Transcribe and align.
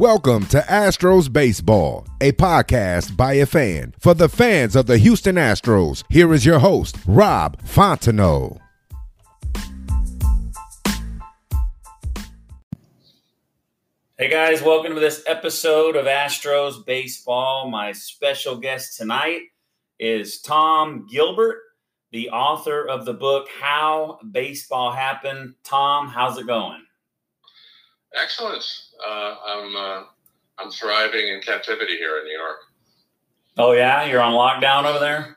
Welcome 0.00 0.46
to 0.46 0.60
Astros 0.60 1.30
Baseball, 1.30 2.06
a 2.22 2.32
podcast 2.32 3.18
by 3.18 3.34
a 3.34 3.44
fan 3.44 3.92
for 3.98 4.14
the 4.14 4.30
fans 4.30 4.74
of 4.74 4.86
the 4.86 4.96
Houston 4.96 5.34
Astros. 5.34 6.04
Here 6.08 6.32
is 6.32 6.46
your 6.46 6.58
host, 6.58 6.96
Rob 7.06 7.60
Fontenot. 7.64 8.58
Hey 14.16 14.30
guys, 14.30 14.62
welcome 14.62 14.94
to 14.94 15.00
this 15.00 15.22
episode 15.26 15.96
of 15.96 16.06
Astros 16.06 16.82
Baseball. 16.86 17.68
My 17.68 17.92
special 17.92 18.56
guest 18.56 18.96
tonight 18.96 19.42
is 19.98 20.40
Tom 20.40 21.08
Gilbert, 21.12 21.58
the 22.10 22.30
author 22.30 22.88
of 22.88 23.04
the 23.04 23.12
book 23.12 23.48
How 23.60 24.18
Baseball 24.32 24.92
Happened. 24.92 25.56
Tom, 25.62 26.08
how's 26.08 26.38
it 26.38 26.46
going? 26.46 26.86
Excellent. 28.14 28.64
Uh, 29.06 29.36
I'm 29.46 29.76
uh, 29.76 30.02
I'm 30.58 30.70
thriving 30.70 31.28
in 31.28 31.40
captivity 31.40 31.96
here 31.96 32.18
in 32.18 32.24
New 32.24 32.36
York. 32.36 32.56
Oh 33.58 33.72
yeah, 33.72 34.04
you're 34.04 34.20
on 34.20 34.32
lockdown 34.32 34.84
over 34.84 34.98
there. 34.98 35.36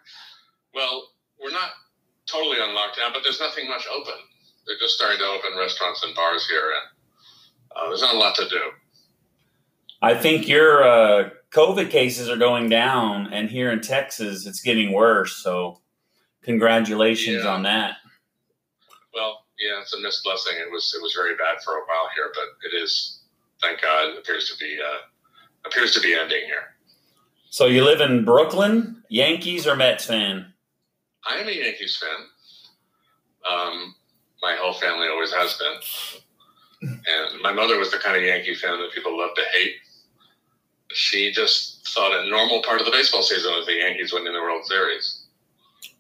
Well, 0.73 1.09
we're 1.41 1.51
not 1.51 1.69
totally 2.25 2.57
on 2.57 2.69
lockdown, 2.75 3.13
but 3.13 3.21
there's 3.23 3.39
nothing 3.39 3.67
much 3.67 3.85
open. 3.93 4.13
They're 4.65 4.77
just 4.79 4.95
starting 4.95 5.19
to 5.19 5.25
open 5.25 5.57
restaurants 5.57 6.03
and 6.03 6.15
bars 6.15 6.47
here, 6.47 6.71
and 6.71 7.75
uh, 7.75 7.87
there's 7.89 8.01
not 8.01 8.15
a 8.15 8.17
lot 8.17 8.35
to 8.35 8.47
do. 8.49 8.61
I 10.01 10.15
think 10.15 10.47
your 10.47 10.83
uh, 10.83 11.29
COVID 11.51 11.89
cases 11.89 12.29
are 12.29 12.37
going 12.37 12.69
down, 12.69 13.31
and 13.31 13.49
here 13.49 13.71
in 13.71 13.81
Texas, 13.81 14.45
it's 14.45 14.61
getting 14.61 14.91
worse. 14.91 15.37
So, 15.37 15.79
congratulations 16.43 17.43
Yeah. 17.43 17.51
on 17.53 17.63
that. 17.63 17.97
Well, 19.13 19.42
yeah, 19.63 19.81
it's 19.81 19.93
a 19.93 19.99
missed 19.99 20.23
blessing. 20.23 20.53
It 20.57 20.71
was 20.71 20.93
it 20.97 21.01
was 21.01 21.13
very 21.13 21.35
bad 21.35 21.61
for 21.63 21.73
a 21.73 21.81
while 21.87 22.09
here, 22.15 22.31
but 22.33 22.69
it 22.69 22.75
is, 22.81 23.21
thank 23.61 23.81
God, 23.81 24.17
appears 24.17 24.49
to 24.49 24.57
be 24.57 24.77
uh, 24.81 24.99
appears 25.65 25.93
to 25.93 26.01
be 26.01 26.13
ending 26.13 26.43
here. 26.45 26.75
So, 27.49 27.67
you 27.67 27.83
live 27.85 28.01
in 28.01 28.25
Brooklyn, 28.25 29.03
Yankees 29.09 29.67
or 29.67 29.75
Mets 29.75 30.05
fan? 30.05 30.51
I 31.29 31.37
am 31.37 31.47
a 31.47 31.51
Yankees 31.51 31.97
fan. 31.97 32.25
Um, 33.49 33.95
my 34.41 34.55
whole 34.59 34.73
family 34.73 35.07
always 35.07 35.31
has 35.31 35.57
been. 35.59 36.89
And 36.89 37.41
my 37.41 37.53
mother 37.53 37.77
was 37.77 37.91
the 37.91 37.97
kind 37.97 38.17
of 38.17 38.23
Yankee 38.23 38.55
fan 38.55 38.79
that 38.79 38.91
people 38.91 39.17
love 39.17 39.29
to 39.35 39.43
hate. 39.53 39.75
She 40.91 41.31
just 41.31 41.87
thought 41.87 42.25
a 42.25 42.29
normal 42.29 42.61
part 42.63 42.79
of 42.81 42.85
the 42.85 42.91
baseball 42.91 43.21
season 43.21 43.53
was 43.53 43.65
the 43.65 43.75
Yankees 43.75 44.11
winning 44.11 44.33
the 44.33 44.41
World 44.41 44.65
Series. 44.65 45.23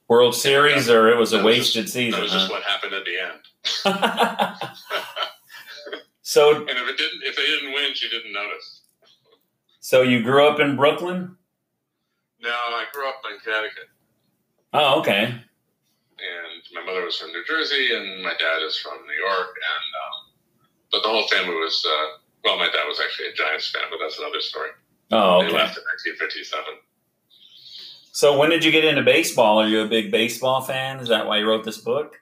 World 0.09 0.35
Series, 0.35 0.89
or 0.89 1.09
it 1.09 1.17
was 1.17 1.31
a 1.33 1.41
wasted 1.43 1.83
just- 1.83 1.93
season? 1.93 2.19
That 2.19 2.23
was 2.23 2.31
just 2.33 2.51
what 2.51 2.63
happened 2.63 2.93
at 2.93 3.05
the 3.05 3.17
end. 3.17 3.39
so, 6.21 6.55
And 6.55 6.69
if 6.69 6.89
it 6.89 6.97
didn't, 6.97 7.21
if 7.23 7.35
they 7.35 7.45
didn't 7.45 7.73
win, 7.73 7.93
she 7.93 8.09
didn't 8.09 8.33
notice. 8.33 8.81
so 9.79 10.01
you 10.01 10.21
grew 10.23 10.45
up 10.47 10.59
in 10.59 10.75
Brooklyn? 10.75 11.35
No, 12.41 12.49
I 12.49 12.85
grew 12.91 13.07
up 13.07 13.21
in 13.31 13.39
Connecticut, 13.39 13.87
Oh, 14.73 14.99
okay. 14.99 15.23
and 15.25 16.63
my 16.73 16.83
mother 16.85 17.05
was 17.05 17.17
from 17.17 17.29
New 17.31 17.43
Jersey, 17.47 17.95
and 17.95 18.21
my 18.23 18.33
dad 18.39 18.61
is 18.65 18.77
from 18.77 18.97
New 19.07 19.13
York, 19.25 19.47
and 19.55 19.87
um, 20.03 20.33
but 20.91 21.03
the 21.03 21.09
whole 21.09 21.27
family 21.29 21.55
was. 21.55 21.85
Uh, 21.87 22.17
well, 22.43 22.57
my 22.57 22.65
dad 22.65 22.85
was 22.85 22.99
actually 22.99 23.29
a 23.29 23.33
Giants 23.33 23.69
fan, 23.71 23.83
but 23.89 23.99
that's 24.01 24.19
another 24.19 24.41
story. 24.41 24.69
Oh, 25.13 25.37
okay. 25.37 25.47
They 25.47 25.53
left 25.53 25.77
in 25.77 25.83
1957. 26.17 26.65
So 28.11 28.37
when 28.37 28.49
did 28.49 28.65
you 28.65 28.71
get 28.71 28.83
into 28.83 29.01
baseball? 29.01 29.59
Are 29.59 29.67
you 29.67 29.79
a 29.81 29.87
big 29.87 30.11
baseball 30.11 30.59
fan? 30.61 30.99
Is 30.99 31.07
that 31.07 31.25
why 31.25 31.37
you 31.37 31.47
wrote 31.47 31.63
this 31.63 31.77
book? 31.77 32.19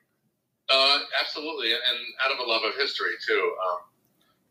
Uh, 0.72 1.00
absolutely, 1.20 1.74
and 1.74 2.00
out 2.26 2.32
of 2.32 2.40
a 2.40 2.50
love 2.50 2.64
of 2.64 2.76
history 2.76 3.12
too. 3.28 3.56
Um, 3.68 3.80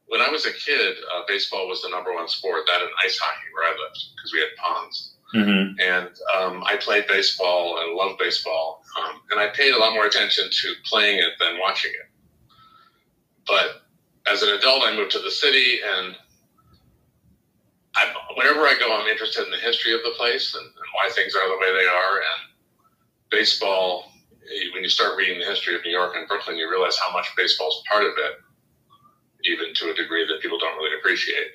when 0.06 0.20
I 0.20 0.28
was 0.28 0.44
a 0.44 0.52
kid, 0.52 0.96
uh, 1.14 1.22
baseball 1.26 1.68
was 1.68 1.82
the 1.82 1.88
number 1.88 2.12
one 2.12 2.28
sport. 2.28 2.62
That 2.66 2.82
and 2.82 2.90
ice 3.02 3.18
hockey, 3.18 3.46
where 3.54 3.64
I 3.64 3.70
lived, 3.70 3.98
because 4.16 4.32
we 4.32 4.40
had 4.40 4.48
ponds. 4.58 5.14
Mm-hmm. 5.34 5.80
And 5.80 6.08
um, 6.36 6.64
I 6.66 6.76
played 6.76 7.06
baseball 7.06 7.78
and 7.80 7.94
loved 7.94 8.18
baseball, 8.18 8.82
um, 8.98 9.20
and 9.30 9.40
I 9.40 9.48
paid 9.48 9.72
a 9.72 9.78
lot 9.78 9.94
more 9.94 10.06
attention 10.06 10.48
to 10.50 10.74
playing 10.84 11.18
it 11.18 11.32
than 11.38 11.60
watching 11.60 11.92
it. 11.92 12.10
But 13.46 13.82
as 14.30 14.42
an 14.42 14.50
adult, 14.50 14.82
I 14.84 14.94
moved 14.94 15.12
to 15.12 15.20
the 15.20 15.30
city, 15.30 15.78
and 15.84 16.16
I, 17.94 18.12
whenever 18.36 18.60
I 18.60 18.76
go, 18.78 18.92
I'm 18.92 19.06
interested 19.06 19.44
in 19.44 19.50
the 19.50 19.58
history 19.58 19.94
of 19.94 20.00
the 20.02 20.14
place 20.16 20.54
and, 20.54 20.64
and 20.64 20.88
why 20.94 21.10
things 21.14 21.34
are 21.34 21.48
the 21.48 21.56
way 21.56 21.72
they 21.72 21.86
are. 21.86 22.16
And 22.16 22.50
baseball, 23.30 24.09
when 24.74 24.82
you 24.82 24.88
start 24.88 25.16
reading 25.16 25.38
the 25.38 25.46
history 25.46 25.74
of 25.74 25.82
New 25.84 25.90
York 25.90 26.14
and 26.16 26.26
Brooklyn, 26.28 26.56
you 26.56 26.68
realize 26.70 26.98
how 26.98 27.12
much 27.12 27.28
baseball 27.36 27.68
is 27.68 27.82
part 27.88 28.04
of 28.04 28.12
it, 28.16 29.50
even 29.50 29.74
to 29.74 29.90
a 29.90 29.94
degree 29.94 30.26
that 30.26 30.40
people 30.40 30.58
don't 30.58 30.76
really 30.76 30.96
appreciate. 30.98 31.48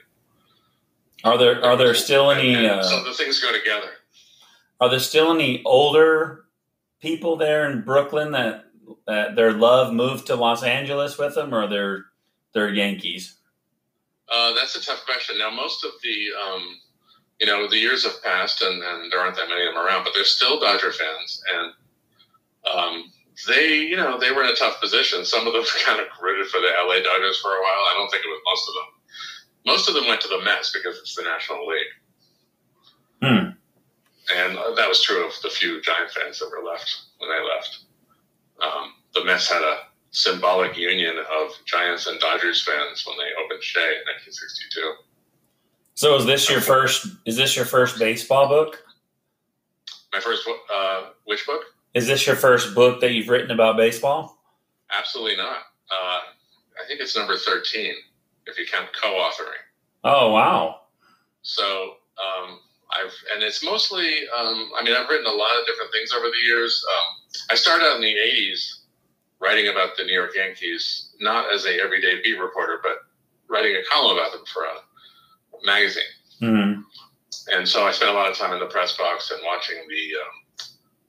Are 1.24 1.38
there 1.38 1.64
are 1.64 1.76
there 1.78 1.94
still 1.94 2.30
And- 2.32 2.40
any 2.42 2.68
uh, 2.68 2.84
so 2.84 3.04
the 3.04 3.14
things 3.14 3.40
go 3.40 3.52
together. 3.52 3.90
are 4.80 4.90
there 4.90 5.00
still 5.00 5.32
any 5.34 5.62
older 5.66 6.46
people 7.02 7.36
there 7.36 7.70
in 7.70 7.82
Brooklyn 7.82 8.32
that 8.32 8.66
that 9.08 9.36
their 9.36 9.52
love 9.52 9.94
moved 9.94 10.28
to 10.28 10.36
Los 10.36 10.64
Angeles 10.64 11.18
with 11.18 11.36
them, 11.36 11.54
or 11.54 11.68
they're 11.68 12.06
they're 12.54 12.70
Yankees? 12.74 13.38
Uh, 14.32 14.54
that's 14.54 14.76
a 14.76 14.82
tough 14.82 15.06
question. 15.06 15.38
Now, 15.38 15.52
most 15.52 15.84
of 15.86 15.92
the, 16.02 16.28
um, 16.44 16.80
you 17.40 17.46
know, 17.46 17.68
the 17.70 17.78
years 17.78 18.04
have 18.06 18.24
passed, 18.24 18.62
and, 18.64 18.82
and 18.82 19.12
there 19.12 19.20
aren't 19.20 19.36
that 19.36 19.50
many 19.50 19.68
of 19.68 19.74
them 19.76 19.86
around, 19.86 20.04
but 20.04 20.14
there's 20.16 20.32
still 20.32 20.60
Dodger 20.60 20.92
fans, 20.92 21.44
and 21.54 21.74
um, 22.74 23.12
they, 23.48 23.80
you 23.80 23.96
know, 23.98 24.20
they 24.20 24.32
were 24.32 24.44
in 24.44 24.50
a 24.50 24.56
tough 24.56 24.80
position. 24.82 25.26
Some 25.26 25.46
of 25.48 25.54
them 25.54 25.64
kind 25.86 26.00
of 26.00 26.08
rooted 26.22 26.48
for 26.48 26.60
the 26.60 26.72
LA 26.88 26.96
Dodgers 27.04 27.38
for 27.40 27.50
a 27.50 27.62
while. 27.62 27.84
I 27.92 27.94
don't 27.96 28.10
think 28.10 28.24
it 28.24 28.30
was 28.30 28.42
most 28.46 28.68
of 28.70 28.74
them. 28.76 28.92
Most 29.66 29.90
of 29.90 29.96
them 29.96 30.08
went 30.08 30.22
to 30.22 30.28
the 30.28 30.42
Mets 30.44 30.72
because 30.72 30.98
it's 31.00 31.16
the 31.16 31.24
National 31.24 31.66
League, 31.68 31.88
Hmm. 33.24 33.50
and 34.36 34.58
that 34.78 34.88
was 34.88 35.02
true 35.02 35.26
of 35.26 35.34
the 35.42 35.50
few 35.50 35.82
Giant 35.82 36.12
fans 36.12 36.38
that 36.40 36.50
were 36.52 36.64
left 36.64 36.96
when 37.18 37.30
they 37.30 37.44
left. 37.44 37.80
Um, 38.62 38.94
the 39.16 39.24
Mets 39.24 39.50
had 39.50 39.64
a 39.64 39.80
symbolic 40.12 40.78
union 40.78 41.18
of 41.18 41.52
Giants 41.66 42.06
and 42.08 42.20
Dodgers 42.20 42.62
fans 42.64 43.04
when 43.08 43.18
they 43.18 43.32
opened 43.44 43.64
Shea 43.64 43.80
in 43.82 44.06
1962. 44.06 44.94
So 45.96 46.16
is 46.16 46.26
this 46.26 46.50
your 46.50 46.62
first 46.62 47.08
is 47.26 47.36
this 47.36 47.56
your 47.56 47.66
first 47.66 47.98
baseball 47.98 48.48
book? 48.48 48.84
My 50.14 50.20
first, 50.20 50.48
uh, 50.72 51.10
which 51.26 51.46
book? 51.46 51.64
Is 51.96 52.08
this 52.08 52.28
your 52.28 52.36
first 52.36 52.76
book 52.76 53.00
that 53.00 53.14
you've 53.14 53.30
written 53.30 53.52
about 53.52 53.78
baseball? 53.78 54.38
Absolutely 54.96 55.38
not. 55.38 55.60
Uh, 55.90 56.20
I 56.76 56.88
think 56.88 57.00
it's 57.00 57.16
number 57.16 57.38
13, 57.38 57.94
if 58.48 58.60
you 58.60 58.66
count 58.70 58.90
co-authoring. 59.02 59.64
Oh 60.04 60.32
wow. 60.32 60.82
So, 61.42 61.64
um, 61.64 62.60
I've, 62.92 63.14
and 63.34 63.44
it's 63.44 63.64
mostly, 63.64 64.28
um, 64.38 64.72
I 64.78 64.84
mean, 64.84 64.94
I've 64.94 65.10
written 65.10 65.26
a 65.26 65.32
lot 65.36 65.60
of 65.60 65.66
different 65.66 65.92
things 65.94 66.12
over 66.12 66.28
the 66.28 66.46
years. 66.46 66.84
Um, 66.92 67.16
I 67.50 67.56
started 67.56 67.86
out 67.86 67.96
in 67.96 68.02
the 68.02 68.14
80s 68.14 68.82
writing 69.40 69.70
about 69.70 69.92
the 69.98 70.04
New 70.04 70.14
York 70.14 70.32
Yankees, 70.36 71.12
not 71.22 71.54
as 71.54 71.66
a 71.66 71.82
everyday 71.82 72.22
beat 72.22 72.40
reporter, 72.40 72.80
but 72.84 72.98
writing 73.48 73.76
a 73.76 73.84
column 73.92 74.18
about 74.18 74.34
them 74.34 74.44
for 74.54 74.64
a 74.64 75.66
magazine. 75.66 76.04
hmm 76.40 76.82
And 77.54 77.68
so 77.68 77.88
I 77.88 77.92
spent 77.92 78.12
a 78.12 78.14
lot 78.14 78.30
of 78.30 78.38
time 78.38 78.54
in 78.54 78.60
the 78.60 78.66
press 78.66 78.98
box 78.98 79.32
and 79.32 79.40
watching 79.46 79.78
the, 79.88 80.20
um, 80.22 80.45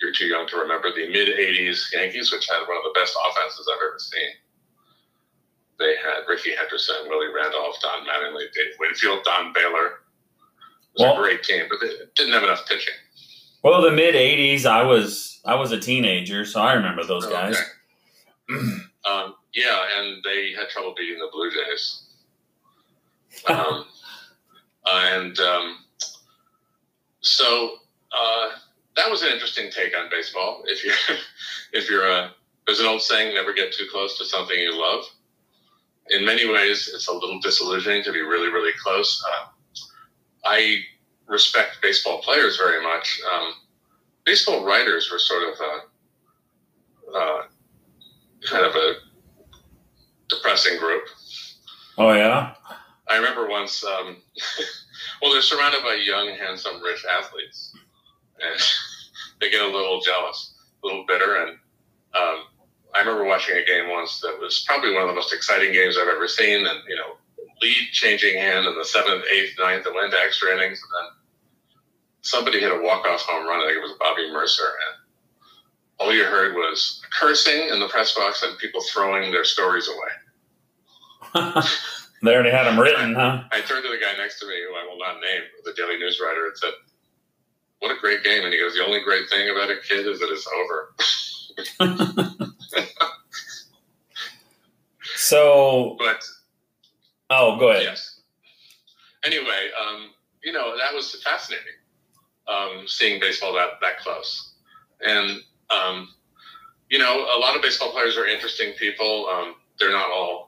you're 0.01 0.13
too 0.13 0.27
young 0.27 0.47
to 0.49 0.57
remember, 0.57 0.91
the 0.93 1.09
mid 1.09 1.29
80s 1.29 1.93
Yankees, 1.93 2.33
which 2.33 2.47
had 2.49 2.67
one 2.67 2.77
of 2.77 2.83
the 2.85 2.99
best 2.99 3.15
offenses 3.31 3.69
I've 3.73 3.79
ever 3.89 3.99
seen. 3.99 4.31
They 5.79 5.95
had 5.97 6.27
Rickey 6.29 6.55
Henderson, 6.55 6.97
Willie 7.09 7.33
Randolph, 7.35 7.77
Don 7.83 8.07
Mattingly, 8.07 8.45
Dave 8.55 8.75
Winfield, 8.81 9.25
Don 9.25 9.53
Baylor. 9.53 9.87
It 9.87 9.93
was 10.95 11.03
Well- 11.03 11.15
a 11.15 11.17
great 11.23 11.43
team, 11.43 11.67
but 11.69 11.81
they 11.81 11.93
didn't 12.15 12.33
have 12.33 12.43
enough 12.45 12.67
pitching. 12.67 12.95
Well, 13.63 13.83
the 13.83 13.91
mid 13.91 14.15
'80s, 14.15 14.65
I 14.65 14.83
was 14.85 15.41
I 15.45 15.55
was 15.57 15.73
a 15.73 15.81
teenager, 15.81 16.45
so 16.45 16.61
I 16.61 16.75
remember 16.75 17.05
those 17.05 17.27
guys. 17.27 17.57
Okay. 18.51 18.63
um, 19.05 19.35
yeah, 19.55 19.85
and 19.99 20.23
they 20.25 20.53
had 20.53 20.69
trouble 20.69 20.95
beating 20.97 21.19
the 21.19 21.29
Blue 21.33 21.51
Jays. 21.51 22.03
Um, 23.49 23.85
and 24.87 25.39
um, 25.41 25.85
so 27.21 27.77
uh, 28.13 28.49
that 28.97 29.11
was 29.11 29.23
an 29.23 29.33
interesting 29.33 29.71
take 29.71 29.97
on 29.97 30.09
baseball. 30.11 30.63
If 30.67 30.85
you're 30.85 31.17
if 31.73 31.89
you're 31.91 32.09
a 32.09 32.33
there's 32.67 32.81
an 32.81 32.87
old 32.87 33.03
saying, 33.03 33.35
never 33.35 33.53
get 33.53 33.73
too 33.73 33.87
close 33.91 34.19
to 34.19 34.25
something 34.25 34.59
you 34.59 34.77
love. 34.77 35.05
In 36.09 36.25
many 36.25 36.49
ways, 36.51 36.91
it's 36.93 37.09
a 37.09 37.13
little 37.13 37.41
disillusioning 37.41 38.03
to 38.05 38.13
be 38.13 38.21
really, 38.21 38.49
really 38.49 38.73
close. 38.83 39.23
Uh, 39.25 39.47
I 40.45 40.79
respect 41.27 41.79
baseball 41.83 42.21
players 42.23 42.57
very 42.57 42.83
much. 42.83 43.21
Um, 43.33 43.55
baseball 44.25 44.65
writers 44.65 45.11
were 45.11 45.19
sort 45.19 45.43
of 45.45 45.61
a, 45.61 47.17
uh, 47.17 47.43
kind 48.49 48.67
of 48.67 48.75
a 48.75 48.95
depressing 50.29 50.79
group. 50.79 51.05
Oh 51.99 52.13
yeah. 52.13 52.55
I 53.09 53.17
remember 53.17 53.49
once. 53.49 53.85
Um, 53.85 54.17
well, 55.23 55.33
they're 55.33 55.43
surrounded 55.43 55.83
by 55.83 55.95
young, 55.95 56.37
handsome, 56.37 56.83
rich 56.83 57.05
athletes, 57.05 57.77
and 58.41 58.61
they 59.41 59.51
get 59.51 59.63
a 59.63 59.67
little 59.67 60.01
jealous, 60.01 60.55
a 60.83 60.87
little 60.87 61.05
bitter. 61.07 61.37
And 61.37 61.51
um, 62.15 62.45
I 62.95 63.01
remember 63.01 63.25
watching 63.25 63.57
a 63.57 63.65
game 63.65 63.91
once 63.91 64.21
that 64.21 64.39
was 64.41 64.65
probably 64.67 64.93
one 64.93 65.03
of 65.03 65.09
the 65.09 65.15
most 65.15 65.33
exciting 65.33 65.73
games 65.73 65.97
I've 66.01 66.09
ever 66.09 66.29
seen, 66.29 66.67
and 66.67 66.79
you 66.89 66.97
know, 66.97 67.17
lead 67.63 67.89
changing 67.93 68.35
hand 68.35 68.67
in 68.67 68.77
the 68.77 68.85
seventh, 68.85 69.25
eighth, 69.31 69.55
ninth, 69.59 69.87
and 69.87 69.95
went 69.95 70.13
to 70.13 70.19
extra 70.19 70.53
innings, 70.53 70.81
and 70.83 70.91
then 70.93 71.13
somebody 72.23 72.61
hit 72.61 72.73
a 72.73 72.83
walk 72.83 73.07
off 73.07 73.23
home 73.23 73.47
run. 73.47 73.61
I 73.61 73.67
think 73.67 73.79
it 73.79 73.83
was 73.83 73.97
Bobby 73.99 74.31
Murcer, 74.33 74.65
and 74.65 75.07
all 75.99 76.15
you 76.15 76.25
heard 76.25 76.55
was 76.55 77.01
cursing 77.19 77.69
in 77.69 77.81
the 77.81 77.89
press 77.89 78.15
box 78.15 78.43
and 78.43 78.59
people 78.59 78.83
throwing 78.83 79.31
their 79.31 79.45
stories 79.45 79.89
away. 79.89 80.13
they 82.23 82.35
already 82.35 82.51
had 82.51 82.65
them 82.65 82.79
written, 82.79 83.15
huh? 83.15 83.45
I 83.51 83.61
turned 83.61 83.85
to 83.85 83.91
the 83.91 83.99
guy 84.03 84.17
next 84.19 84.41
to 84.41 84.47
me, 84.47 84.55
who 84.69 84.75
I 84.75 84.87
will 84.87 84.99
not 84.99 85.21
name, 85.21 85.43
the 85.65 85.73
Daily 85.75 85.99
News 85.99 86.21
writer, 86.23 86.47
and 86.47 86.57
said, 86.57 86.73
"What 87.81 87.91
a 87.97 88.01
great 88.01 88.23
game!" 88.25 88.45
And 88.45 88.53
he 88.53 88.59
goes, 88.59 88.75
"The 88.75 88.85
only 88.85 89.01
great 89.01 89.29
thing 89.29 89.49
about 89.51 89.71
a 89.71 89.77
kid 89.77 90.07
is 90.07 90.21
that 90.21 90.31
it's 90.31 90.47
over." 90.47 90.95
so, 95.17 95.97
but 95.99 96.23
oh, 97.31 97.59
go 97.59 97.71
ahead. 97.71 97.85
yes. 97.85 98.21
Anyway, 99.25 99.71
um, 99.81 100.11
you 100.43 100.53
know 100.53 100.77
that 100.77 100.95
was 100.95 101.21
fascinating, 101.23 101.65
um, 102.49 102.87
seeing 102.87 103.21
baseball 103.21 103.53
that 103.55 103.81
that 103.81 103.99
close, 104.01 104.55
and 105.01 105.41
um, 105.71 106.09
you 106.91 106.99
know 106.99 107.27
a 107.35 107.39
lot 107.39 107.57
of 107.57 107.63
baseball 107.63 107.91
players 107.91 108.17
are 108.17 108.27
interesting 108.27 108.73
people. 108.75 109.29
Um, 109.29 109.55
they're 109.79 109.93
not 109.93 110.11
all 110.11 110.47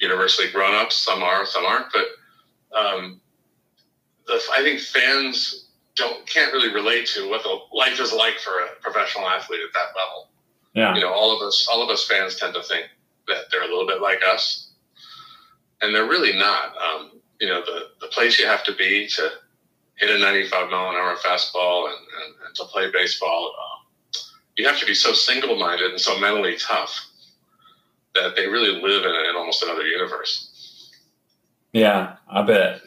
universally 0.00 0.50
grown 0.50 0.74
ups. 0.74 0.96
Some 0.96 1.22
are, 1.22 1.46
some 1.46 1.64
aren't. 1.64 1.86
But 1.92 2.76
um, 2.76 3.20
the, 4.26 4.40
I 4.52 4.62
think 4.62 4.80
fans 4.80 5.68
don't 6.00 6.26
can't 6.26 6.52
really 6.52 6.72
relate 6.72 7.06
to 7.14 7.28
what 7.28 7.42
the 7.42 7.58
life 7.72 8.00
is 8.00 8.12
like 8.12 8.38
for 8.38 8.50
a 8.50 8.80
professional 8.80 9.28
athlete 9.28 9.60
at 9.60 9.72
that 9.74 9.88
level. 9.96 10.28
Yeah. 10.74 10.94
You 10.94 11.00
know, 11.02 11.12
all 11.12 11.36
of 11.36 11.46
us, 11.46 11.68
all 11.70 11.82
of 11.82 11.90
us 11.90 12.06
fans 12.06 12.36
tend 12.36 12.54
to 12.54 12.62
think 12.62 12.86
that 13.28 13.44
they're 13.50 13.62
a 13.62 13.68
little 13.68 13.86
bit 13.86 14.00
like 14.00 14.20
us, 14.26 14.70
and 15.80 15.94
they're 15.94 16.08
really 16.08 16.36
not. 16.36 16.74
Um, 16.76 17.20
you 17.40 17.48
know, 17.48 17.62
the 17.64 17.90
the 18.00 18.08
place 18.08 18.38
you 18.38 18.46
have 18.46 18.64
to 18.64 18.74
be 18.74 19.06
to 19.08 19.30
hit 19.96 20.10
a 20.10 20.18
95 20.18 20.70
mile 20.70 20.90
an 20.90 20.96
hour 20.96 21.16
fastball 21.16 21.86
and, 21.86 21.98
and, 22.24 22.34
and 22.46 22.54
to 22.54 22.64
play 22.64 22.90
baseball, 22.90 23.54
um, 23.60 24.22
you 24.56 24.66
have 24.66 24.78
to 24.80 24.86
be 24.86 24.94
so 24.94 25.12
single 25.12 25.56
minded 25.58 25.90
and 25.90 26.00
so 26.00 26.18
mentally 26.18 26.56
tough 26.56 27.06
that 28.14 28.34
they 28.34 28.46
really 28.46 28.80
live 28.80 29.04
in, 29.04 29.10
in 29.10 29.36
almost 29.36 29.62
another 29.62 29.82
universe. 29.82 30.90
Yeah, 31.72 32.16
I 32.28 32.42
bet. 32.42 32.80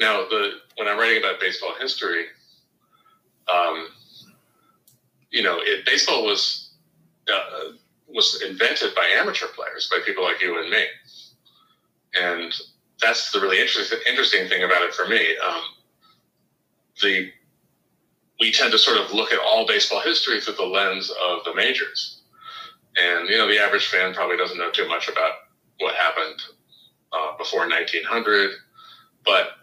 Now, 0.00 0.26
the 0.28 0.52
when 0.78 0.86
I'm 0.86 0.98
writing 0.98 1.18
about 1.18 1.40
baseball 1.40 1.74
history, 1.78 2.26
um, 3.52 3.88
you 5.30 5.42
know, 5.42 5.58
it, 5.60 5.84
baseball 5.84 6.24
was 6.24 6.70
uh, 7.32 7.72
was 8.06 8.42
invented 8.48 8.94
by 8.94 9.06
amateur 9.16 9.46
players, 9.48 9.88
by 9.90 9.98
people 10.06 10.22
like 10.22 10.40
you 10.40 10.60
and 10.60 10.70
me, 10.70 10.84
and 12.18 12.54
that's 13.02 13.32
the 13.32 13.40
really 13.40 13.60
interesting 13.60 13.98
interesting 14.08 14.48
thing 14.48 14.62
about 14.62 14.82
it 14.82 14.94
for 14.94 15.06
me. 15.08 15.36
Um, 15.44 15.62
the 17.02 17.30
we 18.40 18.52
tend 18.52 18.70
to 18.70 18.78
sort 18.78 18.98
of 18.98 19.12
look 19.12 19.32
at 19.32 19.40
all 19.40 19.66
baseball 19.66 20.00
history 20.00 20.40
through 20.40 20.54
the 20.54 20.62
lens 20.62 21.10
of 21.10 21.44
the 21.44 21.54
majors, 21.54 22.20
and 22.96 23.28
you 23.28 23.36
know, 23.36 23.48
the 23.48 23.58
average 23.58 23.88
fan 23.88 24.14
probably 24.14 24.36
doesn't 24.36 24.58
know 24.58 24.70
too 24.70 24.88
much 24.88 25.08
about 25.08 25.32
what 25.80 25.94
happened 25.96 26.40
uh, 27.12 27.36
before 27.36 27.68
1900, 27.68 28.50
but 29.24 29.57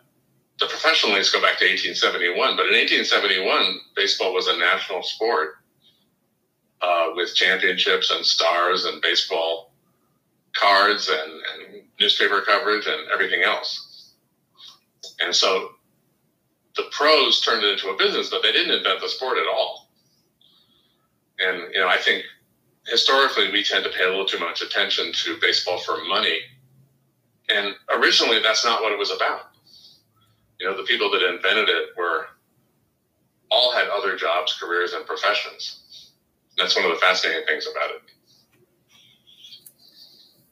the 0.60 0.68
professional 0.68 1.13
leagues 1.13 1.31
go 1.31 1.42
back 1.42 1.57
to 1.60 1.66
1871. 1.66 2.56
But 2.56 2.68
in 2.68 2.74
1871, 2.74 3.80
baseball 3.96 4.34
was 4.34 4.48
a 4.48 4.57
national 4.57 5.04
sport 5.04 5.56
uh, 6.81 7.10
with 7.16 7.36
championships 7.36 8.12
and 8.12 8.25
stars 8.25 8.86
and 8.86 9.02
baseball 9.02 9.74
cards 10.56 11.10
and, 11.10 11.31
and 11.31 11.84
newspaper 12.00 12.42
coverage 12.42 12.88
and 12.88 13.10
everything 13.12 13.44
else. 13.44 14.13
And 15.19 15.36
so 15.36 15.72
the 16.75 16.84
pros 16.92 17.42
turned 17.42 17.63
it 17.63 17.74
into 17.74 17.90
a 17.90 17.98
business, 17.98 18.30
but 18.30 18.42
they 18.42 18.52
didn't 18.52 18.75
invent 18.75 19.02
the 19.02 19.10
sport 19.10 19.38
at 19.38 19.48
all. 19.48 19.90
And 21.40 21.74
you 21.74 21.80
know, 21.80 21.88
I 21.88 21.98
think 21.98 22.24
historically 22.88 23.52
we 23.52 23.63
tend 23.63 23.84
to 23.84 23.90
pay 23.90 24.06
a 24.06 24.10
little 24.10 24.25
too 24.25 24.40
much 24.40 24.62
attention 24.62 25.12
to 25.12 25.38
baseball 25.42 25.80
for 25.80 26.04
money. 26.06 26.40
And 27.54 27.75
originally 27.98 28.42
that's 28.42 28.63
not 28.63 28.81
what 28.81 28.92
it 28.92 29.00
was 29.00 29.12
about. 29.12 29.55
You 30.60 30.68
know, 30.68 30.78
the 30.78 30.84
people 30.84 31.12
that 31.12 31.22
invented 31.22 31.69
it 31.69 31.90
were 31.98 32.28
all 33.52 33.74
had 33.74 33.88
other 33.90 34.16
jobs, 34.16 34.57
careers, 34.60 34.94
and 34.94 35.06
professions. 35.06 36.12
That's 36.57 36.75
one 36.75 36.86
of 36.86 36.92
the 36.92 36.98
fascinating 36.98 37.46
things 37.46 37.68
about 37.69 37.92
it. 37.92 38.02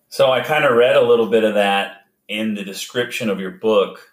So 0.10 0.32
I 0.32 0.42
kind 0.42 0.66
of 0.66 0.76
read 0.76 0.96
a 0.96 1.02
little 1.02 1.28
bit 1.28 1.44
of 1.44 1.56
that 1.56 2.06
in 2.28 2.54
the 2.54 2.64
description 2.64 3.30
of 3.30 3.40
your 3.40 3.52
book. 3.52 4.10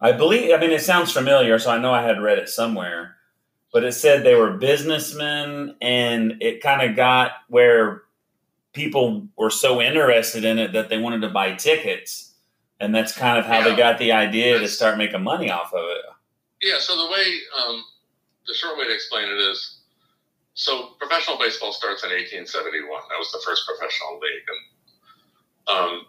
I 0.00 0.12
believe, 0.12 0.52
I 0.52 0.58
mean, 0.58 0.70
it 0.70 0.82
sounds 0.82 1.10
familiar, 1.10 1.58
so 1.58 1.70
I 1.70 1.78
know 1.78 1.92
I 1.92 2.02
had 2.02 2.22
read 2.22 2.38
it 2.38 2.48
somewhere, 2.48 3.16
but 3.72 3.84
it 3.84 3.92
said 3.92 4.22
they 4.22 4.34
were 4.34 4.52
businessmen, 4.52 5.76
and 5.80 6.34
it 6.40 6.62
kind 6.62 6.88
of 6.88 6.94
got 6.94 7.32
where 7.48 8.02
people 8.72 9.26
were 9.36 9.50
so 9.50 9.80
interested 9.80 10.44
in 10.44 10.58
it 10.58 10.72
that 10.74 10.90
they 10.90 10.98
wanted 10.98 11.22
to 11.22 11.30
buy 11.30 11.54
tickets. 11.54 12.23
And 12.84 12.94
that's 12.94 13.12
kind 13.16 13.38
of 13.38 13.46
how 13.46 13.60
Yeah. 13.60 13.64
they 13.70 13.76
got 13.76 13.98
the 13.98 14.12
idea 14.12 14.58
to 14.58 14.68
start 14.68 14.98
making 14.98 15.22
money 15.22 15.50
off 15.50 15.72
of 15.72 15.88
it. 15.88 16.04
Yeah, 16.60 16.78
so 16.78 16.96
the 16.96 17.06
way, 17.10 17.40
um, 17.56 17.82
the 18.46 18.52
short 18.54 18.76
way 18.76 18.84
to 18.84 18.92
explain 18.92 19.26
it 19.30 19.38
is 19.38 19.78
so 20.52 20.88
professional 21.00 21.38
baseball 21.38 21.72
starts 21.72 22.04
in 22.04 22.10
1871. 22.10 23.02
That 23.08 23.18
was 23.18 23.32
the 23.32 23.40
first 23.44 23.66
professional 23.66 24.20
league. 24.20 24.44
And 24.48 25.76
um, 25.76 26.06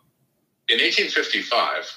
in 0.68 0.80
1855, 0.80 1.90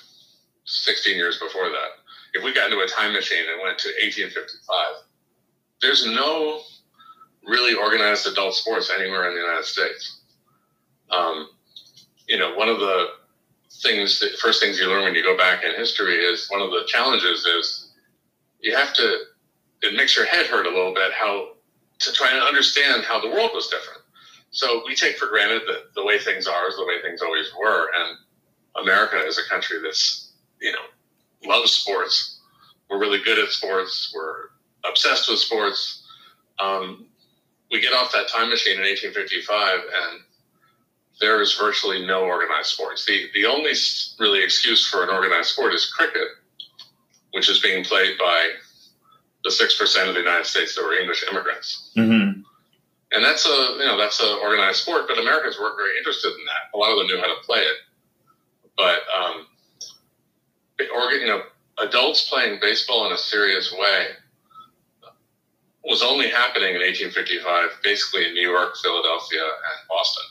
16 0.65 1.17
years 1.17 1.39
before 1.41 1.71
that, 1.71 1.91
if 2.35 2.45
we 2.45 2.53
got 2.55 2.71
into 2.71 2.81
a 2.83 2.87
time 2.87 3.13
machine 3.13 3.45
and 3.51 3.61
went 3.63 3.79
to 3.81 3.89
1855, 3.89 5.03
there's 5.83 6.07
no 6.07 6.63
really 7.43 7.75
organized 7.75 8.27
adult 8.29 8.55
sports 8.55 8.91
anywhere 8.91 9.29
in 9.29 9.35
the 9.35 9.41
United 9.41 9.65
States. 9.65 10.21
Um, 11.11 11.49
you 12.29 12.39
know, 12.39 12.55
one 12.55 12.69
of 12.69 12.79
the 12.79 13.18
things, 13.83 14.21
the 14.21 14.31
first 14.41 14.61
things 14.61 14.79
you 14.79 14.89
learn 14.89 15.05
when 15.05 15.15
you 15.15 15.23
go 15.23 15.37
back 15.37 15.65
in 15.65 15.75
history 15.75 16.17
is 16.17 16.49
one 16.49 16.61
of 16.61 16.71
the 16.71 16.85
challenges 16.87 17.45
is 17.47 17.91
you 18.61 18.75
have 18.75 18.93
to, 18.95 19.19
it 19.83 19.97
makes 19.97 20.17
your 20.17 20.27
head 20.27 20.47
hurt 20.47 20.67
a 20.67 20.71
little 20.71 20.95
bit 20.95 21.13
how 21.13 21.51
to 22.01 22.13
try 22.13 22.33
and 22.33 22.43
understand 22.43 23.05
how 23.05 23.21
the 23.21 23.29
world 23.29 23.51
was 23.55 23.69
different. 23.69 24.01
So 24.51 24.83
we 24.87 24.95
take 24.95 25.17
for 25.17 25.29
granted 25.29 25.63
that 25.67 25.95
the 25.95 26.05
way 26.05 26.19
things 26.19 26.47
are 26.47 26.69
is 26.69 26.77
the 26.77 26.85
way 26.85 27.03
things 27.03 27.23
always 27.23 27.51
were. 27.59 27.91
And 27.95 28.19
America 28.83 29.19
is 29.25 29.39
a 29.39 29.49
country 29.49 29.79
that's, 29.83 30.33
you 30.61 30.73
know, 30.73 31.49
loves 31.49 31.73
sports. 31.73 32.41
We're 32.89 32.99
really 32.99 33.23
good 33.23 33.39
at 33.39 33.51
sports. 33.51 34.13
We're 34.15 34.49
obsessed 34.89 35.29
with 35.29 35.39
sports. 35.39 36.07
Um, 36.59 37.07
we 37.71 37.81
get 37.81 37.93
off 37.93 38.13
that 38.13 38.29
time 38.29 38.49
machine 38.49 38.77
in 38.77 38.83
1855 38.83 39.81
and 39.81 40.21
there 41.21 41.41
is 41.41 41.55
virtually 41.55 42.07
no 42.07 42.25
organized 42.25 42.69
sports. 42.69 43.05
The, 43.07 43.27
the 43.35 43.47
only 43.47 43.73
really 44.19 44.43
excuse 44.43 44.89
for 44.89 45.03
an 45.03 45.11
organized 45.11 45.51
sport 45.51 45.75
is 45.75 45.91
cricket, 45.91 46.29
which 47.33 47.49
is 47.49 47.61
being 47.61 47.85
played 47.85 48.17
by 48.19 48.51
the 49.45 49.51
6% 49.51 50.09
of 50.09 50.15
the 50.15 50.21
United 50.21 50.47
States 50.47 50.75
that 50.75 50.83
were 50.83 50.95
English 50.95 51.25
immigrants 51.31 51.91
Mm-hmm. 51.97 52.41
and 53.13 53.25
that's 53.25 53.47
a 53.47 53.77
you 53.79 53.87
know 53.87 53.97
that's 53.99 54.21
a 54.21 54.37
organized 54.37 54.81
sport. 54.83 55.09
But 55.09 55.19
Americans 55.19 55.59
weren't 55.59 55.77
very 55.77 55.97
interested 55.99 56.29
in 56.29 56.45
that. 56.47 56.75
A 56.75 56.79
lot 56.79 56.93
of 56.93 56.99
them 56.99 57.07
knew 57.09 57.19
how 57.19 57.27
to 57.27 57.41
play 57.45 57.61
it, 57.61 57.77
but 58.77 59.01
um, 59.11 59.47
organ, 60.95 61.21
you 61.21 61.27
know, 61.27 61.43
adults 61.83 62.29
playing 62.29 62.59
baseball 62.61 63.07
in 63.07 63.13
a 63.13 63.19
serious 63.19 63.73
way 63.73 64.07
was 65.85 66.03
only 66.03 66.29
happening 66.29 66.75
in 66.75 66.83
1855, 66.83 67.71
basically 67.83 68.27
in 68.27 68.35
New 68.35 68.49
York, 68.49 68.77
Philadelphia, 68.83 69.43
and 69.43 69.89
Boston. 69.89 70.25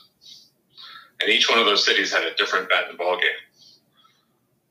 And 1.20 1.30
each 1.30 1.48
one 1.48 1.58
of 1.58 1.66
those 1.66 1.84
cities 1.84 2.12
had 2.12 2.24
a 2.24 2.34
different 2.34 2.68
bat 2.68 2.84
and 2.88 2.98
ball 2.98 3.16
game. 3.16 3.30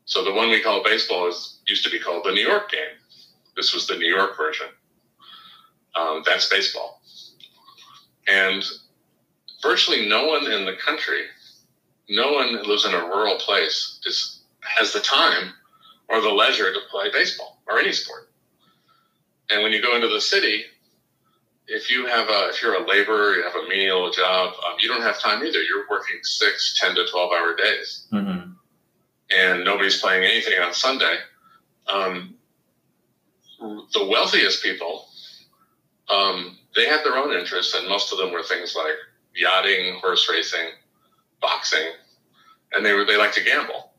So 0.05 0.23
the 0.23 0.33
one 0.33 0.49
we 0.49 0.63
call 0.63 0.83
baseball 0.83 1.27
is 1.27 1.59
used 1.67 1.83
to 1.83 1.89
be 1.89 1.99
called 1.99 2.23
the 2.23 2.31
New 2.31 2.47
York 2.47 2.71
game. 2.71 2.95
This 3.55 3.73
was 3.73 3.87
the 3.87 3.97
New 3.97 4.07
York 4.07 4.37
version. 4.37 4.67
Um, 5.95 6.23
that's 6.25 6.47
baseball. 6.47 7.01
And 8.27 8.63
virtually 9.61 10.07
no 10.07 10.27
one 10.27 10.49
in 10.49 10.65
the 10.65 10.75
country, 10.75 11.23
no 12.07 12.31
one 12.33 12.53
that 12.53 12.67
lives 12.67 12.85
in 12.85 12.93
a 12.93 13.05
rural 13.05 13.37
place, 13.37 13.99
just 14.03 14.41
has 14.61 14.93
the 14.93 14.99
time 14.99 15.53
or 16.07 16.21
the 16.21 16.29
leisure 16.29 16.71
to 16.71 16.79
play 16.89 17.09
baseball 17.11 17.61
or 17.67 17.79
any 17.79 17.91
sport. 17.91 18.29
And 19.49 19.63
when 19.63 19.71
you 19.71 19.81
go 19.81 19.95
into 19.95 20.07
the 20.07 20.21
city, 20.21 20.63
if 21.67 21.91
you 21.91 22.07
have 22.07 22.29
a 22.29 22.49
if 22.49 22.61
you're 22.61 22.75
a 22.75 22.87
laborer, 22.87 23.35
you 23.35 23.43
have 23.43 23.55
a 23.55 23.67
menial 23.67 24.09
job, 24.09 24.53
um, 24.65 24.77
you 24.79 24.87
don't 24.87 25.01
have 25.01 25.19
time 25.19 25.43
either. 25.43 25.61
You're 25.61 25.85
working 25.89 26.17
six, 26.23 26.79
10 26.79 26.95
to 26.95 27.05
twelve 27.11 27.31
hour 27.31 27.55
days, 27.55 28.07
mm-hmm. 28.11 28.51
and 29.31 29.65
nobody's 29.65 29.99
playing 29.99 30.23
anything 30.23 30.59
on 30.59 30.73
Sunday. 30.73 31.17
Um, 31.87 32.35
the 33.59 34.05
wealthiest 34.05 34.63
people, 34.63 35.07
um, 36.09 36.57
they 36.75 36.85
had 36.87 37.03
their 37.03 37.17
own 37.17 37.33
interests, 37.33 37.73
and 37.73 37.87
most 37.87 38.11
of 38.11 38.17
them 38.17 38.31
were 38.31 38.43
things 38.43 38.75
like 38.75 38.95
yachting, 39.35 39.99
horse 39.99 40.29
racing, 40.29 40.69
boxing, 41.41 41.91
and 42.71 42.85
they 42.85 42.93
were 42.93 43.05
they 43.05 43.17
like 43.17 43.33
to 43.33 43.43
gamble. 43.43 43.91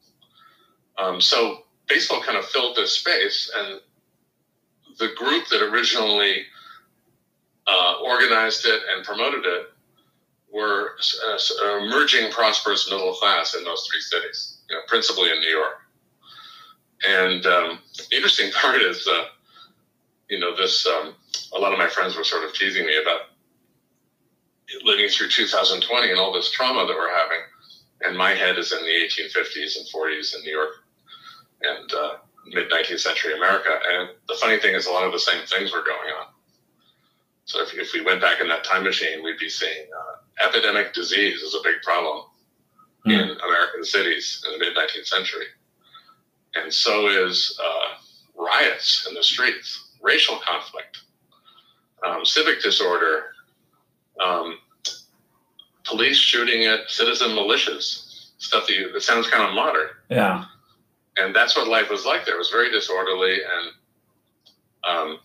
Um, 0.96 1.20
so 1.20 1.64
baseball 1.86 2.22
kind 2.22 2.38
of 2.38 2.46
filled 2.46 2.76
this 2.76 2.92
space, 2.92 3.52
and 3.54 3.80
the 4.98 5.10
group 5.16 5.48
that 5.48 5.62
originally 5.62 6.44
uh, 7.68 7.94
organized 8.02 8.66
it 8.66 8.80
and 8.94 9.04
promoted 9.04 9.44
it 9.44 9.66
were 10.50 10.96
uh, 11.28 11.78
emerging 11.78 12.30
prosperous 12.32 12.90
middle 12.90 13.12
class 13.14 13.54
in 13.54 13.64
those 13.64 13.86
three 13.86 14.00
cities, 14.00 14.58
you 14.68 14.76
know, 14.76 14.82
principally 14.88 15.30
in 15.30 15.38
New 15.40 15.50
York. 15.50 15.80
And 17.06 17.46
um, 17.46 17.78
the 17.96 18.16
interesting 18.16 18.50
part 18.60 18.80
is, 18.80 19.06
uh, 19.06 19.24
you 20.28 20.38
know, 20.38 20.56
this. 20.56 20.86
Um, 20.86 21.14
a 21.56 21.58
lot 21.58 21.72
of 21.72 21.78
my 21.78 21.88
friends 21.88 22.16
were 22.16 22.24
sort 22.24 22.44
of 22.44 22.52
teasing 22.54 22.84
me 22.84 23.00
about 23.00 23.20
living 24.84 25.08
through 25.08 25.28
2020 25.28 26.10
and 26.10 26.20
all 26.20 26.32
this 26.32 26.50
trauma 26.50 26.86
that 26.86 26.94
we're 26.94 27.14
having. 27.14 27.38
And 28.02 28.16
my 28.16 28.30
head 28.30 28.58
is 28.58 28.72
in 28.72 28.78
the 28.80 28.88
1850s 28.88 29.78
and 29.78 29.86
40s 29.86 30.36
in 30.36 30.42
New 30.42 30.52
York 30.52 30.74
and 31.62 31.92
uh, 31.92 32.14
mid 32.46 32.70
19th 32.70 33.00
century 33.00 33.34
America. 33.34 33.78
And 33.92 34.10
the 34.28 34.34
funny 34.34 34.58
thing 34.58 34.74
is, 34.74 34.86
a 34.86 34.90
lot 34.90 35.04
of 35.04 35.12
the 35.12 35.18
same 35.18 35.44
things 35.46 35.72
were 35.72 35.82
going 35.82 36.10
on. 36.20 36.26
So 37.48 37.62
if, 37.62 37.72
if 37.74 37.92
we 37.94 38.02
went 38.02 38.20
back 38.20 38.42
in 38.42 38.48
that 38.48 38.62
time 38.62 38.84
machine, 38.84 39.24
we'd 39.24 39.38
be 39.38 39.48
seeing 39.48 39.86
uh, 39.98 40.46
epidemic 40.46 40.92
disease 40.92 41.40
is 41.40 41.54
a 41.54 41.62
big 41.64 41.80
problem 41.82 42.24
mm. 43.06 43.12
in 43.12 43.30
American 43.40 43.84
cities 43.84 44.44
in 44.46 44.52
the 44.52 44.58
mid 44.58 44.76
19th 44.76 45.06
century. 45.06 45.46
And 46.54 46.72
so 46.72 47.08
is 47.08 47.58
uh, 47.62 47.94
riots 48.36 49.06
in 49.08 49.14
the 49.14 49.22
streets, 49.22 49.92
racial 50.02 50.38
conflict, 50.46 50.98
um, 52.06 52.22
civic 52.26 52.62
disorder, 52.62 53.30
um, 54.22 54.58
police 55.84 56.18
shooting 56.18 56.66
at 56.66 56.90
citizen 56.90 57.30
militias, 57.30 58.30
stuff 58.36 58.66
that, 58.66 58.76
you, 58.76 58.92
that 58.92 59.02
sounds 59.02 59.26
kind 59.30 59.42
of 59.42 59.54
modern. 59.54 59.88
Yeah. 60.10 60.44
And 61.16 61.34
that's 61.34 61.56
what 61.56 61.66
life 61.66 61.88
was 61.88 62.04
like 62.04 62.26
there. 62.26 62.34
It 62.34 62.38
was 62.38 62.50
very 62.50 62.70
disorderly. 62.70 63.38
And 63.42 63.72
um, 64.84 65.18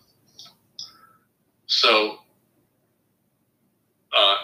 so 1.84 2.16
uh, 4.16 4.36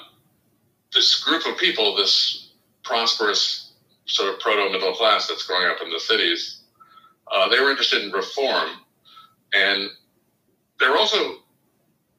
this 0.92 1.25
group 1.25 1.47
of 1.47 1.56
people, 1.56 1.97
this 1.97 2.50
prosperous 2.85 3.73
sort 4.04 4.35
of 4.35 4.40
proto 4.40 4.70
middle 4.70 4.92
class 4.92 5.26
that's 5.26 5.47
growing 5.47 5.66
up 5.66 5.78
in 5.82 5.90
the 5.90 6.00
cities, 6.00 6.61
uh, 7.32 7.49
they 7.49 7.59
were 7.61 7.70
interested 7.70 8.02
in 8.02 8.12
reform. 8.12 8.68
And 9.54 9.88
they 10.78 10.87
were 10.87 10.99
also 10.99 11.37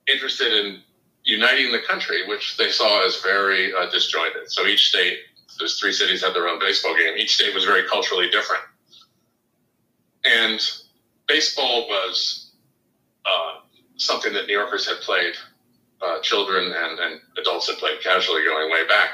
interested 0.07 0.53
in 0.53 0.81
uniting 1.23 1.71
the 1.71 1.81
country, 1.87 2.27
which 2.27 2.57
they 2.57 2.69
saw 2.71 3.05
as 3.05 3.21
very 3.21 3.71
uh, 3.75 3.91
disjointed. 3.91 4.51
So 4.51 4.65
each 4.65 4.89
state, 4.89 5.19
those 5.59 5.79
three 5.79 5.93
cities 5.93 6.23
had 6.23 6.33
their 6.33 6.47
own 6.47 6.59
baseball 6.59 6.95
game. 6.97 7.15
Each 7.15 7.35
state 7.35 7.53
was 7.53 7.65
very 7.65 7.87
culturally 7.87 8.31
different. 8.31 8.63
And 10.25 10.59
baseball 11.27 11.87
was 11.87 12.53
uh, 13.23 13.59
something 14.01 14.33
that 14.33 14.47
New 14.47 14.57
Yorkers 14.57 14.87
had 14.87 14.97
played, 15.01 15.35
uh, 16.01 16.19
children 16.21 16.73
and, 16.75 16.99
and 16.99 17.21
adults 17.37 17.69
had 17.69 17.77
played 17.77 18.01
casually 18.01 18.43
going 18.43 18.71
way 18.71 18.87
back. 18.87 19.09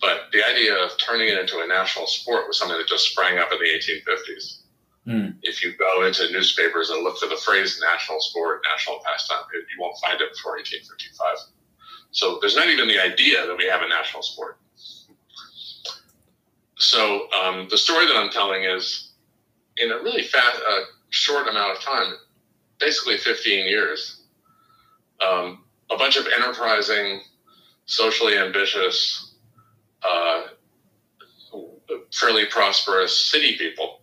But 0.00 0.24
the 0.32 0.44
idea 0.44 0.76
of 0.76 0.90
turning 0.98 1.28
it 1.28 1.38
into 1.38 1.60
a 1.60 1.66
national 1.66 2.06
sport 2.06 2.46
was 2.46 2.58
something 2.58 2.76
that 2.76 2.88
just 2.88 3.10
sprang 3.10 3.38
up 3.38 3.52
in 3.52 3.58
the 3.58 3.64
1850s. 3.64 4.62
Mm. 5.06 5.36
If 5.42 5.62
you 5.62 5.72
go 5.78 6.04
into 6.04 6.30
newspapers 6.32 6.90
and 6.90 7.02
look 7.04 7.18
for 7.18 7.28
the 7.28 7.36
phrase 7.36 7.80
national 7.80 8.20
sport, 8.20 8.62
national 8.70 9.00
pastime, 9.04 9.44
you 9.54 9.80
won't 9.80 9.96
find 10.04 10.20
it 10.20 10.32
before 10.34 10.56
1855. 10.56 11.36
So 12.10 12.38
there's 12.40 12.56
not 12.56 12.68
even 12.68 12.88
the 12.88 13.00
idea 13.00 13.46
that 13.46 13.56
we 13.56 13.66
have 13.66 13.82
a 13.82 13.88
national 13.88 14.22
sport. 14.22 14.58
So 16.78 17.28
um, 17.32 17.68
the 17.70 17.78
story 17.78 18.06
that 18.06 18.16
I'm 18.16 18.30
telling 18.30 18.64
is 18.64 19.12
in 19.78 19.92
a 19.92 19.96
really 19.96 20.24
fast, 20.24 20.60
uh, 20.68 20.80
short 21.10 21.48
amount 21.48 21.76
of 21.76 21.82
time, 21.82 22.14
basically 22.78 23.18
15 23.18 23.66
years, 23.66 24.22
um, 25.20 25.64
a 25.90 25.96
bunch 25.96 26.16
of 26.16 26.26
enterprising, 26.26 27.20
socially 27.86 28.36
ambitious, 28.36 29.34
uh, 30.02 30.42
fairly 32.12 32.46
prosperous 32.46 33.16
city 33.16 33.56
people 33.56 34.00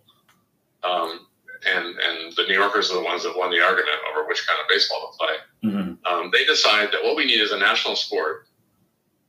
um, 0.84 1.28
and 1.66 1.86
and 1.86 2.36
the 2.36 2.44
New 2.48 2.54
Yorkers 2.54 2.92
are 2.92 2.96
the 2.96 3.04
ones 3.04 3.24
that 3.24 3.38
won 3.38 3.50
the 3.50 3.62
argument 3.62 3.98
over 4.12 4.28
which 4.28 4.46
kind 4.48 4.60
of 4.60 4.68
baseball 4.68 5.12
to 5.12 5.18
play. 5.18 5.72
Mm-hmm. 5.72 6.06
Um, 6.06 6.30
they 6.32 6.46
decide 6.46 6.90
that 6.92 7.04
what 7.04 7.16
we 7.16 7.26
need 7.26 7.40
is 7.40 7.52
a 7.52 7.58
national 7.58 7.96
sport, 7.96 8.48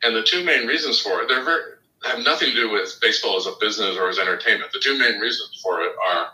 and 0.03 0.15
the 0.15 0.23
two 0.23 0.45
main 0.45 0.67
reasons 0.67 1.01
for 1.01 1.23
it 1.23 1.29
they're 1.29 1.45
very, 1.45 1.63
have 2.05 2.25
nothing 2.25 2.49
to 2.49 2.55
do 2.55 2.71
with 2.71 2.99
baseball 3.01 3.37
as 3.37 3.47
a 3.47 3.53
business 3.61 3.97
or 3.97 4.09
as 4.09 4.19
entertainment. 4.19 4.73
The 4.73 4.81
two 4.81 4.99
main 4.99 5.19
reasons 5.21 5.61
for 5.63 5.83
it 5.83 5.93
are 6.07 6.29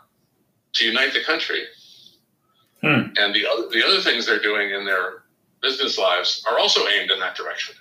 to 0.75 0.85
unite 0.85 1.13
the 1.13 1.23
country, 1.23 1.65
hmm. 2.83 3.13
and 3.17 3.35
the 3.35 3.47
other 3.47 3.69
the 3.71 3.85
other 3.87 4.01
things 4.01 4.27
they're 4.27 4.43
doing 4.43 4.71
in 4.71 4.85
their 4.85 5.25
business 5.63 5.99
lives 5.99 6.45
are 6.49 6.59
also 6.59 6.87
aimed 6.89 7.11
in 7.11 7.21
that 7.21 7.37
direction. 7.37 7.75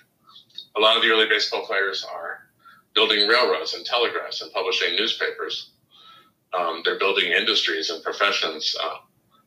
A 0.76 0.80
lot 0.80 0.96
of 0.96 1.02
the 1.02 1.10
early 1.10 1.28
baseball 1.28 1.66
players 1.66 2.04
are 2.04 2.46
building 2.94 3.28
railroads 3.28 3.74
and 3.74 3.84
telegraphs 3.84 4.42
and 4.42 4.52
publishing 4.52 4.96
newspapers 4.96 5.70
um, 6.52 6.82
they're 6.84 6.98
building 6.98 7.32
industries 7.32 7.90
and 7.90 8.02
professions. 8.02 8.76
Uh, 8.82 8.96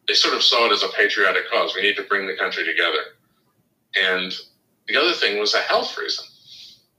they 0.08 0.14
sort 0.14 0.34
of 0.34 0.44
saw 0.44 0.68
it 0.68 0.72
as 0.72 0.84
a 0.84 0.90
patriotic 0.90 1.50
cause. 1.50 1.76
We 1.76 1.82
need 1.82 1.96
to 1.98 2.04
bring 2.04 2.28
the 2.28 2.36
country 2.36 2.64
together. 2.66 3.18
And 3.96 4.34
the 4.88 4.98
other 4.98 5.14
thing 5.14 5.40
was 5.40 5.54
a 5.54 5.60
health 5.60 5.98
reason. 5.98 6.26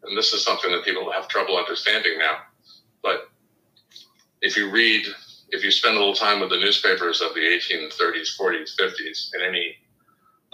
And 0.04 0.16
this 0.16 0.32
is 0.32 0.44
something 0.44 0.70
that 0.70 0.84
people 0.84 1.11
have 1.11 1.28
trouble 1.28 1.56
understanding 1.56 2.18
now. 2.18 2.37
But 3.02 3.30
if 4.42 4.56
you 4.56 4.70
read, 4.70 5.06
if 5.54 5.64
you 5.64 5.70
spend 5.70 5.96
a 5.96 5.99
little 5.99 6.14
time 6.14 6.40
with 6.40 6.50
the 6.50 6.58
newspapers 6.58 7.20
of 7.20 7.34
the 7.34 7.40
1830s, 7.40 8.38
40s, 8.38 8.78
50s 8.78 9.34
in 9.34 9.40
any 9.40 9.76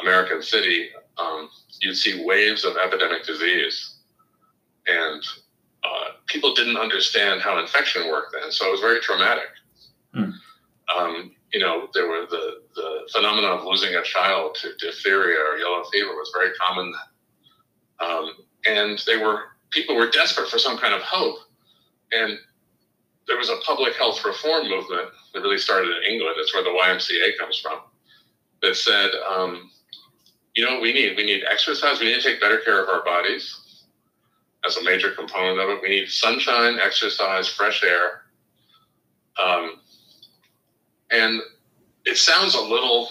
American 0.00 0.42
city, 0.42 0.90
um, 1.19 1.49
you'd 1.80 1.97
see 1.97 2.25
waves 2.25 2.64
of 2.64 2.76
epidemic 2.76 3.25
disease. 3.25 3.97
And 4.87 5.23
uh, 5.85 6.12
people 6.26 6.54
didn't 6.54 6.76
understand 6.76 7.40
how 7.40 7.59
infection 7.59 8.09
worked 8.09 8.35
then, 8.40 8.52
so 8.52 8.69
it 8.69 8.73
was 8.73 8.80
very 8.80 9.00
traumatic. 9.00 9.49
Mm. 10.14 10.33
Um, 10.97 11.33
you 11.52 11.61
know, 11.61 11.88
there 11.95 12.09
were 12.09 12.26
the 12.30 12.62
the 12.76 13.09
phenomenon 13.12 13.59
of 13.59 13.64
losing 13.64 13.95
a 13.95 14.02
child 14.02 14.57
to 14.61 14.71
diphtheria 14.78 15.38
or 15.38 15.59
yellow 15.59 15.83
fever 15.92 16.11
was 16.11 16.30
very 16.35 16.52
common 16.54 16.92
um, 18.00 18.33
and 18.66 19.02
they 19.07 19.16
were 19.16 19.45
people 19.71 19.97
were 19.97 20.11
desperate 20.11 20.49
for 20.49 20.59
some 20.59 20.78
kind 20.78 20.95
of 20.95 21.02
hope, 21.02 21.38
and 22.12 22.38
there 23.27 23.37
was 23.37 23.49
a 23.49 23.57
public 23.65 23.95
health 23.95 24.25
reform 24.25 24.69
movement 24.69 25.09
that 25.33 25.43
really 25.43 25.59
started 25.59 25.91
in 25.91 26.12
England. 26.12 26.37
That's 26.39 26.53
where 26.55 26.65
the 26.65 26.71
YMCA 26.71 27.39
comes 27.39 27.59
from. 27.59 27.81
That 28.62 28.77
said, 28.77 29.11
um, 29.29 29.71
you 30.55 30.65
know, 30.65 30.73
what 30.73 30.83
we 30.83 30.93
need 30.93 31.17
we 31.17 31.25
need 31.25 31.45
exercise. 31.50 32.00
We 32.00 32.07
need 32.07 32.21
to 32.21 32.23
take 32.23 32.41
better 32.41 32.59
care 32.59 32.83
of 32.83 32.89
our 32.89 33.05
bodies 33.05 33.85
as 34.67 34.77
a 34.77 34.85
major 34.85 35.12
component 35.12 35.59
of 35.59 35.69
it. 35.69 35.83
We 35.83 35.89
need 35.89 36.09
sunshine, 36.09 36.79
exercise, 36.79 37.49
fresh 37.49 37.83
air. 37.83 38.23
Um, 39.43 39.81
and 41.11 41.41
it 42.05 42.17
sounds 42.17 42.55
a 42.55 42.61
little, 42.61 43.09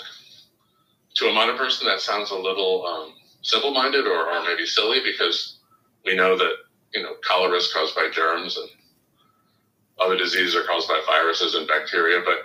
to 1.16 1.28
a 1.28 1.34
modern 1.34 1.58
person, 1.58 1.88
that 1.88 2.02
sounds 2.02 2.32
a 2.32 2.36
little 2.36 2.86
um, 2.86 3.14
simple 3.42 3.72
minded 3.72 4.06
or, 4.06 4.30
or 4.30 4.44
maybe 4.44 4.66
silly 4.66 5.00
because 5.04 5.58
we 6.06 6.16
know 6.16 6.38
that, 6.38 6.54
you 6.94 7.02
know, 7.02 7.14
cholera 7.28 7.58
is 7.58 7.72
caused 7.74 7.96
by 7.96 8.10
germs 8.14 8.58
and 8.58 8.70
other 10.00 10.18
diseases 10.18 10.56
are 10.56 10.64
caused 10.64 10.88
by 10.88 11.02
viruses 11.06 11.56
and 11.56 11.68
bacteria. 11.68 12.22
But, 12.24 12.38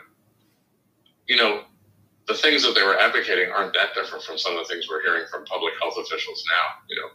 you 1.26 1.36
know, 1.36 1.62
the 2.26 2.34
things 2.34 2.62
that 2.64 2.74
they 2.74 2.82
were 2.82 2.98
advocating 2.98 3.50
aren't 3.50 3.74
that 3.74 3.94
different 3.94 4.24
from 4.24 4.38
some 4.38 4.56
of 4.56 4.66
the 4.66 4.72
things 4.72 4.88
we're 4.88 5.02
hearing 5.02 5.24
from 5.30 5.44
public 5.44 5.74
health 5.80 5.94
officials 5.98 6.42
now. 6.50 6.66
You 6.88 6.96
know, 6.96 7.08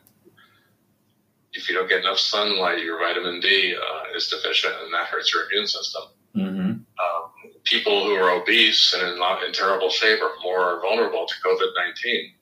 if 1.54 1.68
you 1.68 1.76
don't 1.76 1.90
get 1.90 2.02
enough 2.02 2.20
sunlight, 2.20 2.84
your 2.84 3.00
vitamin 3.00 3.40
D 3.40 3.76
uh, 3.76 4.16
is 4.16 4.28
deficient, 4.28 4.74
and 4.84 4.94
that 4.94 5.08
hurts 5.08 5.34
your 5.34 5.50
immune 5.50 5.68
system. 5.68 6.04
Mm-hmm. 6.36 6.70
Um, 6.70 7.32
people 7.64 8.06
who 8.06 8.14
are 8.14 8.30
obese 8.30 8.94
and 8.94 9.02
in, 9.04 9.22
in 9.46 9.54
terrible 9.54 9.90
shape 9.90 10.22
are 10.22 10.34
more 10.44 10.80
vulnerable 10.82 11.26
to 11.26 11.34
COVID 11.46 11.74
19. 11.88 12.34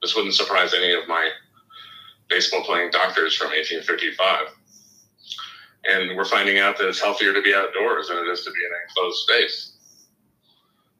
This 0.00 0.14
wouldn't 0.14 0.34
surprise 0.34 0.74
any 0.74 0.92
of 0.92 1.08
my 1.08 1.30
baseball 2.28 2.64
playing 2.64 2.90
doctors 2.90 3.36
from 3.36 3.48
1855. 3.48 4.48
And 5.84 6.16
we're 6.16 6.24
finding 6.24 6.58
out 6.58 6.78
that 6.78 6.88
it's 6.88 7.00
healthier 7.00 7.32
to 7.32 7.42
be 7.42 7.54
outdoors 7.54 8.08
than 8.08 8.18
it 8.18 8.28
is 8.28 8.44
to 8.44 8.50
be 8.50 8.60
in 8.64 8.70
an 8.70 8.78
enclosed 8.88 9.18
space. 9.18 9.72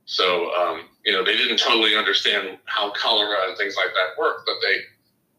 So, 0.05 0.53
um, 0.55 0.89
you 1.05 1.13
know, 1.13 1.25
they 1.25 1.37
didn't 1.37 1.59
totally 1.59 1.97
understand 1.97 2.59
how 2.65 2.93
cholera 2.93 3.49
and 3.49 3.57
things 3.57 3.77
like 3.77 3.95
that 3.95 4.21
work, 4.21 4.43
but 4.45 4.57
they 4.61 4.79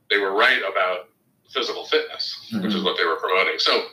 they 0.10 0.22
were 0.22 0.34
right 0.34 0.60
about 0.60 1.10
physical 1.54 1.86
fitness, 1.86 2.50
mm-hmm. 2.52 2.64
which 2.64 2.76
is 2.76 2.84
what 2.84 2.98
they 2.98 3.06
were 3.06 3.18
promoting. 3.18 3.60
So, 3.60 3.86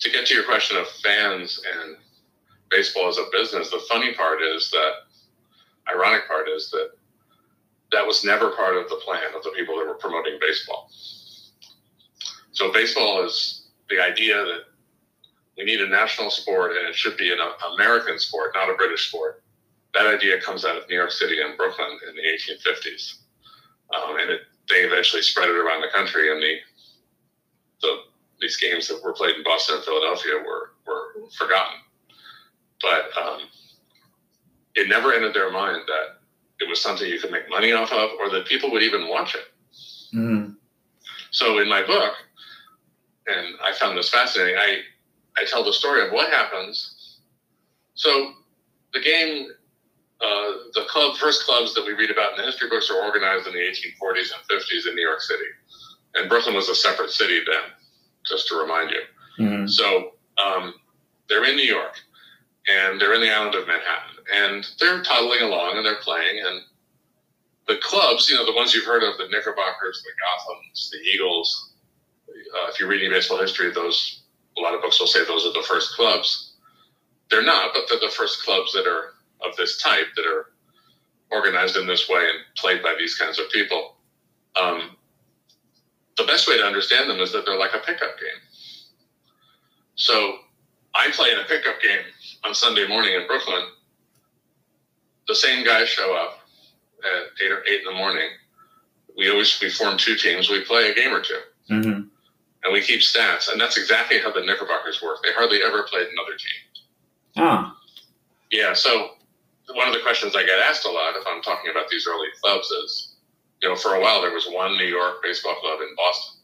to 0.00 0.10
get 0.10 0.26
to 0.26 0.34
your 0.34 0.44
question 0.44 0.76
of 0.76 0.88
fans 1.02 1.60
and 1.78 1.96
baseball 2.70 3.08
as 3.08 3.18
a 3.18 3.24
business, 3.32 3.70
the 3.70 3.80
funny 3.88 4.12
part 4.14 4.42
is 4.42 4.70
that, 4.70 4.92
ironic 5.88 6.26
part 6.26 6.48
is 6.48 6.70
that 6.70 6.90
that 7.92 8.06
was 8.06 8.24
never 8.24 8.50
part 8.50 8.76
of 8.76 8.88
the 8.88 8.96
plan 8.96 9.34
of 9.36 9.42
the 9.42 9.50
people 9.50 9.76
that 9.78 9.86
were 9.86 9.94
promoting 9.94 10.38
baseball. 10.40 10.90
So, 12.52 12.72
baseball 12.72 13.24
is 13.24 13.68
the 13.90 14.00
idea 14.00 14.36
that 14.36 14.62
we 15.56 15.64
need 15.64 15.80
a 15.80 15.88
national 15.88 16.30
sport 16.30 16.72
and 16.72 16.88
it 16.88 16.94
should 16.94 17.16
be 17.16 17.32
an 17.32 17.38
American 17.74 18.18
sport, 18.18 18.52
not 18.54 18.70
a 18.70 18.74
British 18.74 19.08
sport. 19.08 19.42
That 19.94 20.06
idea 20.06 20.40
comes 20.40 20.64
out 20.64 20.76
of 20.76 20.88
New 20.88 20.96
York 20.96 21.12
City 21.12 21.40
and 21.40 21.56
Brooklyn 21.56 21.98
in 22.08 22.16
the 22.16 22.22
1850s. 22.22 23.18
Um, 23.94 24.16
and 24.18 24.30
it, 24.30 24.40
they 24.68 24.80
eventually 24.80 25.22
spread 25.22 25.48
it 25.48 25.56
around 25.56 25.82
the 25.82 25.88
country, 25.94 26.32
and 26.32 26.42
the, 26.42 26.56
the 27.82 27.96
these 28.40 28.56
games 28.56 28.88
that 28.88 29.02
were 29.04 29.12
played 29.12 29.36
in 29.36 29.44
Boston 29.44 29.76
and 29.76 29.84
Philadelphia 29.84 30.34
were, 30.44 30.72
were 30.86 31.28
forgotten. 31.38 31.78
But 32.80 33.10
um, 33.22 33.40
it 34.74 34.88
never 34.88 35.12
entered 35.12 35.34
their 35.34 35.52
mind 35.52 35.82
that 35.86 36.18
it 36.60 36.68
was 36.68 36.82
something 36.82 37.06
you 37.06 37.20
could 37.20 37.30
make 37.30 37.48
money 37.48 37.72
off 37.72 37.92
of 37.92 38.10
or 38.18 38.30
that 38.30 38.46
people 38.46 38.70
would 38.72 38.82
even 38.82 39.08
watch 39.08 39.34
it. 39.34 40.16
Mm-hmm. 40.16 40.52
So 41.30 41.58
in 41.58 41.68
my 41.68 41.86
book, 41.86 42.14
and 43.26 43.54
I 43.62 43.72
found 43.72 43.96
this 43.96 44.10
fascinating, 44.10 44.56
I 44.58 44.80
I 45.36 45.44
tell 45.44 45.64
the 45.64 45.72
story 45.72 46.06
of 46.06 46.12
what 46.12 46.30
happens. 46.30 47.18
So 47.94 48.32
the 48.92 49.00
game, 49.00 49.48
uh, 50.20 50.50
the 50.74 50.84
club, 50.88 51.16
first 51.16 51.44
clubs 51.44 51.74
that 51.74 51.84
we 51.84 51.92
read 51.92 52.10
about 52.10 52.32
in 52.32 52.38
the 52.38 52.44
history 52.44 52.68
books 52.68 52.90
are 52.90 53.02
organized 53.04 53.46
in 53.46 53.52
the 53.52 53.58
1840s 53.58 54.30
and 54.32 54.60
50s 54.60 54.88
in 54.88 54.94
New 54.94 55.02
York 55.02 55.20
City, 55.20 55.44
and 56.14 56.28
Brooklyn 56.28 56.54
was 56.54 56.68
a 56.68 56.74
separate 56.74 57.10
city 57.10 57.40
then. 57.46 57.70
Just 58.24 58.48
to 58.48 58.56
remind 58.56 58.90
you. 58.90 59.02
Mm-hmm. 59.38 59.66
So 59.66 60.12
um, 60.42 60.72
they're 61.28 61.44
in 61.44 61.56
New 61.56 61.66
York, 61.66 62.00
and 62.68 62.98
they're 62.98 63.12
in 63.12 63.20
the 63.20 63.30
island 63.30 63.54
of 63.54 63.66
Manhattan, 63.66 64.16
and 64.34 64.66
they're 64.80 65.02
toddling 65.02 65.42
along 65.42 65.76
and 65.76 65.84
they're 65.84 66.00
playing, 66.00 66.42
and 66.42 66.62
the 67.66 67.76
clubs, 67.82 68.28
you 68.28 68.36
know, 68.36 68.46
the 68.46 68.54
ones 68.54 68.74
you've 68.74 68.84
heard 68.84 69.02
of, 69.02 69.16
the 69.18 69.28
Knickerbockers, 69.28 70.02
the 70.02 70.10
Gothams, 70.10 70.90
the 70.90 70.98
Eagles. 70.98 71.72
Uh, 72.28 72.70
if 72.70 72.78
you're 72.78 72.88
reading 72.88 73.10
baseball 73.10 73.40
history, 73.40 73.70
those 73.70 74.23
a 74.56 74.60
lot 74.60 74.74
of 74.74 74.82
books 74.82 75.00
will 75.00 75.06
say 75.06 75.24
those 75.24 75.46
are 75.46 75.52
the 75.52 75.66
first 75.66 75.94
clubs. 75.94 76.52
They're 77.30 77.42
not, 77.42 77.72
but 77.72 77.84
they're 77.88 78.08
the 78.08 78.14
first 78.14 78.42
clubs 78.44 78.72
that 78.72 78.86
are 78.86 79.14
of 79.48 79.56
this 79.56 79.80
type 79.82 80.06
that 80.16 80.26
are 80.26 80.50
organized 81.30 81.76
in 81.76 81.86
this 81.86 82.08
way 82.08 82.20
and 82.20 82.38
played 82.56 82.82
by 82.82 82.94
these 82.98 83.16
kinds 83.16 83.38
of 83.38 83.50
people. 83.50 83.96
Um, 84.56 84.96
the 86.16 86.24
best 86.24 86.48
way 86.48 86.56
to 86.56 86.64
understand 86.64 87.10
them 87.10 87.18
is 87.18 87.32
that 87.32 87.44
they're 87.44 87.58
like 87.58 87.74
a 87.74 87.84
pickup 87.84 88.18
game. 88.18 88.40
So 89.96 90.36
I 90.94 91.10
play 91.10 91.32
in 91.32 91.38
a 91.38 91.44
pickup 91.44 91.80
game 91.82 92.04
on 92.44 92.54
Sunday 92.54 92.86
morning 92.86 93.14
in 93.14 93.26
Brooklyn. 93.26 93.62
The 95.26 95.34
same 95.34 95.64
guys 95.64 95.88
show 95.88 96.14
up 96.14 96.40
at 97.02 97.44
eight 97.44 97.50
or 97.50 97.64
eight 97.66 97.80
in 97.80 97.92
the 97.92 97.98
morning. 97.98 98.28
We 99.16 99.30
always 99.30 99.58
we 99.60 99.70
form 99.70 99.96
two 99.96 100.16
teams. 100.16 100.50
We 100.50 100.64
play 100.64 100.90
a 100.90 100.94
game 100.94 101.12
or 101.12 101.20
2 101.20 101.34
mm-hmm 101.70 102.13
and 102.64 102.72
we 102.72 102.80
keep 102.80 103.00
stats, 103.00 103.50
and 103.52 103.60
that's 103.60 103.76
exactly 103.76 104.18
how 104.18 104.32
the 104.32 104.40
Knickerbockers 104.40 105.02
work. 105.02 105.18
They 105.22 105.32
hardly 105.32 105.62
ever 105.62 105.82
played 105.84 106.08
another 106.08 106.32
team. 106.32 106.84
Ah. 107.36 107.76
Yeah. 108.50 108.72
So 108.72 109.10
one 109.74 109.86
of 109.86 109.94
the 109.94 110.00
questions 110.00 110.34
I 110.34 110.44
get 110.44 110.58
asked 110.58 110.86
a 110.86 110.90
lot 110.90 111.14
if 111.16 111.26
I'm 111.26 111.42
talking 111.42 111.70
about 111.70 111.88
these 111.88 112.06
early 112.08 112.28
clubs 112.42 112.70
is, 112.70 113.16
you 113.62 113.68
know, 113.68 113.76
for 113.76 113.94
a 113.94 114.00
while 114.00 114.22
there 114.22 114.32
was 114.32 114.46
one 114.46 114.76
New 114.78 114.86
York 114.86 115.22
baseball 115.22 115.54
club 115.56 115.80
in 115.80 115.94
Boston, 115.94 116.40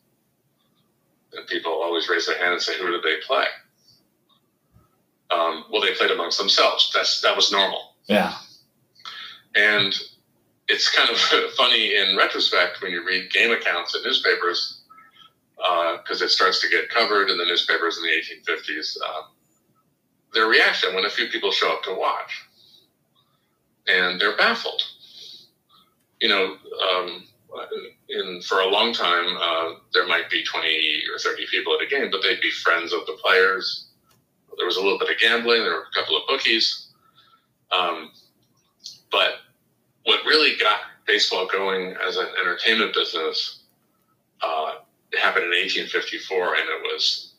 and 1.33 1.47
people 1.47 1.73
always 1.73 2.09
raise 2.09 2.27
their 2.27 2.39
hand 2.39 2.53
and 2.53 2.63
say, 2.63 2.77
"Who 2.79 2.91
did 2.91 3.03
they 3.03 3.17
play?" 3.27 3.47
Um, 5.31 5.65
well, 5.71 5.81
they 5.81 5.95
played 5.95 6.11
amongst 6.11 6.39
themselves. 6.39 6.91
That's 6.95 7.23
that 7.23 7.35
was 7.35 7.51
normal. 7.51 7.95
Yeah. 8.07 8.35
And 9.55 9.95
it's 10.69 10.95
kind 10.95 11.09
of 11.09 11.17
funny 11.57 11.97
in 11.97 12.17
retrospect 12.17 12.83
when 12.83 12.93
you 12.93 13.07
read 13.07 13.33
game 13.33 13.53
accounts 13.53 13.95
in 13.95 14.03
newspapers 14.03 14.80
because 16.11 16.23
it 16.23 16.31
starts 16.31 16.61
to 16.61 16.69
get 16.69 16.89
covered 16.89 17.31
in 17.31 17.39
the 17.39 17.45
newspapers 17.45 17.97
in 17.97 18.03
the 18.03 18.51
1850s. 18.51 18.97
Uh, 19.01 19.23
their 20.35 20.49
reaction 20.49 20.93
when 20.93 21.05
a 21.05 21.11
few 21.11 21.29
people 21.29 21.53
show 21.53 21.71
up 21.73 21.85
to 21.85 21.95
watch, 21.95 22.49
and 23.87 24.21
they're 24.21 24.37
baffled. 24.37 24.83
You 26.21 26.29
know, 26.29 26.57
um, 26.91 27.29
in 28.09 28.43
for 28.43 28.59
a 28.59 28.67
long 28.67 28.93
time, 28.93 29.37
uh, 29.41 29.79
there 29.95 30.09
might 30.09 30.29
be 30.29 30.43
20 30.43 31.03
or 31.15 31.19
30 31.21 31.47
people 31.49 31.77
at 31.77 31.87
a 31.87 31.89
game, 31.89 32.11
but 32.11 32.23
they'd 32.25 32.41
be 32.41 32.51
friends 32.51 32.93
of 32.93 33.07
the 33.07 33.17
players. 33.23 33.87
There 34.59 34.67
was 34.67 34.79
a 34.79 34.83
little 34.83 34.99
bit 34.99 35.11
of 35.11 35.19
gambling. 35.21 35.63
There 35.63 35.75
were 35.75 35.87
a 35.93 35.95
couple 35.95 36.17
of 36.17 36.25
bookies. 36.27 36.89
Um, 37.71 38.11
but 39.13 39.35
what 40.05 40.25
really 40.25 40.59
got 40.59 40.81
baseball 41.07 41.47
going 41.47 41.95
as 42.05 42.17
an 42.17 42.27
entertainment 42.43 42.95
business 42.95 43.63
uh, 44.43 44.73
it 45.13 45.19
happened 45.19 45.45
in 45.45 45.51
1854, 45.51 46.55
and 46.55 46.65
it 46.69 46.83
was 46.83 47.35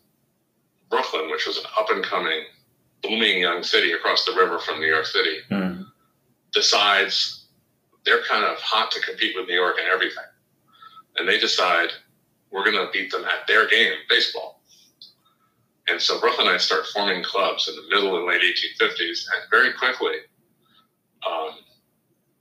Brooklyn, 0.89 1.31
which 1.31 1.47
was 1.47 1.57
an 1.57 1.65
up 1.77 1.89
and 1.89 2.03
coming, 2.03 2.43
booming 3.01 3.39
young 3.39 3.63
city 3.63 3.93
across 3.93 4.25
the 4.25 4.33
river 4.33 4.59
from 4.59 4.79
New 4.79 4.87
York 4.87 5.05
City, 5.05 5.37
mm. 5.49 5.85
decides 6.51 7.45
they're 8.05 8.23
kind 8.23 8.43
of 8.43 8.57
hot 8.57 8.91
to 8.91 9.01
compete 9.01 9.35
with 9.35 9.47
New 9.47 9.55
York 9.55 9.77
and 9.79 9.87
everything. 9.87 10.23
And 11.17 11.27
they 11.27 11.39
decide 11.39 11.89
we're 12.51 12.69
going 12.69 12.85
to 12.85 12.91
beat 12.91 13.11
them 13.11 13.23
at 13.23 13.47
their 13.47 13.67
game, 13.67 13.93
baseball. 14.09 14.61
And 15.87 16.01
so 16.01 16.19
Brooklynites 16.19 16.61
start 16.61 16.85
forming 16.93 17.23
clubs 17.23 17.67
in 17.67 17.75
the 17.75 17.95
middle 17.95 18.17
and 18.17 18.27
late 18.27 18.41
1850s, 18.41 19.25
and 19.33 19.49
very 19.49 19.73
quickly, 19.73 20.15
um, 21.27 21.51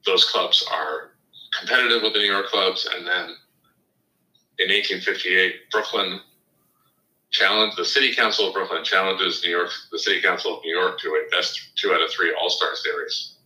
those 0.05 0.25
clubs 0.25 0.65
are 0.73 1.13
competitive 1.59 2.03
with 2.03 2.13
the 2.13 2.19
New 2.19 2.31
York 2.31 2.47
clubs, 2.47 2.89
and 2.95 3.07
then 3.07 3.35
in 4.61 4.69
1858, 4.69 5.71
Brooklyn 5.71 6.21
challenged 7.31 7.79
the 7.79 7.85
City 7.85 8.15
Council 8.15 8.49
of 8.49 8.55
Brooklyn 8.55 8.85
challenges 8.85 9.43
New 9.43 9.51
York, 9.51 9.71
the 9.91 9.99
City 9.99 10.21
Council 10.21 10.59
of 10.59 10.65
New 10.65 10.77
York 10.77 11.01
to 11.01 11.09
a 11.09 11.31
best 11.35 11.71
two 11.77 11.93
out 11.93 12.03
of 12.03 12.11
three 12.11 12.35
All 12.41 12.51
Star 12.51 12.77
series, 12.77 13.37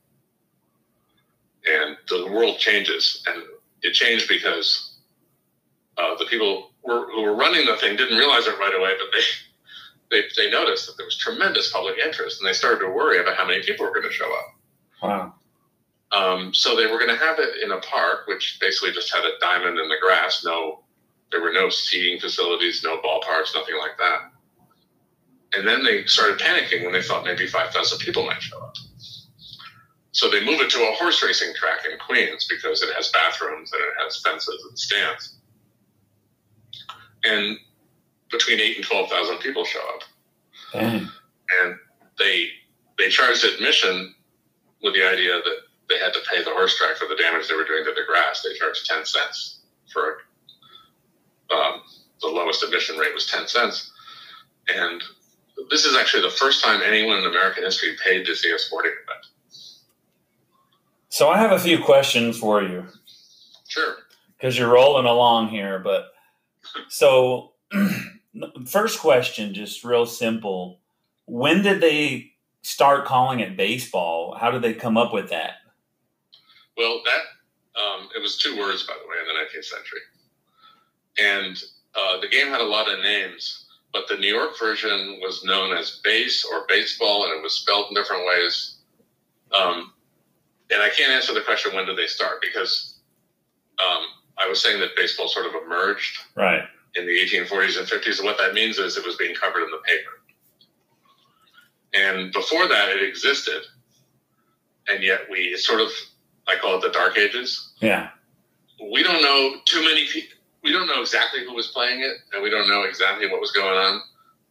and 1.66 1.96
the 2.08 2.26
world 2.32 2.58
changes, 2.58 3.22
and 3.28 3.42
it 3.82 3.92
changed 3.92 4.26
because 4.28 4.96
uh, 5.98 6.16
the 6.16 6.24
people 6.24 6.70
were, 6.82 7.06
who 7.12 7.22
were 7.22 7.36
running 7.36 7.64
the 7.64 7.76
thing 7.76 7.96
didn't 7.96 8.18
realize 8.18 8.46
it 8.46 8.58
right 8.58 8.74
away, 8.76 8.92
but 8.98 9.08
they. 9.12 9.22
They, 10.10 10.22
they 10.36 10.50
noticed 10.50 10.86
that 10.86 10.96
there 10.96 11.06
was 11.06 11.16
tremendous 11.16 11.72
public 11.72 11.96
interest 11.98 12.38
and 12.38 12.46
they 12.46 12.52
started 12.52 12.84
to 12.84 12.92
worry 12.92 13.18
about 13.18 13.36
how 13.36 13.46
many 13.46 13.62
people 13.64 13.86
were 13.86 13.92
going 13.92 14.06
to 14.06 14.12
show 14.12 14.30
up. 14.32 14.54
Wow. 15.02 15.34
Um, 16.12 16.54
so 16.54 16.76
they 16.76 16.86
were 16.86 16.98
going 16.98 17.10
to 17.10 17.16
have 17.16 17.38
it 17.40 17.64
in 17.64 17.72
a 17.72 17.80
park, 17.80 18.28
which 18.28 18.58
basically 18.60 18.92
just 18.92 19.12
had 19.12 19.24
a 19.24 19.32
diamond 19.40 19.78
in 19.78 19.88
the 19.88 19.96
grass, 20.00 20.44
no 20.44 20.83
there 21.34 21.42
were 21.42 21.52
no 21.52 21.68
seating 21.68 22.20
facilities, 22.20 22.82
no 22.84 22.98
ballparks, 22.98 23.56
nothing 23.56 23.76
like 23.76 23.98
that. 23.98 24.30
And 25.56 25.66
then 25.66 25.82
they 25.82 26.04
started 26.04 26.38
panicking 26.38 26.84
when 26.84 26.92
they 26.92 27.02
thought 27.02 27.24
maybe 27.24 27.48
5,000 27.48 27.98
people 27.98 28.24
might 28.24 28.40
show 28.40 28.60
up. 28.60 28.76
So 30.12 30.30
they 30.30 30.44
move 30.44 30.60
it 30.60 30.70
to 30.70 30.78
a 30.78 30.92
horse 30.92 31.24
racing 31.24 31.52
track 31.56 31.80
in 31.90 31.98
Queens 31.98 32.46
because 32.48 32.82
it 32.82 32.94
has 32.94 33.08
bathrooms 33.08 33.72
and 33.72 33.82
it 33.82 33.94
has 34.04 34.22
fences 34.22 34.64
and 34.68 34.78
stands. 34.78 35.34
And 37.24 37.58
between 38.30 38.60
eight 38.60 38.76
and 38.76 38.86
12,000 38.86 39.38
people 39.38 39.64
show 39.64 39.80
up. 39.80 40.02
Dang. 40.72 41.08
And 41.64 41.76
they, 42.16 42.46
they 42.96 43.08
charged 43.08 43.44
admission 43.44 44.14
with 44.84 44.94
the 44.94 45.02
idea 45.02 45.34
that 45.34 45.56
they 45.88 45.98
had 45.98 46.12
to 46.12 46.20
pay 46.32 46.44
the 46.44 46.50
horse 46.50 46.76
track 46.78 46.96
for 46.96 47.08
the 47.08 47.16
damage 47.20 47.48
they 47.48 47.56
were 47.56 47.64
doing 47.64 47.84
to 47.84 47.90
the 47.90 48.04
grass. 48.06 48.42
They 48.42 48.56
charged 48.56 48.86
10 48.86 49.04
cents 49.04 49.53
the 52.24 52.30
lowest 52.30 52.62
admission 52.62 52.96
rate 52.96 53.14
was 53.14 53.26
10 53.26 53.46
cents. 53.48 53.92
And 54.74 55.02
this 55.70 55.84
is 55.84 55.96
actually 55.96 56.22
the 56.22 56.30
first 56.30 56.64
time 56.64 56.80
anyone 56.82 57.18
in 57.18 57.26
American 57.26 57.64
history 57.64 57.96
paid 58.02 58.24
to 58.26 58.34
see 58.34 58.50
a 58.50 58.58
sporting 58.58 58.92
event. 59.04 59.26
So 61.10 61.28
I 61.28 61.38
have 61.38 61.52
a 61.52 61.58
few 61.58 61.78
questions 61.78 62.38
for 62.38 62.62
you. 62.62 62.86
Sure. 63.68 63.96
Because 64.36 64.58
you're 64.58 64.72
rolling 64.72 65.06
along 65.06 65.48
here. 65.48 65.78
But 65.78 66.12
so, 66.88 67.52
first 68.66 68.98
question, 68.98 69.54
just 69.54 69.84
real 69.84 70.06
simple. 70.06 70.80
When 71.26 71.62
did 71.62 71.80
they 71.80 72.32
start 72.62 73.04
calling 73.04 73.40
it 73.40 73.56
baseball? 73.56 74.36
How 74.38 74.50
did 74.50 74.62
they 74.62 74.74
come 74.74 74.96
up 74.96 75.12
with 75.12 75.30
that? 75.30 75.56
Well, 76.76 77.00
that 77.04 77.80
um, 77.80 78.08
it 78.16 78.20
was 78.20 78.36
two 78.36 78.58
words, 78.58 78.82
by 78.82 78.94
the 78.94 79.08
way, 79.08 79.16
in 79.20 79.28
the 79.28 79.58
19th 79.58 79.64
century 79.64 80.00
and 81.18 81.62
uh, 81.96 82.20
the 82.20 82.28
game 82.28 82.48
had 82.48 82.60
a 82.60 82.64
lot 82.66 82.90
of 82.90 83.00
names, 83.00 83.66
but 83.92 84.08
the 84.08 84.16
New 84.16 84.34
York 84.34 84.58
version 84.58 85.18
was 85.22 85.44
known 85.44 85.76
as 85.76 86.00
base 86.02 86.44
or 86.44 86.66
baseball, 86.68 87.24
and 87.24 87.32
it 87.38 87.42
was 87.42 87.54
spelled 87.54 87.86
in 87.88 87.94
different 87.94 88.24
ways. 88.26 88.76
Um, 89.56 89.92
and 90.70 90.82
I 90.82 90.88
can't 90.88 91.12
answer 91.12 91.34
the 91.34 91.42
question 91.42 91.74
when 91.74 91.86
did 91.86 91.96
they 91.96 92.06
start 92.06 92.40
because 92.40 92.98
um, 93.78 94.04
I 94.38 94.48
was 94.48 94.60
saying 94.60 94.80
that 94.80 94.96
baseball 94.96 95.28
sort 95.28 95.46
of 95.46 95.52
emerged 95.64 96.18
right 96.34 96.62
in 96.96 97.06
the 97.06 97.12
1840s 97.12 97.78
and 97.78 97.86
50s. 97.86 98.18
And 98.18 98.26
what 98.26 98.38
that 98.38 98.54
means 98.54 98.78
is 98.78 98.96
it 98.96 99.04
was 99.04 99.16
being 99.16 99.34
covered 99.34 99.62
in 99.62 99.70
the 99.70 99.78
paper. 99.84 100.10
And 101.94 102.32
before 102.32 102.66
that, 102.66 102.88
it 102.88 103.02
existed, 103.02 103.62
and 104.88 105.02
yet 105.02 105.20
we 105.30 105.56
sort 105.56 105.80
of 105.80 105.88
I 106.46 106.56
call 106.56 106.76
it 106.76 106.82
the 106.82 106.90
dark 106.90 107.16
ages. 107.16 107.72
Yeah. 107.80 108.10
We 108.92 109.02
don't 109.02 109.22
know 109.22 109.60
too 109.64 109.80
many 109.80 110.06
people. 110.08 110.33
We 110.64 110.72
don't 110.72 110.88
know 110.88 111.00
exactly 111.00 111.44
who 111.44 111.54
was 111.54 111.68
playing 111.68 112.00
it, 112.00 112.16
and 112.32 112.42
we 112.42 112.50
don't 112.50 112.68
know 112.68 112.82
exactly 112.82 113.30
what 113.30 113.40
was 113.40 113.52
going 113.52 113.76
on, 113.76 114.00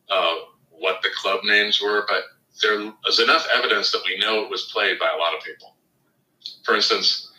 uh, 0.10 0.36
what 0.69 1.02
the 1.02 1.10
club 1.15 1.41
names 1.43 1.82
were, 1.82 2.06
but 2.08 2.23
there 2.62 2.93
is 3.10 3.19
enough 3.19 3.45
evidence 3.56 3.91
that 3.91 4.04
we 4.06 4.19
know 4.19 4.43
it 4.43 4.49
was 4.49 4.71
played 4.71 4.99
by 4.99 5.12
a 5.13 5.17
lot 5.17 5.36
of 5.36 5.43
people. 5.43 5.76
For 6.63 6.76
instance, 6.76 7.32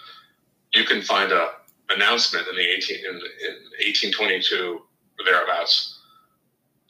you 0.74 0.84
can 0.84 1.02
find 1.02 1.30
a 1.30 1.52
announcement 1.90 2.48
in 2.48 2.56
the 2.56 2.62
18 2.62 2.98
in, 2.98 3.04
in 3.04 3.54
1822 3.84 4.80
or 5.18 5.24
thereabouts 5.24 6.00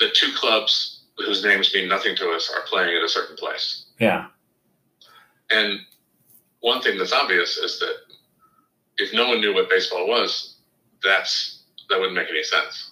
that 0.01 0.15
two 0.15 0.33
clubs 0.35 1.03
whose 1.19 1.45
names 1.45 1.73
mean 1.75 1.89
nothing 1.89 2.17
to 2.17 2.31
us 2.31 2.51
are 2.51 2.67
playing 2.67 2.97
at 2.97 3.05
a 3.05 3.09
certain 3.09 3.37
place. 3.37 3.87
Yeah. 3.99 4.27
And 5.51 5.81
one 6.61 6.81
thing 6.81 6.99
that's 6.99 7.13
obvious 7.13 7.57
is 7.59 7.79
that 7.81 7.95
if 8.97 9.13
no 9.13 9.29
one 9.29 9.41
knew 9.41 9.55
what 9.55 9.69
baseball 9.69 10.09
was, 10.09 10.57
that's 11.03 11.64
that 11.89 11.99
wouldn't 11.99 12.15
make 12.15 12.29
any 12.31 12.43
sense. 12.43 12.91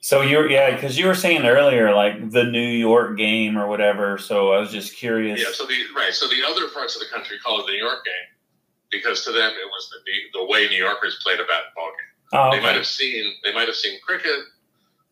So 0.00 0.22
you're 0.22 0.50
yeah, 0.50 0.74
because 0.74 0.96
you 0.96 1.06
were 1.06 1.14
saying 1.14 1.44
earlier 1.44 1.94
like 1.94 2.30
the 2.30 2.44
New 2.44 2.66
York 2.66 3.18
game 3.18 3.58
or 3.58 3.66
whatever. 3.66 4.16
So 4.16 4.52
I 4.52 4.58
was 4.60 4.70
just 4.70 4.96
curious. 4.96 5.40
Yeah. 5.40 5.52
So 5.52 5.66
the 5.66 5.76
right. 5.94 6.14
So 6.14 6.26
the 6.28 6.42
other 6.48 6.68
parts 6.68 6.94
of 6.94 7.00
the 7.00 7.08
country 7.12 7.38
call 7.38 7.60
it 7.60 7.66
the 7.66 7.72
New 7.72 7.84
York 7.84 8.04
game 8.04 8.38
because 8.90 9.24
to 9.24 9.32
them 9.32 9.50
it 9.50 9.66
was 9.66 9.90
the 9.90 10.38
the 10.38 10.46
way 10.46 10.66
New 10.68 10.82
Yorkers 10.82 11.20
played 11.22 11.40
a 11.40 11.44
basketball 11.44 11.90
game. 11.90 12.14
Oh, 12.32 12.50
They 12.50 12.60
might 12.60 12.76
have 12.76 12.86
seen 12.86 13.34
they 13.44 13.52
might 13.52 13.66
have 13.66 13.76
seen 13.76 13.98
cricket. 14.06 14.38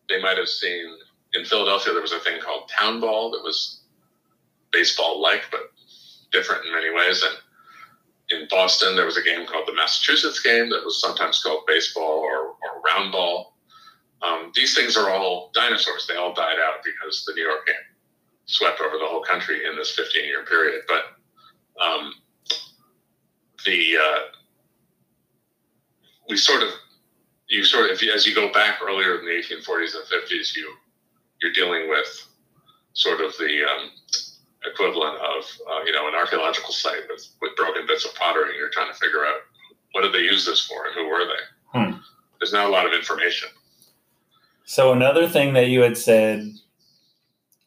They 0.09 0.21
might 0.21 0.37
have 0.37 0.49
seen 0.49 0.97
in 1.33 1.45
Philadelphia 1.45 1.93
there 1.93 2.01
was 2.01 2.13
a 2.13 2.19
thing 2.19 2.39
called 2.41 2.69
town 2.69 2.99
ball 2.99 3.31
that 3.31 3.43
was 3.43 3.81
baseball 4.71 5.21
like 5.21 5.43
but 5.51 5.71
different 6.31 6.65
in 6.65 6.73
many 6.73 6.89
ways. 6.93 7.23
And 7.23 7.37
in 8.29 8.47
Boston 8.49 8.95
there 8.95 9.05
was 9.05 9.17
a 9.17 9.23
game 9.23 9.45
called 9.45 9.67
the 9.67 9.73
Massachusetts 9.73 10.41
game 10.41 10.69
that 10.69 10.83
was 10.83 10.99
sometimes 10.99 11.41
called 11.41 11.63
baseball 11.67 12.19
or, 12.19 12.47
or 12.47 12.81
round 12.85 13.11
ball. 13.11 13.57
Um, 14.21 14.51
these 14.55 14.75
things 14.75 14.97
are 14.97 15.09
all 15.09 15.51
dinosaurs. 15.53 16.07
They 16.07 16.15
all 16.15 16.33
died 16.33 16.57
out 16.59 16.83
because 16.83 17.23
the 17.25 17.33
New 17.33 17.43
York 17.43 17.65
game 17.67 17.75
swept 18.45 18.81
over 18.81 18.97
the 18.97 19.05
whole 19.05 19.23
country 19.23 19.65
in 19.65 19.75
this 19.75 19.91
15 19.95 20.25
year 20.25 20.43
period. 20.45 20.81
But 20.87 21.83
um, 21.83 22.13
the 23.65 23.97
uh, 23.97 24.19
we 26.29 26.37
sort 26.37 26.63
of 26.63 26.69
you 27.47 27.63
sort 27.63 27.91
of 27.91 28.01
you, 28.01 28.11
as 28.11 28.25
you 28.25 28.33
go 28.33 28.51
back 28.51 28.79
earlier 28.81 29.19
in 29.19 29.25
the 29.25 29.31
1840s 29.31 29.95
and 29.95 30.05
50s, 30.05 30.55
you 30.55 30.73
you're 31.41 31.53
dealing 31.53 31.89
with 31.89 32.27
sort 32.93 33.21
of 33.21 33.31
the 33.37 33.61
um, 33.63 33.91
equivalent 34.65 35.15
of 35.15 35.43
uh, 35.69 35.83
you 35.85 35.91
know 35.91 36.07
an 36.07 36.15
archaeological 36.15 36.73
site 36.73 37.03
with 37.09 37.27
with 37.41 37.55
broken 37.55 37.85
bits 37.87 38.05
of 38.05 38.13
pottery. 38.15 38.49
And 38.49 38.55
you're 38.57 38.69
trying 38.69 38.91
to 38.91 38.97
figure 38.97 39.25
out 39.25 39.41
what 39.93 40.01
did 40.01 40.13
they 40.13 40.19
use 40.19 40.45
this 40.45 40.61
for 40.61 40.85
and 40.85 40.95
who 40.95 41.07
were 41.07 41.25
they. 41.25 41.79
Hmm. 41.79 41.97
There's 42.39 42.53
not 42.53 42.67
a 42.67 42.69
lot 42.69 42.85
of 42.85 42.93
information. 42.93 43.49
So 44.65 44.91
another 44.91 45.27
thing 45.27 45.53
that 45.53 45.67
you 45.67 45.81
had 45.81 45.97
said 45.97 46.51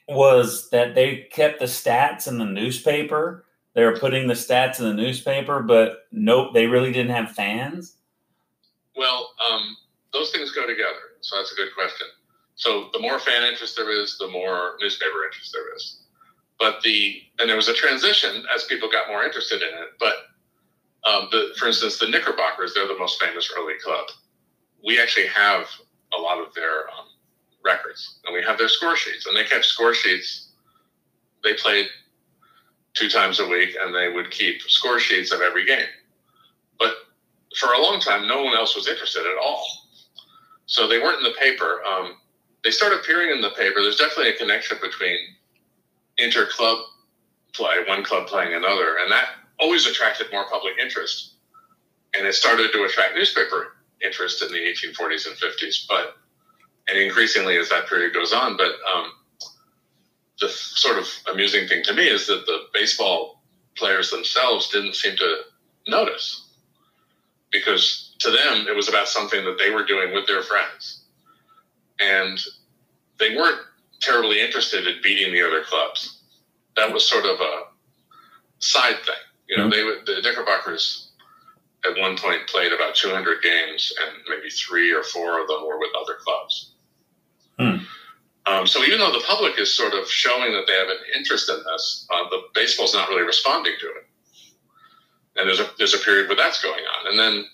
was 0.08 0.68
that 0.70 0.94
they 0.94 1.28
kept 1.30 1.60
the 1.60 1.66
stats 1.66 2.28
in 2.28 2.38
the 2.38 2.44
newspaper. 2.44 3.44
They 3.74 3.84
were 3.84 3.96
putting 3.96 4.26
the 4.26 4.34
stats 4.34 4.80
in 4.80 4.84
the 4.84 4.94
newspaper, 4.94 5.62
but 5.62 6.06
nope, 6.12 6.52
they 6.52 6.66
really 6.66 6.92
didn't 6.92 7.14
have 7.14 7.32
fans. 7.32 7.96
Well, 8.96 9.30
um, 9.50 9.76
those 10.12 10.30
things 10.30 10.52
go 10.52 10.66
together. 10.66 11.16
So 11.20 11.36
that's 11.36 11.52
a 11.52 11.56
good 11.56 11.74
question. 11.74 12.08
So 12.56 12.90
the 12.92 12.98
more 12.98 13.18
fan 13.18 13.44
interest 13.44 13.76
there 13.76 13.90
is, 13.90 14.18
the 14.18 14.28
more 14.28 14.76
newspaper 14.80 15.24
interest 15.24 15.52
there 15.52 15.74
is. 15.74 15.99
But 16.60 16.82
the 16.82 17.22
and 17.40 17.48
there 17.48 17.56
was 17.56 17.68
a 17.68 17.74
transition 17.74 18.44
as 18.54 18.64
people 18.64 18.88
got 18.90 19.08
more 19.08 19.24
interested 19.24 19.62
in 19.62 19.68
it. 19.68 19.88
But 19.98 20.14
um, 21.10 21.28
the, 21.32 21.54
for 21.58 21.66
instance, 21.66 21.98
the 21.98 22.08
Knickerbockers, 22.08 22.74
they're 22.74 22.86
the 22.86 22.98
most 22.98 23.20
famous 23.20 23.50
early 23.56 23.74
club. 23.82 24.06
We 24.84 25.00
actually 25.00 25.28
have 25.28 25.66
a 26.16 26.20
lot 26.20 26.38
of 26.38 26.52
their 26.54 26.88
um, 26.90 27.06
records, 27.64 28.20
and 28.26 28.34
we 28.34 28.42
have 28.42 28.58
their 28.58 28.68
score 28.68 28.94
sheets, 28.94 29.26
and 29.26 29.34
they 29.34 29.44
kept 29.44 29.64
score 29.64 29.94
sheets. 29.94 30.50
They 31.42 31.54
played 31.54 31.86
two 32.92 33.08
times 33.08 33.40
a 33.40 33.48
week, 33.48 33.76
and 33.80 33.94
they 33.94 34.08
would 34.12 34.30
keep 34.30 34.60
score 34.62 35.00
sheets 35.00 35.32
of 35.32 35.40
every 35.40 35.64
game. 35.64 35.88
But 36.78 36.92
for 37.58 37.72
a 37.72 37.80
long 37.80 38.00
time, 38.00 38.28
no 38.28 38.42
one 38.42 38.54
else 38.54 38.76
was 38.76 38.86
interested 38.86 39.20
at 39.22 39.38
all. 39.42 39.66
So 40.66 40.86
they 40.86 40.98
weren't 40.98 41.18
in 41.18 41.24
the 41.24 41.38
paper. 41.40 41.80
Um, 41.84 42.16
they 42.62 42.70
started 42.70 43.00
appearing 43.00 43.30
in 43.34 43.40
the 43.40 43.50
paper. 43.50 43.80
There's 43.80 43.96
definitely 43.96 44.32
a 44.34 44.36
connection 44.36 44.76
between 44.82 45.16
inter-club 46.22 46.78
play, 47.52 47.76
one 47.88 48.04
club 48.04 48.26
playing 48.26 48.54
another, 48.54 48.96
and 49.02 49.10
that 49.10 49.30
always 49.58 49.86
attracted 49.86 50.28
more 50.32 50.48
public 50.48 50.74
interest. 50.80 51.34
And 52.16 52.26
it 52.26 52.34
started 52.34 52.72
to 52.72 52.84
attract 52.84 53.14
newspaper 53.14 53.76
interest 54.04 54.42
in 54.42 54.48
the 54.48 54.58
1840s 54.58 55.26
and 55.26 55.36
50s, 55.36 55.86
but 55.88 56.16
and 56.88 56.98
increasingly 56.98 57.56
as 57.56 57.68
that 57.68 57.86
period 57.88 58.14
goes 58.14 58.32
on. 58.32 58.56
But 58.56 58.72
um, 58.92 59.12
the 60.40 60.48
sort 60.48 60.98
of 60.98 61.06
amusing 61.32 61.68
thing 61.68 61.82
to 61.84 61.92
me 61.92 62.08
is 62.08 62.26
that 62.26 62.46
the 62.46 62.62
baseball 62.72 63.42
players 63.76 64.10
themselves 64.10 64.70
didn't 64.70 64.94
seem 64.94 65.16
to 65.16 65.36
notice 65.86 66.48
because 67.52 68.14
to 68.18 68.30
them 68.30 68.66
it 68.68 68.74
was 68.74 68.88
about 68.88 69.08
something 69.08 69.44
that 69.44 69.58
they 69.58 69.70
were 69.70 69.84
doing 69.84 70.12
with 70.12 70.26
their 70.26 70.42
friends 70.42 71.04
and 72.00 72.40
they 73.18 73.36
weren't 73.36 73.60
terribly 74.00 74.40
interested 74.40 74.86
in 74.86 75.00
beating 75.02 75.32
the 75.32 75.42
other 75.46 75.62
clubs. 75.64 76.22
That 76.76 76.92
was 76.92 77.08
sort 77.08 77.24
of 77.26 77.40
a 77.40 77.64
side 78.58 78.98
thing. 79.04 79.14
You 79.48 79.56
know 79.56 79.66
Mhm. 79.66 79.70
they 79.70 79.84
would 79.84 80.06
the 80.06 80.22
knickerbockers 80.22 81.08
at 81.84 81.96
one 81.98 82.16
point 82.16 82.46
played 82.46 82.72
about 82.72 82.94
200 82.94 83.42
games 83.42 83.92
and 84.00 84.16
maybe 84.28 84.50
three 84.50 84.92
or 84.92 85.02
four 85.02 85.40
of 85.40 85.48
them 85.48 85.64
were 85.66 85.78
with 85.78 85.94
other 85.96 86.14
clubs. 86.16 86.72
Hmm. 87.58 87.76
um, 88.46 88.66
so 88.66 88.82
even 88.84 88.98
though 88.98 89.12
the 89.12 89.24
public 89.26 89.58
is 89.58 89.74
sort 89.74 89.92
of 89.94 90.10
showing 90.10 90.52
that 90.52 90.66
they 90.66 90.72
have 90.74 90.88
an 90.88 90.98
interest 91.14 91.48
in 91.50 91.62
this 91.64 92.06
uh, 92.10 92.28
the 92.30 92.42
baseball's 92.54 92.94
not 92.94 93.08
really 93.08 93.22
responding 93.22 93.74
to 93.80 93.86
it. 93.86 94.06
And 95.36 95.48
there's 95.48 95.60
a 95.60 95.70
there's 95.78 95.94
a 95.94 95.98
period 95.98 96.28
where 96.28 96.36
that's 96.36 96.62
going 96.62 96.84
on, 96.84 97.06
and 97.08 97.18
then 97.18 97.46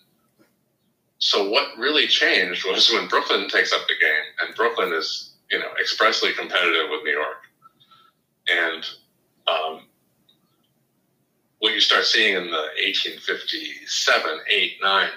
so 1.19 1.49
what 1.49 1.77
really 1.79 2.07
changed 2.07 2.67
was 2.67 2.91
when 2.91 3.09
Brooklyn 3.09 3.49
takes 3.49 3.73
up 3.73 3.87
the 3.89 3.95
game, 4.01 4.25
and 4.41 4.55
Brooklyn 4.55 4.93
is 4.93 5.26
you 5.51 5.59
know 5.59 5.69
expressly 5.81 6.33
competitive 6.33 6.91
with 6.91 7.03
New 7.05 7.13
York, 7.13 7.43
and 8.49 8.85
um, 9.47 9.83
what 11.59 11.73
you 11.73 11.81
start 11.81 12.05
seeing 12.05 12.37
in 12.37 12.45
the 12.45 12.65
1857, 12.85 14.31
8, 14.49 14.73
9, 14.83 15.09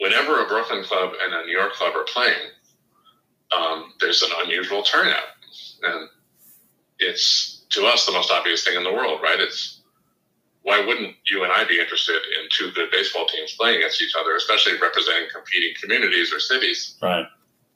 whenever 0.00 0.42
a 0.42 0.48
Brooklyn 0.48 0.82
club 0.84 1.12
and 1.22 1.34
a 1.34 1.44
New 1.44 1.56
York 1.56 1.72
club 1.74 1.94
are 1.94 2.04
playing, 2.04 2.50
um, 3.52 3.92
there's 4.00 4.22
an 4.22 4.30
unusual 4.44 4.82
turnout, 4.82 5.36
and 5.82 6.08
it's 6.98 7.64
to 7.70 7.84
us 7.86 8.06
the 8.06 8.12
most 8.12 8.30
obvious 8.30 8.64
thing 8.64 8.76
in 8.76 8.84
the 8.84 8.92
world, 8.92 9.20
right? 9.22 9.40
It's 9.40 9.80
why 10.62 10.84
wouldn't 10.84 11.14
you 11.30 11.44
and 11.44 11.52
I 11.52 11.64
be 11.64 11.78
interested 11.78 12.16
in 12.16 12.48
two 12.50 12.72
good 12.72 12.90
baseball 12.90 13.26
teams 13.26 13.54
playing 13.54 13.76
against 13.76 14.02
each 14.02 14.14
other, 14.18 14.34
especially 14.34 14.72
representing 14.80 15.28
competing 15.32 15.74
communities 15.80 16.32
or 16.32 16.40
cities? 16.40 16.96
Right. 17.00 17.26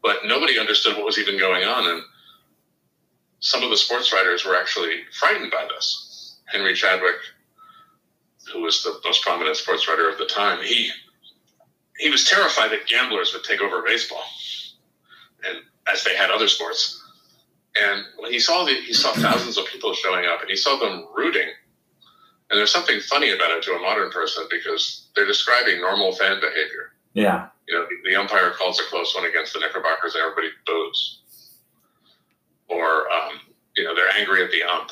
But 0.03 0.25
nobody 0.25 0.59
understood 0.59 0.97
what 0.97 1.05
was 1.05 1.19
even 1.19 1.39
going 1.39 1.65
on, 1.65 1.89
and 1.91 2.03
some 3.41 3.63
of 3.63 3.71
the 3.71 3.77
sports 3.77 4.13
writers 4.13 4.45
were 4.45 4.57
actually 4.57 5.03
frightened 5.19 5.51
by 5.51 5.67
this. 5.75 6.39
Henry 6.47 6.75
Chadwick, 6.75 7.17
who 8.53 8.63
was 8.63 8.83
the 8.83 8.99
most 9.05 9.23
prominent 9.23 9.57
sports 9.57 9.89
writer 9.89 10.09
of 10.09 10.19
the 10.19 10.27
time, 10.27 10.63
he 10.63 10.91
he 11.99 12.09
was 12.09 12.25
terrified 12.25 12.71
that 12.71 12.87
gamblers 12.87 13.33
would 13.35 13.45
take 13.45 13.61
over 13.61 13.83
baseball, 13.83 14.25
and 15.47 15.59
as 15.87 16.03
they 16.05 16.17
had 16.17 16.31
other 16.31 16.49
sports. 16.49 16.97
And 17.81 18.05
when 18.19 18.33
he 18.33 18.41
saw 18.41 18.65
the, 18.65 18.73
he 18.73 18.93
saw 18.93 19.13
thousands 19.13 19.57
of 19.57 19.67
people 19.67 19.93
showing 19.95 20.27
up, 20.27 20.41
and 20.41 20.51
he 20.51 20.57
saw 20.57 20.77
them 20.77 21.07
rooting. 21.15 21.49
And 22.51 22.59
there's 22.59 22.73
something 22.73 22.99
funny 23.01 23.31
about 23.31 23.53
it 23.53 23.63
to 23.65 23.75
a 23.75 23.79
modern 23.79 24.11
person 24.11 24.45
because 24.51 25.09
they're 25.15 25.27
describing 25.27 25.81
normal 25.81 26.13
fan 26.13 26.41
behavior. 26.41 26.93
Yeah. 27.13 27.49
You 27.71 27.79
know, 27.79 27.87
the, 27.89 28.11
the 28.11 28.17
umpire 28.17 28.51
calls 28.51 28.81
a 28.81 28.85
close 28.85 29.15
one 29.15 29.27
against 29.27 29.53
the 29.53 29.61
Knickerbockers, 29.61 30.15
and 30.15 30.25
everybody 30.25 30.49
boos. 30.67 31.21
Or, 32.69 33.11
um, 33.11 33.41
you 33.77 33.85
know, 33.85 33.95
they're 33.95 34.13
angry 34.17 34.45
at 34.45 34.51
the 34.51 34.63
ump. 34.63 34.91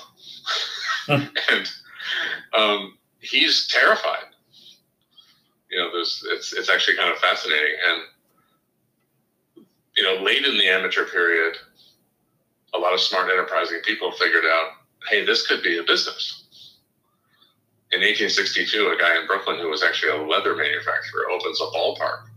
and 1.51 1.69
um, 2.57 2.99
he's 3.19 3.67
terrified. 3.69 4.27
You 5.71 5.79
know, 5.79 5.91
there's, 5.93 6.25
it's, 6.31 6.53
it's 6.53 6.71
actually 6.71 6.97
kind 6.97 7.11
of 7.11 7.19
fascinating. 7.19 7.75
And 7.89 8.03
you 9.99 10.05
know, 10.05 10.23
late 10.23 10.45
in 10.45 10.57
the 10.57 10.69
amateur 10.69 11.05
period, 11.07 11.57
a 12.73 12.79
lot 12.79 12.95
of 12.95 13.01
smart, 13.01 13.31
enterprising 13.31 13.81
people 13.85 14.13
figured 14.13 14.45
out, 14.45 14.71
hey, 15.11 15.25
this 15.25 15.45
could 15.45 15.61
be 15.61 15.79
a 15.79 15.83
business. 15.83 16.45
In 17.91 18.01
1862, 18.01 18.95
a 18.95 18.97
guy 18.97 19.21
in 19.21 19.27
Brooklyn 19.27 19.59
who 19.59 19.69
was 19.69 19.83
actually 19.83 20.13
a 20.13 20.23
leather 20.23 20.55
manufacturer 20.55 21.29
opens 21.31 21.61
a 21.61 21.65
ballpark. 21.65 22.28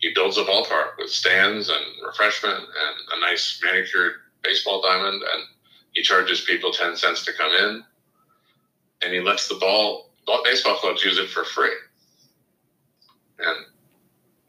He 0.00 0.12
builds 0.14 0.38
a 0.38 0.44
ballpark 0.44 0.96
with 0.98 1.10
stands 1.10 1.68
and 1.68 1.84
refreshment 2.04 2.58
and 2.58 2.96
a 3.16 3.20
nice 3.20 3.60
manicured 3.62 4.14
baseball 4.42 4.80
diamond, 4.80 5.22
and 5.22 5.42
he 5.92 6.02
charges 6.02 6.40
people 6.40 6.72
10 6.72 6.96
cents 6.96 7.24
to 7.26 7.32
come 7.34 7.52
in, 7.52 7.84
and 9.02 9.12
he 9.12 9.20
lets 9.20 9.48
the 9.48 9.56
ball, 9.56 10.10
baseball 10.44 10.76
clubs 10.76 11.04
use 11.04 11.18
it 11.18 11.28
for 11.28 11.44
free. 11.44 11.74
And 13.38 13.56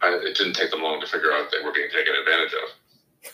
I, 0.02 0.14
it 0.26 0.38
didn't 0.38 0.54
take 0.54 0.72
them 0.72 0.82
long 0.82 1.02
to 1.02 1.08
figure 1.08 1.32
out 1.34 1.52
they 1.52 1.64
were 1.64 1.74
being 1.74 1.90
taken 1.92 2.14
advantage 2.16 2.54
of. 2.54 2.70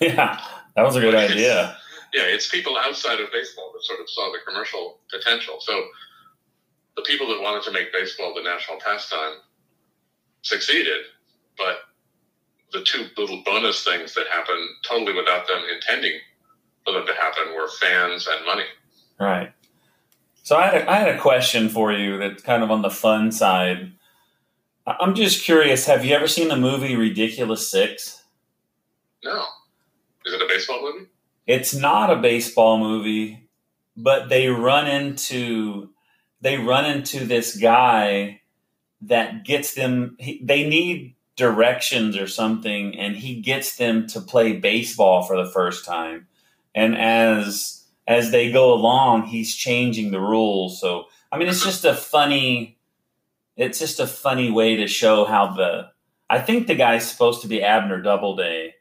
Yeah, 0.01 0.37
that 0.75 0.83
was 0.83 0.97
a 0.97 0.99
good 0.99 1.15
idea. 1.15 1.77
yeah, 2.13 2.23
it's 2.23 2.49
people 2.49 2.77
outside 2.77 3.21
of 3.21 3.31
baseball 3.31 3.71
that 3.73 3.83
sort 3.83 4.01
of 4.01 4.09
saw 4.09 4.29
the 4.33 4.39
commercial 4.45 4.99
potential. 5.09 5.59
So 5.61 5.81
the 6.97 7.03
people 7.03 7.27
that 7.29 7.41
wanted 7.41 7.63
to 7.63 7.71
make 7.71 7.93
baseball 7.93 8.33
the 8.35 8.43
national 8.43 8.79
pastime 8.79 9.35
succeeded, 10.41 11.05
but 11.57 11.77
the 12.71 12.81
two 12.81 13.07
little 13.17 13.41
bonus 13.45 13.83
things 13.83 14.13
that 14.15 14.27
happened 14.27 14.67
totally 14.87 15.13
without 15.13 15.47
them 15.47 15.61
intending 15.73 16.19
for 16.85 16.93
them 16.93 17.05
to 17.05 17.13
happen 17.13 17.53
were 17.55 17.67
fans 17.67 18.27
and 18.27 18.45
money. 18.45 18.65
Right. 19.19 19.53
So 20.43 20.55
I 20.55 20.67
had 20.67 20.75
a, 20.75 20.91
I 20.91 20.95
had 20.95 21.09
a 21.09 21.19
question 21.19 21.67
for 21.67 21.91
you 21.91 22.17
that's 22.17 22.41
kind 22.41 22.63
of 22.63 22.71
on 22.71 22.81
the 22.81 22.89
fun 22.89 23.31
side. 23.31 23.91
I'm 24.85 25.13
just 25.13 25.43
curious. 25.43 25.85
Have 25.87 26.05
you 26.05 26.15
ever 26.15 26.27
seen 26.27 26.47
the 26.47 26.55
movie 26.55 26.95
Ridiculous 26.95 27.69
Six? 27.69 28.23
No. 29.23 29.43
Is 30.25 30.33
it 30.33 30.41
a 30.41 30.47
baseball 30.47 30.81
movie? 30.81 31.07
It's 31.45 31.75
not 31.75 32.09
a 32.09 32.21
baseball 32.21 32.77
movie, 32.79 33.49
but 33.97 34.29
they 34.29 34.47
run 34.47 34.87
into 34.87 35.89
they 36.39 36.57
run 36.57 36.85
into 36.85 37.25
this 37.25 37.57
guy 37.57 38.39
that 39.01 39.43
gets 39.43 39.73
them. 39.73 40.15
He, 40.17 40.41
they 40.41 40.67
need 40.67 41.16
directions 41.37 42.17
or 42.17 42.27
something, 42.27 42.97
and 42.97 43.15
he 43.15 43.39
gets 43.39 43.77
them 43.77 44.07
to 44.07 44.19
play 44.19 44.53
baseball 44.53 45.23
for 45.23 45.37
the 45.37 45.49
first 45.49 45.85
time. 45.85 46.27
And 46.75 46.97
as 46.97 47.85
as 48.07 48.31
they 48.31 48.51
go 48.51 48.73
along, 48.73 49.23
he's 49.23 49.55
changing 49.55 50.11
the 50.11 50.19
rules. 50.19 50.81
So 50.81 51.05
I 51.31 51.37
mean, 51.37 51.47
it's 51.47 51.63
just 51.63 51.85
a 51.85 51.93
funny 51.93 52.77
it's 53.55 53.79
just 53.79 53.99
a 53.99 54.07
funny 54.07 54.51
way 54.51 54.75
to 54.75 54.87
show 54.87 55.25
how 55.25 55.53
the 55.53 55.89
I 56.29 56.39
think 56.39 56.67
the 56.67 56.75
guy's 56.75 57.09
supposed 57.09 57.41
to 57.43 57.47
be 57.47 57.63
Abner 57.63 58.01
Doubleday, 58.01 58.75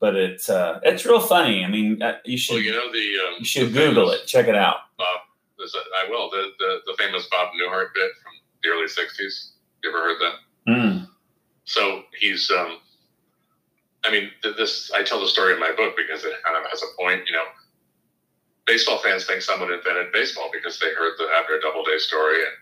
but 0.00 0.14
it's 0.14 0.48
uh, 0.48 0.80
it's 0.82 1.04
real 1.04 1.20
funny. 1.20 1.64
I 1.64 1.68
mean, 1.68 2.02
uh, 2.02 2.18
you 2.24 2.38
should 2.38 2.54
well, 2.54 2.62
you 2.62 2.72
know 2.72 2.92
the 2.92 3.28
um, 3.28 3.34
you 3.38 3.44
should 3.44 3.72
Google 3.72 4.10
famous, 4.10 4.22
it, 4.22 4.26
check 4.26 4.48
it 4.48 4.54
out. 4.54 4.76
Bob, 4.96 5.20
I 5.60 6.08
will 6.08 6.30
the, 6.30 6.50
the 6.58 6.78
the 6.86 6.94
famous 6.98 7.26
Bob 7.30 7.48
Newhart 7.54 7.88
bit 7.94 8.12
from 8.22 8.32
the 8.62 8.68
early 8.70 8.86
'60s. 8.86 9.52
You 9.82 9.90
ever 9.90 9.98
heard 9.98 10.18
that? 10.20 10.72
Mm. 10.72 11.08
So 11.64 12.02
he's, 12.18 12.50
um, 12.50 12.78
I 14.04 14.10
mean, 14.10 14.30
this 14.42 14.90
I 14.92 15.02
tell 15.02 15.20
the 15.20 15.28
story 15.28 15.54
in 15.54 15.60
my 15.60 15.72
book 15.76 15.94
because 15.96 16.24
it 16.24 16.32
kind 16.44 16.56
of 16.56 16.68
has 16.70 16.82
a 16.82 16.96
point. 17.00 17.22
You 17.26 17.34
know, 17.34 17.44
baseball 18.66 18.98
fans 18.98 19.26
think 19.26 19.42
someone 19.42 19.72
invented 19.72 20.12
baseball 20.12 20.50
because 20.52 20.78
they 20.78 20.92
heard 20.94 21.14
the 21.18 21.28
Abner 21.36 21.60
Doubleday 21.60 21.98
story 21.98 22.36
and 22.36 22.52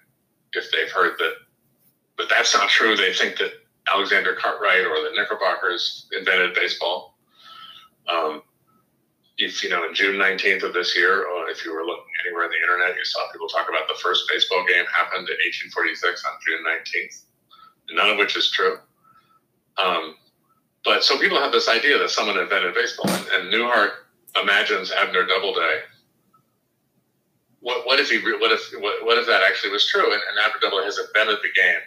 if 0.53 0.71
they've 0.73 0.91
heard 0.91 1.17
that, 1.19 1.35
but 2.17 2.29
that's 2.29 2.53
not 2.55 2.69
true. 2.69 2.97
They 2.97 3.13
think 3.13 3.39
that 3.39 3.53
Alexander 3.89 4.35
Cartwright 4.35 4.87
or 4.87 5.09
the 5.09 5.15
Knickerbockers 5.15 6.07
invented 6.17 6.55
baseball. 6.55 7.17
Um, 8.09 8.43
if 9.39 9.65
you 9.65 9.71
know, 9.71 9.87
in 9.89 9.95
June 9.95 10.17
19th 10.17 10.63
of 10.63 10.75
this 10.75 10.95
year, 10.95 11.25
or 11.25 11.49
if 11.49 11.65
you 11.65 11.73
were 11.73 11.85
looking 11.85 12.13
anywhere 12.27 12.45
on 12.45 12.51
the 12.51 12.61
internet, 12.61 12.97
you 12.97 13.05
saw 13.05 13.21
people 13.33 13.49
talk 13.49 13.69
about 13.69 13.89
the 13.89 13.99
first 14.03 14.25
baseball 14.29 14.65
game 14.69 14.85
happened 14.95 15.29
in 15.29 15.39
1846 15.73 16.25
on 16.25 16.33
June 16.47 16.63
19th, 16.67 17.25
none 17.97 18.11
of 18.11 18.19
which 18.19 18.37
is 18.37 18.51
true. 18.51 18.79
Um, 19.83 20.15
but 20.85 21.05
so 21.05 21.19
people 21.19 21.39
have 21.39 21.53
this 21.53 21.69
idea 21.69 21.99
that 21.99 22.11
someone 22.11 22.39
invented 22.39 22.75
baseball, 22.75 23.11
and, 23.11 23.27
and 23.29 23.53
Newhart 23.53 23.91
imagines 24.41 24.93
Abner 24.93 25.27
Doubleday. 25.27 25.81
What, 27.61 27.87
what 27.87 28.01
if 28.01 28.11
he 28.11 28.19
what 28.19 28.53
if 28.53 28.73
what, 28.81 29.05
what 29.05 29.19
if 29.19 29.27
that 29.27 29.43
actually 29.43 29.73
was 29.73 29.87
true? 29.87 30.05
And, 30.05 30.23
and 30.31 30.39
Abner 30.43 30.61
Doubleday 30.61 30.87
has 30.87 30.99
invented 30.99 31.39
the 31.43 31.61
game. 31.61 31.81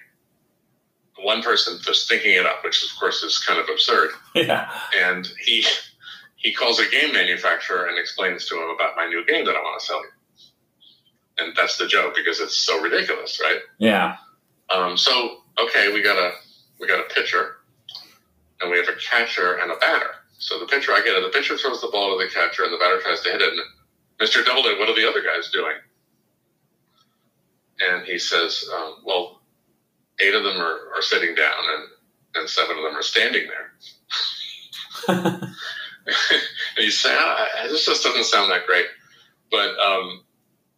One 1.25 1.41
person 1.41 1.79
just 1.82 2.08
thinking 2.08 2.34
it 2.34 2.45
up 2.45 2.63
which 2.63 2.84
of 2.84 2.89
course 2.99 3.23
is 3.23 3.39
kind 3.39 3.60
of 3.60 3.67
absurd. 3.69 4.12
Yeah. 4.36 4.71
And 4.95 5.27
he 5.39 5.65
he 6.36 6.53
calls 6.53 6.79
a 6.79 6.89
game 6.89 7.13
manufacturer 7.13 7.86
and 7.86 7.97
explains 7.97 8.45
to 8.47 8.56
him 8.56 8.69
about 8.69 8.95
my 8.95 9.08
new 9.08 9.25
game 9.25 9.45
that 9.45 9.56
I 9.56 9.60
want 9.60 9.79
to 9.79 9.86
sell 9.86 10.01
you. 10.01 10.10
And 11.39 11.56
that's 11.56 11.77
the 11.77 11.88
joke 11.88 12.13
because 12.15 12.39
it's 12.39 12.58
so 12.58 12.79
ridiculous 12.82 13.39
right? 13.41 13.60
Yeah. 13.79 14.17
Um, 14.69 14.97
so 14.97 15.38
okay 15.60 15.91
we 15.91 16.03
got 16.03 16.17
a 16.17 16.34
we 16.79 16.88
got 16.88 16.99
a 16.99 17.13
pitcher 17.13 17.58
and 18.63 18.71
we 18.71 18.78
have 18.78 18.88
a 18.88 18.97
catcher 18.97 19.60
and 19.60 19.71
a 19.71 19.76
batter 19.76 20.15
so 20.39 20.58
the 20.58 20.65
pitcher 20.65 20.91
I 20.93 21.04
get 21.04 21.15
it 21.15 21.21
the 21.21 21.38
pitcher 21.38 21.58
throws 21.58 21.82
the 21.82 21.91
ball 21.91 22.17
to 22.17 22.23
the 22.23 22.32
catcher 22.32 22.63
and 22.63 22.73
the 22.73 22.78
batter 22.78 22.99
tries 23.04 23.21
to 23.21 23.32
hit 23.32 23.41
it 23.41 23.52
and 23.52 23.62
Mr. 24.23 24.45
Doubleday, 24.45 24.80
what 24.80 24.89
are 24.89 24.95
the 24.95 25.08
other 25.08 25.21
guys 25.21 25.49
doing? 25.52 25.76
And 27.80 28.06
he 28.06 28.17
says, 28.17 28.69
um, 28.73 28.97
well, 29.04 29.41
eight 30.19 30.36
of 30.36 30.43
them 30.43 30.58
are, 30.58 30.95
are 30.95 31.02
sitting 31.02 31.36
down 31.36 31.52
and, 31.76 31.84
and 32.36 32.49
seven 32.49 32.78
of 32.78 32.84
them 32.84 32.95
are 32.95 33.04
standing 33.04 33.47
there. 33.47 33.73
and 35.10 35.56
you 36.78 36.91
say, 36.91 37.13
this 37.67 37.86
just 37.86 38.04
doesn't 38.04 38.26
sound 38.26 38.52
that 38.52 38.65
great. 38.65 38.86
But, 39.52 39.78
um, 39.80 40.23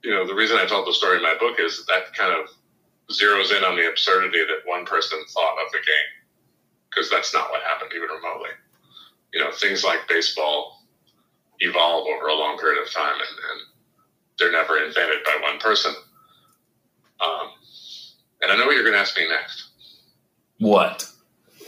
you 0.04 0.12
know, 0.12 0.26
the 0.26 0.34
reason 0.34 0.58
I 0.58 0.65
told 0.65 0.88
the 0.88 0.93
story 0.93 1.17
in 1.17 1.24
my 1.24 1.36
book 1.39 1.60
is 1.60 1.86
that 1.86 2.13
kind 2.17 2.34
of 2.34 2.50
zeroes 3.13 3.56
in 3.56 3.63
on 3.63 3.76
the 3.76 3.88
absurdity 3.89 4.39
that 4.39 4.67
one 4.67 4.86
person 4.86 5.19
thought 5.30 5.58
of 5.63 5.71
the 5.71 5.78
game. 5.78 6.14
Because 6.95 7.10
that's 7.10 7.34
not 7.34 7.49
what 7.51 7.62
happened 7.63 7.91
even 7.93 8.08
remotely. 8.10 8.51
You 9.34 9.41
know, 9.41 9.51
things 9.51 9.84
like 9.84 10.08
baseball 10.08 10.81
evolve 11.60 12.08
over 12.08 12.27
a 12.27 12.34
long 12.34 12.58
period 12.58 12.81
of 12.81 12.91
time, 12.91 13.15
and, 13.15 13.21
and 13.21 13.62
they're 14.39 14.51
never 14.51 14.77
invented 14.77 15.23
by 15.25 15.38
one 15.41 15.60
person. 15.60 15.93
Um, 17.19 17.49
and 18.41 18.51
I 18.51 18.58
know 18.58 18.65
what 18.65 18.75
you're 18.75 18.84
going 18.84 18.93
to 18.93 18.99
ask 18.99 19.17
me 19.17 19.27
next. 19.27 19.69
What? 20.60 21.10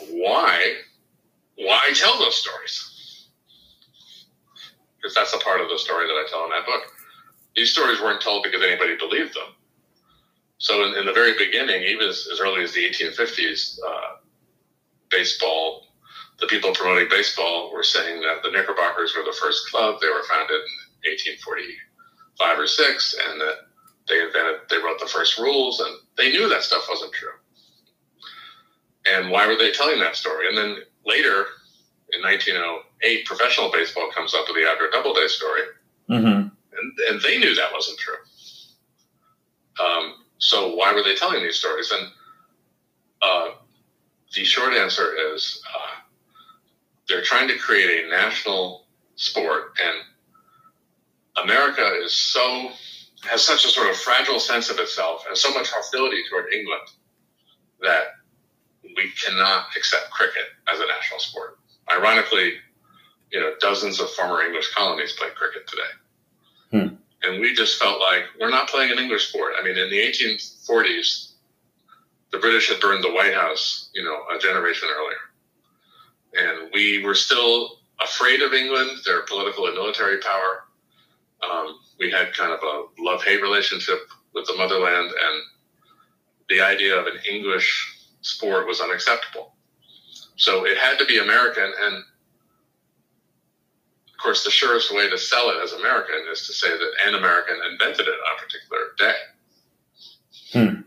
Why? 0.10 0.76
Why 1.58 1.92
tell 1.96 2.18
those 2.20 2.36
stories? 2.36 3.28
Because 4.96 5.16
that's 5.16 5.34
a 5.34 5.40
part 5.40 5.62
of 5.62 5.70
the 5.70 5.78
story 5.78 6.08
that 6.08 6.14
I 6.14 6.26
tell 6.30 6.44
in 6.46 6.52
that 6.52 6.66
book. 6.66 6.84
These 7.56 7.72
stories 7.72 8.00
weren't 8.00 8.22
told 8.22 8.44
because 8.44 8.62
anybody 8.64 8.96
believed 8.98 9.34
them. 9.34 9.56
So 10.60 10.86
in, 10.86 10.98
in 10.98 11.06
the 11.06 11.14
very 11.14 11.38
beginning, 11.38 11.84
even 11.84 12.08
as, 12.08 12.28
as 12.32 12.40
early 12.40 12.64
as 12.64 12.74
the 12.74 12.84
1850s, 12.88 13.80
uh, 13.86 14.16
baseball 15.10 15.88
the 16.40 16.48
people 16.48 16.72
promoting 16.74 17.10
baseball 17.10 17.72
were 17.74 17.84
saying 17.84 18.22
that 18.22 18.44
the 18.44 18.52
Knickerbockers 18.52 19.16
were 19.16 19.24
the 19.24 19.36
first 19.42 19.70
club. 19.70 20.00
They 20.02 20.08
were 20.08 20.24
founded 20.30 20.62
in 21.04 21.12
1845 21.12 22.60
or 22.60 22.68
six, 22.68 23.16
and 23.28 23.42
that 23.42 23.56
they 24.08 24.22
invented, 24.22 24.62
they 24.70 24.78
wrote 24.78 25.00
the 25.00 25.08
first 25.08 25.40
rules, 25.40 25.80
and 25.80 25.90
they 26.16 26.32
knew 26.32 26.48
that 26.50 26.64
stuff 26.64 26.86
wasn't 26.90 27.14
true. 27.14 27.34
And 29.12 29.32
why 29.32 29.48
were 29.48 29.56
they 29.56 29.72
telling 29.72 30.00
that 30.00 30.16
story? 30.16 30.48
And 30.48 30.58
then 30.58 30.78
later, 31.06 31.46
in 32.14 32.22
1908, 32.22 33.26
professional 33.26 33.72
baseball 33.72 34.10
comes 34.14 34.34
up 34.34 34.46
with 34.48 34.58
the 34.58 34.70
Abner 34.70 34.90
Doubleday 34.92 35.28
story, 35.28 35.62
mm-hmm. 36.10 36.28
and, 36.28 37.00
and 37.10 37.22
they 37.22 37.40
knew 37.40 37.56
that 37.56 37.74
wasn't 37.74 37.98
true. 37.98 38.22
Um, 39.84 40.14
so 40.38 40.76
why 40.76 40.94
were 40.94 41.04
they 41.04 41.16
telling 41.16 41.42
these 41.42 41.58
stories? 41.58 41.92
And 41.92 42.08
uh, 43.24 43.50
the 44.38 44.44
short 44.44 44.74
answer 44.74 45.16
is 45.34 45.62
uh, 45.68 46.00
they're 47.10 47.24
trying 47.24 47.48
to 47.48 47.58
create 47.58 48.06
a 48.06 48.10
national 48.10 48.86
sport, 49.16 49.74
and 49.84 51.44
America 51.44 51.92
is 52.04 52.16
so 52.16 52.70
has 53.24 53.42
such 53.42 53.66
a 53.66 53.68
sort 53.68 53.90
of 53.90 53.98
fragile 53.98 54.40
sense 54.40 54.70
of 54.70 54.78
itself 54.78 55.26
and 55.28 55.36
so 55.36 55.52
much 55.54 55.72
hostility 55.72 56.22
toward 56.30 56.54
England 56.54 56.88
that 57.82 58.04
we 58.84 59.10
cannot 59.26 59.66
accept 59.76 60.12
cricket 60.12 60.46
as 60.72 60.80
a 60.80 60.86
national 60.86 61.20
sport. 61.20 61.58
Ironically, 61.92 62.54
you 63.32 63.40
know, 63.40 63.54
dozens 63.60 64.00
of 64.00 64.12
former 64.12 64.44
English 64.44 64.72
colonies 64.76 65.14
play 65.14 65.30
cricket 65.36 65.68
today. 65.68 65.92
Hmm. 66.72 66.96
And 67.24 67.42
we 67.42 67.56
just 67.56 67.80
felt 67.80 68.00
like 68.00 68.26
we're 68.40 68.52
not 68.52 68.70
playing 68.70 68.92
an 68.92 69.00
English 69.00 69.30
sport. 69.30 69.54
I 69.60 69.64
mean, 69.64 69.78
in 69.78 69.90
the 69.90 69.98
1840s, 69.98 71.32
the 72.38 72.42
British 72.42 72.70
had 72.70 72.80
burned 72.80 73.04
the 73.04 73.12
White 73.12 73.34
House, 73.34 73.90
you 73.94 74.04
know, 74.04 74.18
a 74.36 74.40
generation 74.40 74.90
earlier 74.96 75.18
and 76.38 76.70
we 76.74 77.04
were 77.04 77.16
still 77.16 77.80
afraid 78.02 78.42
of 78.42 78.54
England, 78.54 79.00
their 79.06 79.22
political 79.24 79.66
and 79.66 79.76
military 79.76 80.20
power. 80.20 80.64
Um, 81.50 81.80
we 82.00 82.12
had 82.12 82.34
kind 82.34 82.52
of 82.52 82.60
a 82.62 82.86
love 83.00 83.24
hate 83.24 83.42
relationship 83.42 84.00
with 84.34 84.46
the 84.48 84.56
motherland, 84.56 85.10
and 85.10 85.44
the 86.50 86.60
idea 86.62 86.96
of 86.96 87.08
an 87.08 87.18
English 87.30 88.10
sport 88.22 88.68
was 88.68 88.82
unacceptable. 88.82 89.54
So 90.36 90.66
it 90.66 90.78
had 90.78 91.00
to 91.00 91.06
be 91.06 91.20
American, 91.20 91.72
and 91.82 91.96
of 91.96 92.04
course, 94.22 94.44
the 94.44 94.52
surest 94.52 94.94
way 94.94 95.10
to 95.10 95.18
sell 95.18 95.50
it 95.50 95.58
as 95.64 95.72
American 95.74 96.28
is 96.32 96.46
to 96.48 96.54
say 96.54 96.70
that 96.70 96.92
an 97.08 97.16
American 97.16 97.56
invented 97.72 98.08
it 98.08 98.10
on 98.10 98.38
a 98.38 98.42
particular 98.42 98.80
day. 98.98 99.16
Hmm. 100.54 100.82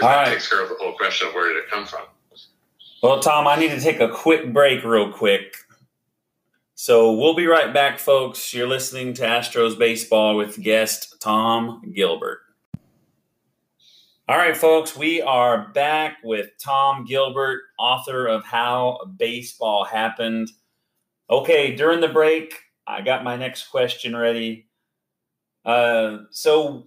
Because 0.00 0.14
that 0.14 0.22
right. 0.22 0.32
takes 0.32 0.48
care 0.48 0.62
of 0.62 0.70
the 0.70 0.76
whole 0.80 0.94
question 0.96 1.28
of 1.28 1.34
where 1.34 1.52
did 1.52 1.58
it 1.58 1.68
come 1.68 1.84
from. 1.84 2.04
Well, 3.02 3.20
Tom, 3.20 3.46
I 3.46 3.56
need 3.56 3.68
to 3.72 3.80
take 3.80 4.00
a 4.00 4.08
quick 4.08 4.50
break 4.50 4.82
real 4.82 5.12
quick. 5.12 5.54
So 6.74 7.12
we'll 7.12 7.34
be 7.34 7.46
right 7.46 7.74
back, 7.74 7.98
folks. 7.98 8.54
You're 8.54 8.66
listening 8.66 9.12
to 9.14 9.22
Astros 9.24 9.78
Baseball 9.78 10.38
with 10.38 10.62
guest 10.62 11.16
Tom 11.20 11.92
Gilbert. 11.94 12.38
All 14.26 14.38
right, 14.38 14.56
folks, 14.56 14.96
we 14.96 15.20
are 15.20 15.68
back 15.74 16.16
with 16.24 16.48
Tom 16.64 17.04
Gilbert, 17.04 17.60
author 17.78 18.26
of 18.26 18.42
How 18.42 19.00
Baseball 19.18 19.84
Happened. 19.84 20.50
Okay, 21.28 21.76
during 21.76 22.00
the 22.00 22.08
break, 22.08 22.54
I 22.86 23.02
got 23.02 23.22
my 23.22 23.36
next 23.36 23.68
question 23.68 24.16
ready. 24.16 24.66
Uh, 25.62 26.20
so, 26.30 26.86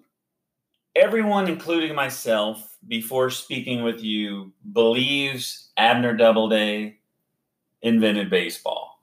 everyone, 0.96 1.48
including 1.48 1.94
myself, 1.94 2.73
before 2.88 3.30
speaking 3.30 3.84
with 3.84 4.04
you, 4.04 4.52
believes 4.72 5.72
Abner 5.78 6.16
Doubleday 6.16 6.98
invented 7.82 8.30
baseball. 8.30 9.02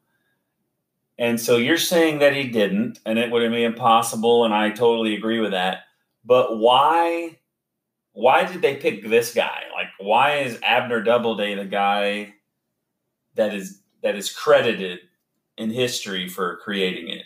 And 1.18 1.38
so 1.38 1.58
you're 1.58 1.76
saying 1.76 2.20
that 2.20 2.34
he 2.34 2.48
didn't, 2.48 2.98
and 3.04 3.18
it 3.18 3.30
would 3.30 3.42
been 3.42 3.52
impossible, 3.62 4.44
and 4.44 4.54
I 4.54 4.70
totally 4.70 5.14
agree 5.14 5.38
with 5.38 5.50
that. 5.50 5.80
But 6.24 6.58
why 6.58 7.36
why 8.12 8.44
did 8.44 8.60
they 8.62 8.76
pick 8.76 9.06
this 9.06 9.32
guy? 9.32 9.62
Like, 9.74 9.88
why 9.98 10.38
is 10.38 10.58
Abner 10.62 11.02
Doubleday 11.02 11.54
the 11.54 11.64
guy 11.64 12.34
that 13.34 13.54
is 13.54 13.82
that 14.02 14.16
is 14.16 14.32
credited 14.32 15.00
in 15.58 15.70
history 15.70 16.28
for 16.28 16.56
creating 16.56 17.08
it? 17.08 17.24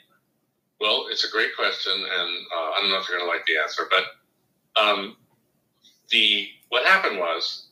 Well, 0.80 1.06
it's 1.10 1.24
a 1.24 1.30
great 1.30 1.54
question, 1.56 1.92
and 1.94 2.46
uh, 2.54 2.70
I 2.70 2.78
don't 2.80 2.90
know 2.90 2.98
if 2.98 3.08
you're 3.08 3.18
going 3.18 3.30
to 3.30 3.32
like 3.32 3.46
the 3.46 3.56
answer, 3.58 3.84
but 3.88 4.82
um, 4.82 5.16
the 6.10 6.48
what 6.68 6.84
happened 6.84 7.18
was 7.18 7.68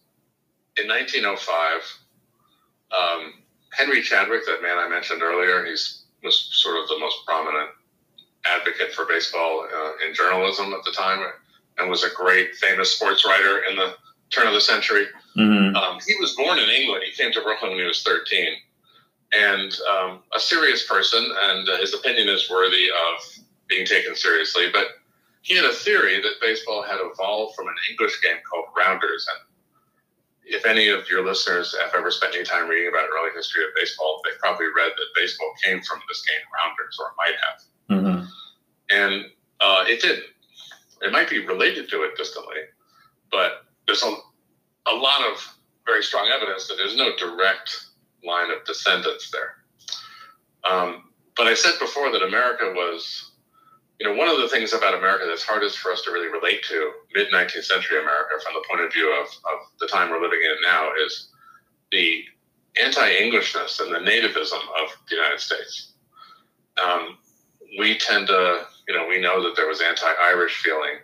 in 0.77 0.89
1905, 0.89 1.81
um, 2.93 3.35
Henry 3.73 4.03
Chadwick, 4.03 4.47
that 4.47 4.63
man 4.63 4.79
I 4.79 4.89
mentioned 4.89 5.23
earlier, 5.23 5.65
he's 5.65 6.03
was 6.23 6.49
sort 6.53 6.77
of 6.81 6.89
the 6.89 6.99
most 6.99 7.25
prominent 7.27 7.71
advocate 8.47 8.93
for 8.93 9.07
baseball 9.07 9.67
uh, 9.73 10.07
in 10.07 10.15
journalism 10.15 10.73
at 10.73 10.85
the 10.85 10.93
time 10.93 11.25
and 11.79 11.91
was 11.91 12.05
a 12.05 12.11
great, 12.15 12.55
famous 12.57 12.93
sports 12.93 13.25
writer 13.25 13.65
in 13.69 13.77
the 13.77 13.95
turn 14.31 14.47
of 14.47 14.55
the 14.55 14.61
century. 14.61 15.07
Mm-hmm. 15.37 15.77
Um, 15.77 15.99
he 16.07 16.15
was 16.21 16.35
born 16.37 16.59
in 16.59 16.69
England. 16.69 17.05
He 17.05 17.13
came 17.13 17.33
to 17.33 17.41
Brooklyn 17.41 17.73
when 17.73 17.81
he 17.81 17.87
was 17.87 18.03
13, 18.03 18.55
and 19.33 19.77
um, 19.91 20.21
a 20.35 20.41
serious 20.41 20.87
person, 20.87 21.25
and 21.45 21.69
uh, 21.69 21.79
his 21.79 21.95
opinion 21.95 22.29
is 22.29 22.51
worthy 22.51 22.89
of 22.89 23.45
being 23.69 23.87
taken 23.87 24.15
seriously. 24.15 24.67
But 24.73 24.89
he 25.43 25.57
had 25.57 25.65
a 25.65 25.73
theory 25.73 26.21
that 26.23 26.41
baseball 26.41 26.83
had 26.83 26.99
evolved 27.01 27.55
from 27.55 27.69
an 27.69 27.75
English 27.91 28.21
game 28.23 28.39
called 28.49 28.67
rounders. 28.77 29.27
And 29.29 30.55
if 30.55 30.65
any 30.65 30.89
of 30.89 31.09
your 31.11 31.25
listeners 31.25 31.75
have 31.83 31.95
ever 31.95 32.11
spent 32.11 32.35
any 32.35 32.45
time 32.45 32.69
reading 32.69 32.89
about 32.89 33.09
early 33.11 33.31
history 33.35 33.65
of 33.65 33.71
baseball, 33.75 34.21
they've 34.25 34.39
probably 34.39 34.67
read 34.67 34.93
that 34.97 35.07
baseball 35.15 35.53
came 35.65 35.83
from 35.83 36.01
this 36.09 36.23
game 36.23 36.47
rounders, 36.55 36.99
or 37.01 37.07
it 37.09 37.17
might 37.19 37.37
have. 37.43 37.59
Mm-hmm. 37.91 38.25
And 38.91 39.25
uh, 39.61 39.85
it 39.87 40.01
didn't. 40.01 40.25
It 41.03 41.13
might 41.13 41.29
be 41.29 41.45
related 41.45 41.91
to 41.91 42.03
it 42.03 42.17
distantly, 42.17 42.63
but 43.33 43.65
there's 43.87 44.05
a, 44.05 44.15
a 44.87 44.95
lot 44.95 45.21
of 45.33 45.57
very 45.85 46.03
strong 46.03 46.31
evidence 46.33 46.69
that 46.69 46.77
there's 46.77 46.97
no 46.97 47.17
direct 47.17 47.87
line 48.25 48.53
of 48.53 48.65
descendants 48.65 49.33
there. 49.33 49.57
Um, 50.63 51.11
but 51.37 51.49
I 51.49 51.55
said 51.55 51.73
before 51.81 52.13
that 52.13 52.23
America 52.23 52.73
was, 52.77 53.32
you 54.01 54.09
know, 54.09 54.17
one 54.17 54.29
of 54.29 54.39
the 54.39 54.49
things 54.49 54.73
about 54.73 54.95
America 54.95 55.25
that's 55.29 55.45
hardest 55.45 55.79
for 55.79 55.93
us 55.93 56.03
to 56.03 56.11
really 56.11 56.29
relate 56.29 56.63
to 56.65 56.93
mid 57.15 57.29
19th 57.29 57.65
century 57.65 58.01
America 58.01 58.35
from 58.43 58.55
the 58.55 58.65
point 58.69 58.85
of 58.85 58.93
view 58.93 59.13
of, 59.21 59.27
of 59.27 59.67
the 59.81 59.87
time 59.87 60.11
we're 60.11 60.23
living 60.23 60.41
in 60.43 60.57
now 60.63 60.91
is 61.07 61.29
the 61.93 62.25
anti 62.83 63.09
Englishness 63.09 63.81
and 63.81 63.95
the 63.95 63.99
nativism 63.99 64.61
of 64.83 64.91
the 65.09 65.17
United 65.17 65.41
States. 65.41 65.93
Um, 66.83 67.19
we 67.79 67.97
tend 67.99 68.27
to 68.29 68.67
you 68.89 68.97
know, 68.97 69.07
we 69.07 69.21
know 69.21 69.43
that 69.43 69.57
there 69.57 69.69
was 69.69 69.81
anti-Irish 69.81 70.61
feeling. 70.63 70.99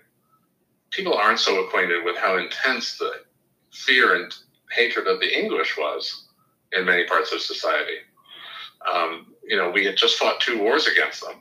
People 0.90 1.14
aren't 1.14 1.38
so 1.38 1.64
acquainted 1.64 2.04
with 2.04 2.16
how 2.16 2.36
intense 2.36 2.98
the 2.98 3.12
fear 3.72 4.14
and 4.16 4.34
hatred 4.72 5.06
of 5.06 5.20
the 5.20 5.38
English 5.38 5.76
was 5.76 6.28
in 6.72 6.84
many 6.84 7.04
parts 7.04 7.32
of 7.32 7.40
society. 7.40 7.98
Um, 8.92 9.34
you 9.44 9.56
know, 9.56 9.70
we 9.70 9.84
had 9.84 9.96
just 9.96 10.16
fought 10.16 10.40
two 10.40 10.58
wars 10.58 10.86
against 10.86 11.22
them, 11.22 11.40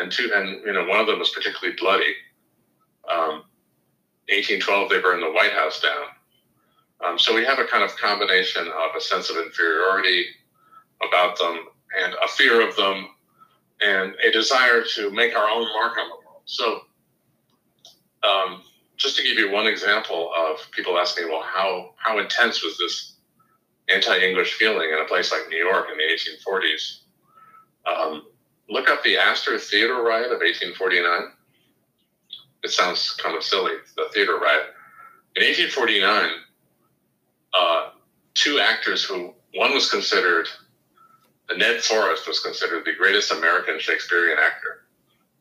and 0.00 0.10
two, 0.10 0.30
and 0.34 0.64
you 0.64 0.72
know, 0.72 0.86
one 0.86 1.00
of 1.00 1.06
them 1.06 1.18
was 1.18 1.30
particularly 1.30 1.76
bloody. 1.78 2.14
Um, 3.10 3.44
1812, 4.28 4.90
they 4.90 5.00
burned 5.00 5.22
the 5.22 5.32
White 5.32 5.52
House 5.52 5.80
down. 5.80 6.06
Um, 7.04 7.18
so 7.18 7.34
we 7.34 7.44
have 7.44 7.58
a 7.58 7.64
kind 7.64 7.82
of 7.82 7.96
combination 7.96 8.66
of 8.66 8.96
a 8.96 9.00
sense 9.00 9.30
of 9.30 9.36
inferiority 9.36 10.26
about 11.06 11.38
them 11.38 11.66
and 12.02 12.14
a 12.14 12.28
fear 12.28 12.66
of 12.66 12.76
them 12.76 13.08
and 13.80 14.14
a 14.24 14.30
desire 14.30 14.84
to 14.94 15.10
make 15.10 15.34
our 15.34 15.48
own 15.48 15.66
mark 15.72 15.96
on 15.98 16.08
the 16.08 16.16
world. 16.26 16.42
So, 16.44 16.80
um, 18.22 18.62
just 18.96 19.16
to 19.16 19.22
give 19.22 19.38
you 19.38 19.50
one 19.50 19.66
example 19.66 20.30
of 20.36 20.58
people 20.72 20.98
asking, 20.98 21.24
me, 21.24 21.30
well, 21.30 21.42
how 21.42 21.94
how 21.96 22.18
intense 22.18 22.62
was 22.62 22.76
this 22.76 23.14
anti-English 23.88 24.54
feeling 24.54 24.90
in 24.90 24.98
a 24.98 25.08
place 25.08 25.32
like 25.32 25.48
New 25.48 25.56
York 25.56 25.86
in 25.90 25.96
the 25.96 26.04
1840s? 26.04 26.98
Um, 27.86 28.26
look 28.70 28.88
up 28.88 29.02
the 29.02 29.18
Astor 29.18 29.58
Theater 29.58 30.02
riot 30.02 30.32
of 30.32 30.40
1849. 30.40 31.32
It 32.62 32.70
sounds 32.70 33.10
kind 33.12 33.36
of 33.36 33.42
silly, 33.42 33.72
the 33.96 34.08
theater 34.14 34.38
riot. 34.38 34.70
In 35.36 35.44
1849, 35.44 36.30
uh, 37.52 37.90
two 38.34 38.60
actors 38.60 39.04
who 39.04 39.34
one 39.54 39.74
was 39.74 39.90
considered 39.90 40.48
Ned 41.56 41.82
Forrest 41.82 42.28
was 42.28 42.38
considered 42.40 42.84
the 42.84 42.94
greatest 42.94 43.32
American 43.32 43.80
Shakespearean 43.80 44.38
actor, 44.38 44.84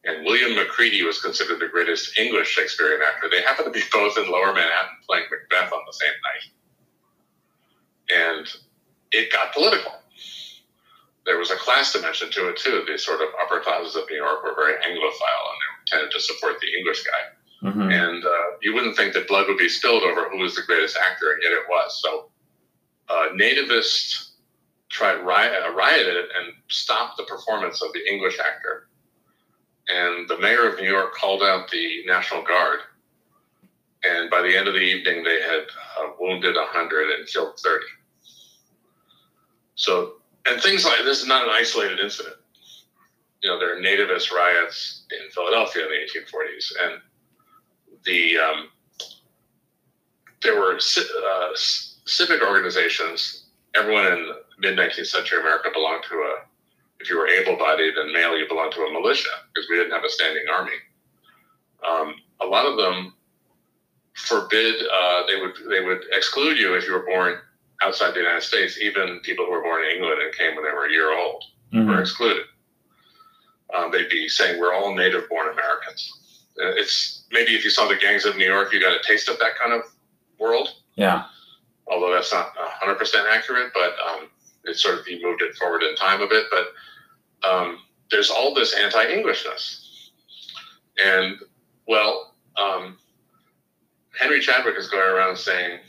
and 0.05 0.25
William 0.25 0.55
Macready 0.55 1.03
was 1.03 1.21
considered 1.21 1.59
the 1.59 1.67
greatest 1.67 2.17
English 2.17 2.47
Shakespearean 2.47 3.01
actor. 3.07 3.29
They 3.29 3.41
happened 3.41 3.71
to 3.71 3.79
be 3.79 3.85
both 3.91 4.17
in 4.17 4.31
Lower 4.31 4.51
Manhattan 4.53 4.97
playing 5.07 5.25
Macbeth 5.29 5.71
on 5.71 5.83
the 5.85 5.93
same 5.93 6.09
night. 6.25 6.45
And 8.31 8.47
it 9.11 9.31
got 9.31 9.53
political. 9.53 9.98
There 11.29 11.37
was 11.37 11.51
a 11.51 11.55
class 11.57 11.93
dimension 11.93 12.31
to 12.31 12.49
it, 12.49 12.57
too. 12.57 12.83
The 12.87 12.97
sort 12.97 13.21
of 13.21 13.27
upper 13.39 13.59
classes 13.59 13.95
of 13.95 14.09
New 14.09 14.15
York 14.15 14.43
were 14.43 14.55
very 14.55 14.73
Anglophile 14.73 15.45
and 15.53 15.59
they 15.61 15.69
tended 15.85 16.11
to 16.11 16.19
support 16.19 16.59
the 16.59 16.75
English 16.75 17.03
guy. 17.03 17.69
Mm-hmm. 17.69 17.91
And 17.91 18.25
uh, 18.25 18.57
you 18.63 18.73
wouldn't 18.73 18.97
think 18.97 19.13
that 19.13 19.27
blood 19.27 19.45
would 19.47 19.59
be 19.59 19.69
spilled 19.69 20.01
over 20.01 20.27
who 20.27 20.39
was 20.39 20.55
the 20.55 20.63
greatest 20.63 20.97
actor, 20.97 21.33
and 21.33 21.43
yet 21.43 21.51
it 21.51 21.69
was. 21.69 22.01
So, 22.01 22.31
uh, 23.09 23.29
nativist 23.35 24.29
tried 24.89 25.17
riot, 25.23 25.53
uh, 25.63 25.71
rioted 25.75 26.15
and 26.15 26.53
stopped 26.67 27.17
the 27.17 27.25
performance 27.25 27.83
of 27.83 27.93
the 27.93 28.03
English 28.11 28.39
actor. 28.39 28.87
And 29.87 30.27
the 30.27 30.39
mayor 30.39 30.67
of 30.67 30.79
New 30.79 30.89
York 30.89 31.13
called 31.13 31.43
out 31.43 31.69
the 31.69 32.03
National 32.07 32.41
Guard. 32.41 32.79
And 34.03 34.31
by 34.31 34.41
the 34.41 34.57
end 34.57 34.67
of 34.67 34.73
the 34.73 34.79
evening, 34.79 35.23
they 35.23 35.41
had 35.41 35.67
uh, 35.99 36.09
wounded 36.19 36.55
100 36.55 37.19
and 37.19 37.27
killed 37.27 37.59
30. 37.59 37.85
So, 39.75 40.13
and 40.45 40.61
things 40.61 40.85
like 40.85 40.99
this 41.03 41.21
is 41.21 41.27
not 41.27 41.43
an 41.43 41.49
isolated 41.51 41.99
incident. 41.99 42.35
You 43.41 43.49
know, 43.49 43.59
there 43.59 43.77
are 43.77 43.81
nativist 43.81 44.31
riots 44.31 45.03
in 45.11 45.31
Philadelphia 45.31 45.83
in 45.83 45.89
the 45.89 46.19
1840s, 46.19 46.73
and 46.83 47.01
the 48.05 48.37
um, 48.37 48.69
there 50.41 50.59
were 50.59 50.75
uh, 50.75 51.49
civic 51.55 52.41
organizations. 52.41 53.45
Everyone 53.75 54.05
in 54.07 54.31
mid 54.59 54.77
19th 54.77 55.07
century 55.07 55.39
America 55.39 55.69
belonged 55.73 56.03
to 56.09 56.15
a, 56.15 56.35
if 56.99 57.09
you 57.09 57.17
were 57.17 57.27
able 57.27 57.55
bodied 57.57 57.95
and 57.95 58.11
male, 58.11 58.37
you 58.37 58.47
belonged 58.47 58.73
to 58.73 58.81
a 58.81 58.91
militia 58.91 59.29
because 59.53 59.69
we 59.69 59.77
didn't 59.77 59.91
have 59.91 60.03
a 60.03 60.09
standing 60.09 60.43
army. 60.53 60.73
Um, 61.87 62.15
a 62.41 62.45
lot 62.45 62.65
of 62.65 62.77
them 62.77 63.13
forbid, 64.15 64.75
uh, 64.75 65.23
they 65.27 65.39
would 65.39 65.55
they 65.69 65.85
would 65.85 66.03
exclude 66.11 66.57
you 66.57 66.75
if 66.75 66.85
you 66.85 66.93
were 66.93 67.05
born 67.05 67.37
outside 67.81 68.13
the 68.13 68.19
United 68.19 68.43
States. 68.43 68.79
Even 68.79 69.19
people 69.21 69.45
who 69.45 69.51
were 69.51 69.63
born 69.63 69.83
in 69.83 69.95
England 69.95 70.21
and 70.21 70.33
came 70.33 70.55
when 70.55 70.65
they 70.65 70.71
were 70.71 70.87
a 70.87 70.91
year 70.91 71.17
old 71.17 71.43
mm-hmm. 71.73 71.89
were 71.89 72.01
excluded. 72.01 72.45
Um, 73.75 73.91
they'd 73.91 74.09
be 74.09 74.27
saying 74.27 74.59
we're 74.59 74.73
all 74.73 74.95
native 74.95 75.29
born 75.29 75.47
Americans. 75.51 76.11
It's 76.57 77.23
maybe 77.31 77.55
if 77.55 77.63
you 77.63 77.69
saw 77.69 77.87
the 77.87 77.95
gangs 77.95 78.25
of 78.25 78.35
New 78.35 78.45
York, 78.45 78.73
you 78.73 78.81
got 78.81 78.93
a 78.93 79.03
taste 79.05 79.29
of 79.29 79.39
that 79.39 79.57
kind 79.57 79.73
of 79.73 79.81
world. 80.39 80.69
Yeah. 80.95 81.25
Although 81.87 82.11
that's 82.13 82.33
not 82.33 82.53
100% 82.83 82.99
accurate, 83.31 83.71
but 83.73 83.93
um, 84.07 84.27
it 84.65 84.77
sort 84.77 84.99
of 84.99 85.05
he 85.05 85.23
moved 85.23 85.41
it 85.41 85.55
forward 85.55 85.83
in 85.83 85.95
time 85.95 86.21
a 86.21 86.27
bit, 86.27 86.45
but 86.51 87.47
um, 87.47 87.79
there's 88.11 88.29
all 88.29 88.53
this 88.53 88.73
anti-Englishness, 88.75 90.11
and 91.03 91.37
well, 91.87 92.33
um, 92.57 92.97
Henry 94.19 94.39
Chadwick 94.39 94.77
is 94.77 94.89
going 94.89 95.09
around 95.09 95.37
saying 95.37 95.79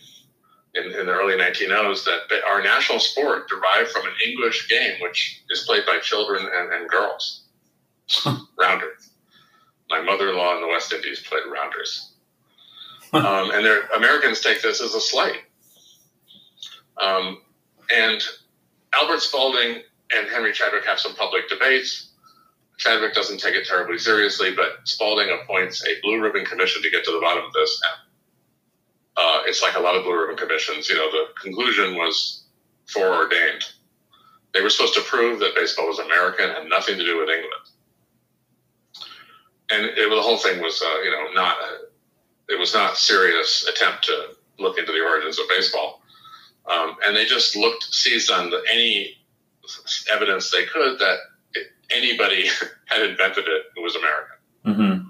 in, 0.75 0.85
in 0.85 1.07
the 1.07 1.13
early 1.13 1.35
1900s 1.35 2.05
that 2.05 2.45
our 2.47 2.63
national 2.63 3.01
sport 3.01 3.49
derived 3.49 3.91
from 3.91 4.07
an 4.07 4.13
English 4.27 4.69
game, 4.69 5.01
which 5.01 5.43
is 5.51 5.65
played 5.67 5.85
by 5.87 5.99
children 6.01 6.47
and, 6.53 6.73
and 6.73 6.89
girls. 6.89 7.45
rounders. 8.59 9.11
My 9.89 10.01
mother-in-law 10.01 10.57
in 10.57 10.63
the 10.63 10.69
West 10.69 10.93
Indies 10.93 11.21
played 11.21 11.43
rounders. 11.53 12.13
um, 13.13 13.51
and 13.51 13.67
Americans 13.97 14.41
take 14.41 14.63
this 14.63 14.81
as 14.81 14.95
a 14.95 15.01
slight. 15.01 15.43
Um, 17.01 17.39
and 17.93 18.23
Albert 18.95 19.21
Spalding 19.21 19.83
and 20.15 20.29
Henry 20.29 20.53
Chadwick 20.53 20.85
have 20.87 21.01
some 21.01 21.15
public 21.15 21.49
debates. 21.49 22.11
Chadwick 22.79 23.15
doesn't 23.15 23.39
take 23.39 23.55
it 23.55 23.67
terribly 23.67 23.99
seriously, 23.99 24.55
but 24.55 24.79
Spalding 24.85 25.29
appoints 25.43 25.85
a 25.87 26.01
blue 26.03 26.21
ribbon 26.21 26.45
commission 26.45 26.83
to 26.83 26.91
get 26.91 27.05
to 27.05 27.11
the 27.11 27.21
bottom 27.21 27.45
of 27.45 27.53
this. 27.53 27.81
And, 27.85 28.10
uh, 29.21 29.43
it's 29.47 29.63
like 29.63 29.77
a 29.77 29.81
lot 29.81 29.97
of 29.97 30.05
blue 30.05 30.19
ribbon 30.19 30.37
commissions. 30.37 30.89
You 30.89 30.97
know, 30.97 31.11
the 31.11 31.27
conclusion 31.43 31.95
was 31.95 32.45
foreordained. 32.87 33.65
They 34.55 34.63
were 34.63 34.71
supposed 34.71 34.95
to 34.95 35.03
prove 35.03 35.41
that 35.41 35.55
baseball 35.55 35.89
was 35.89 35.99
American, 35.99 36.49
had 36.49 36.69
nothing 36.69 36.97
to 36.97 37.05
do 37.05 37.19
with 37.19 37.29
England. 37.29 37.67
And 39.71 39.85
it, 39.85 40.11
the 40.11 40.23
whole 40.23 40.39
thing 40.39 40.61
was, 40.61 40.83
uh, 40.83 41.03
you 41.03 41.11
know, 41.11 41.33
not 41.35 41.57
a, 41.59 42.53
it 42.53 42.59
was 42.59 42.75
not 42.75 42.97
serious 42.97 43.69
attempt 43.69 44.05
to 44.05 44.31
look 44.59 44.79
into 44.79 44.91
the 44.91 45.01
origins 45.01 45.39
of 45.39 45.47
baseball. 45.49 46.03
Um, 46.71 46.97
and 47.07 47.15
they 47.15 47.27
just 47.27 47.55
looked, 47.55 47.85
seized 47.85 48.31
on 48.31 48.51
the, 48.51 48.63
any 48.71 49.17
evidence 50.13 50.51
they 50.51 50.65
could 50.65 50.99
that 50.99 51.19
anybody 51.95 52.47
had 52.87 53.03
invented 53.03 53.45
it 53.47 53.67
who 53.75 53.83
was 53.83 53.97
American. 53.97 54.37
Mm-hmm. 54.67 55.09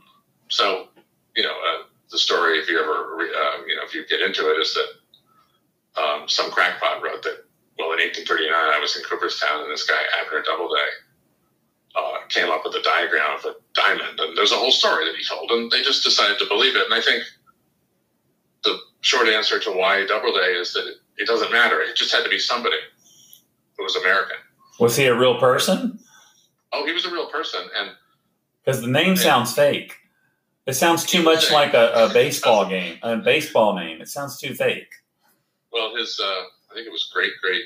So, 0.48 0.88
you 1.36 1.44
know, 1.44 1.52
uh, 1.52 1.84
the 2.10 2.18
story, 2.18 2.58
if 2.58 2.68
you 2.68 2.78
ever, 2.80 3.20
uh, 3.20 3.66
you 3.66 3.76
know, 3.76 3.82
if 3.84 3.94
you 3.94 4.06
get 4.06 4.20
into 4.20 4.50
it, 4.50 4.58
is 4.60 4.74
that 4.74 6.02
um, 6.02 6.28
some 6.28 6.50
crackpot 6.50 7.02
wrote 7.02 7.22
that, 7.22 7.44
well, 7.78 7.92
in 7.92 8.02
1839, 8.02 8.52
I 8.52 8.78
was 8.78 8.96
in 8.96 9.02
Cooperstown 9.04 9.62
and 9.62 9.70
this 9.70 9.86
guy, 9.86 10.00
Abner 10.20 10.42
Doubleday, 10.42 10.90
uh, 11.96 12.26
came 12.28 12.50
up 12.50 12.62
with 12.64 12.74
a 12.74 12.82
diagram 12.82 13.38
of 13.38 13.44
a 13.44 13.54
diamond. 13.74 14.18
And 14.20 14.36
there's 14.36 14.52
a 14.52 14.56
whole 14.56 14.70
story 14.70 15.06
that 15.06 15.16
he 15.16 15.24
told, 15.24 15.50
and 15.50 15.70
they 15.70 15.82
just 15.82 16.04
decided 16.04 16.38
to 16.38 16.46
believe 16.46 16.76
it. 16.76 16.84
And 16.84 16.94
I 16.94 17.00
think 17.00 17.24
the 18.64 18.78
short 19.00 19.28
answer 19.28 19.58
to 19.58 19.70
why 19.70 20.06
Doubleday 20.06 20.54
is 20.54 20.72
that 20.74 20.86
it, 20.86 20.96
it 21.16 21.26
doesn't 21.26 21.50
matter. 21.50 21.80
It 21.80 21.96
just 21.96 22.14
had 22.14 22.22
to 22.22 22.30
be 22.30 22.38
somebody 22.38 22.76
who 23.76 23.84
was 23.84 23.96
American. 23.96 24.36
Was 24.78 24.96
he 24.96 25.06
a 25.06 25.14
real 25.14 25.38
person? 25.38 25.98
Oh, 26.72 26.86
he 26.86 26.92
was 26.92 27.04
a 27.04 27.10
real 27.10 27.26
person, 27.26 27.60
and 27.76 27.90
because 28.64 28.80
the 28.80 28.86
name 28.86 29.16
sounds 29.16 29.52
fake. 29.52 29.96
It 30.70 30.74
sounds 30.74 31.04
too 31.04 31.24
much 31.24 31.50
like 31.50 31.74
a, 31.74 31.90
a, 32.04 32.12
baseball 32.12 32.68
game, 32.68 32.96
a 33.02 33.16
baseball 33.16 33.74
name. 33.74 34.00
It 34.00 34.08
sounds 34.08 34.38
too 34.38 34.54
fake. 34.54 34.86
Well, 35.72 35.96
his 35.96 36.20
uh, 36.22 36.42
I 36.70 36.74
think 36.74 36.86
it 36.86 36.92
was 36.92 37.10
great 37.12 37.32
great 37.42 37.62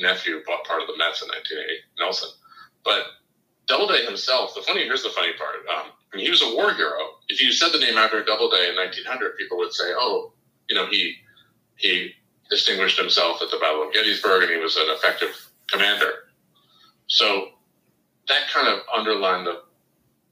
nephew 0.00 0.40
bought 0.46 0.64
part 0.64 0.80
of 0.80 0.86
the 0.86 0.96
Mets 0.96 1.20
in 1.20 1.28
1980, 1.28 1.84
Nelson. 1.98 2.30
But 2.82 3.02
Doubleday 3.66 4.06
himself, 4.06 4.54
the 4.54 4.62
funny 4.62 4.84
here's 4.84 5.02
the 5.02 5.10
funny 5.10 5.34
part. 5.36 5.68
Um, 5.68 5.92
I 5.92 6.16
mean, 6.16 6.24
he 6.24 6.30
was 6.30 6.40
a 6.40 6.54
war 6.54 6.72
hero. 6.72 6.96
If 7.28 7.42
you 7.42 7.52
said 7.52 7.72
the 7.72 7.78
name 7.78 7.98
after 7.98 8.24
Doubleday 8.24 8.70
in 8.70 8.76
1900, 8.76 9.36
people 9.36 9.58
would 9.58 9.74
say, 9.74 9.92
"Oh, 9.94 10.32
you 10.70 10.74
know, 10.74 10.86
he 10.86 11.16
he 11.76 12.14
distinguished 12.48 12.98
himself 12.98 13.42
at 13.42 13.50
the 13.50 13.58
Battle 13.58 13.86
of 13.86 13.92
Gettysburg, 13.92 14.44
and 14.44 14.50
he 14.50 14.56
was 14.56 14.78
an 14.78 14.88
effective 14.88 15.50
commander." 15.68 16.32
So 17.06 17.50
that 18.28 18.48
kind 18.48 18.68
of 18.68 18.80
underlined 18.96 19.46
the, 19.46 19.60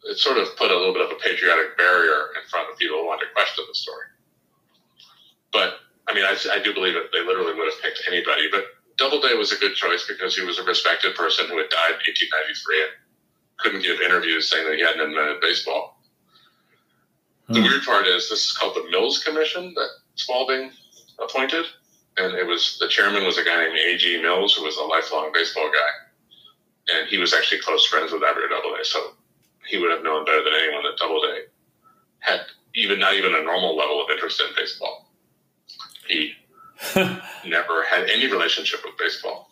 it 0.05 0.19
sort 0.19 0.39
of 0.39 0.57
put 0.57 0.71
a 0.71 0.77
little 0.77 0.93
bit 0.93 1.03
of 1.03 1.11
a 1.11 1.21
patriotic 1.21 1.77
barrier 1.77 2.35
in 2.37 2.49
front 2.51 2.71
of 2.71 2.79
people 2.79 2.99
who 2.99 3.07
wanted 3.07 3.27
to 3.27 3.33
question 3.33 3.65
the 3.69 3.75
story. 3.75 4.07
But 5.53 5.75
I 6.09 6.15
mean, 6.15 6.25
I, 6.25 6.37
I 6.53 6.63
do 6.63 6.75
believe 6.75 6.95
that 6.95 7.11
they 7.13 7.25
literally 7.25 7.55
would 7.55 7.71
have 7.71 7.81
picked 7.83 8.03
anybody. 8.09 8.49
But 8.51 8.65
Doubleday 8.97 9.35
was 9.35 9.53
a 9.53 9.57
good 9.57 9.75
choice 9.75 10.07
because 10.07 10.37
he 10.37 10.45
was 10.45 10.59
a 10.59 10.65
respected 10.65 11.15
person 11.15 11.47
who 11.47 11.59
had 11.59 11.71
died 11.71 12.03
in 12.03 12.11
1893 12.11 12.83
and 12.83 12.93
couldn't 13.59 13.83
give 13.83 14.01
interviews 14.01 14.51
saying 14.51 14.67
that 14.67 14.77
he 14.77 14.83
hadn't 14.83 15.01
invented 15.01 15.41
baseball. 15.41 16.01
Hmm. 17.47 17.55
The 17.55 17.63
weird 17.63 17.85
part 17.85 18.07
is 18.07 18.29
this 18.29 18.47
is 18.47 18.53
called 18.53 18.75
the 18.75 18.91
Mills 18.91 19.23
Commission 19.23 19.75
that 19.75 19.89
Spalding 20.17 20.73
appointed, 21.23 21.65
and 22.19 22.35
it 22.35 22.47
was 22.47 22.77
the 22.79 22.89
chairman 22.89 23.25
was 23.25 23.39
a 23.39 23.45
guy 23.45 23.65
named 23.65 23.79
A.G. 23.79 24.21
Mills 24.21 24.55
who 24.55 24.65
was 24.65 24.77
a 24.77 24.83
lifelong 24.83 25.31
baseball 25.33 25.71
guy 25.71 26.03
and 26.91 27.09
he 27.09 27.19
was 27.19 27.35
actually 27.35 27.61
close 27.61 27.87
friends 27.87 28.13
with 28.13 28.23
Abner 28.23 28.49
Doubleday, 28.49 28.83
so 28.83 29.15
he 29.73 29.79
would 29.79 29.91
have 29.91 30.05
known 30.05 30.25
better 30.27 30.45
than 30.45 30.53
anyone 30.53 30.83
that 30.83 30.99
Doubleday 30.99 31.47
had 32.18 32.41
even 32.75 33.01
not 33.01 33.14
even 33.14 33.35
a 33.35 33.43
normal 33.43 33.75
level 33.75 34.05
of 34.05 34.11
interest 34.11 34.41
in 34.41 34.55
baseball. 34.55 35.11
He 36.07 36.35
never 37.47 37.85
had 37.85 38.11
any 38.11 38.31
relationship 38.31 38.81
with 38.85 38.99
baseball. 38.99 39.49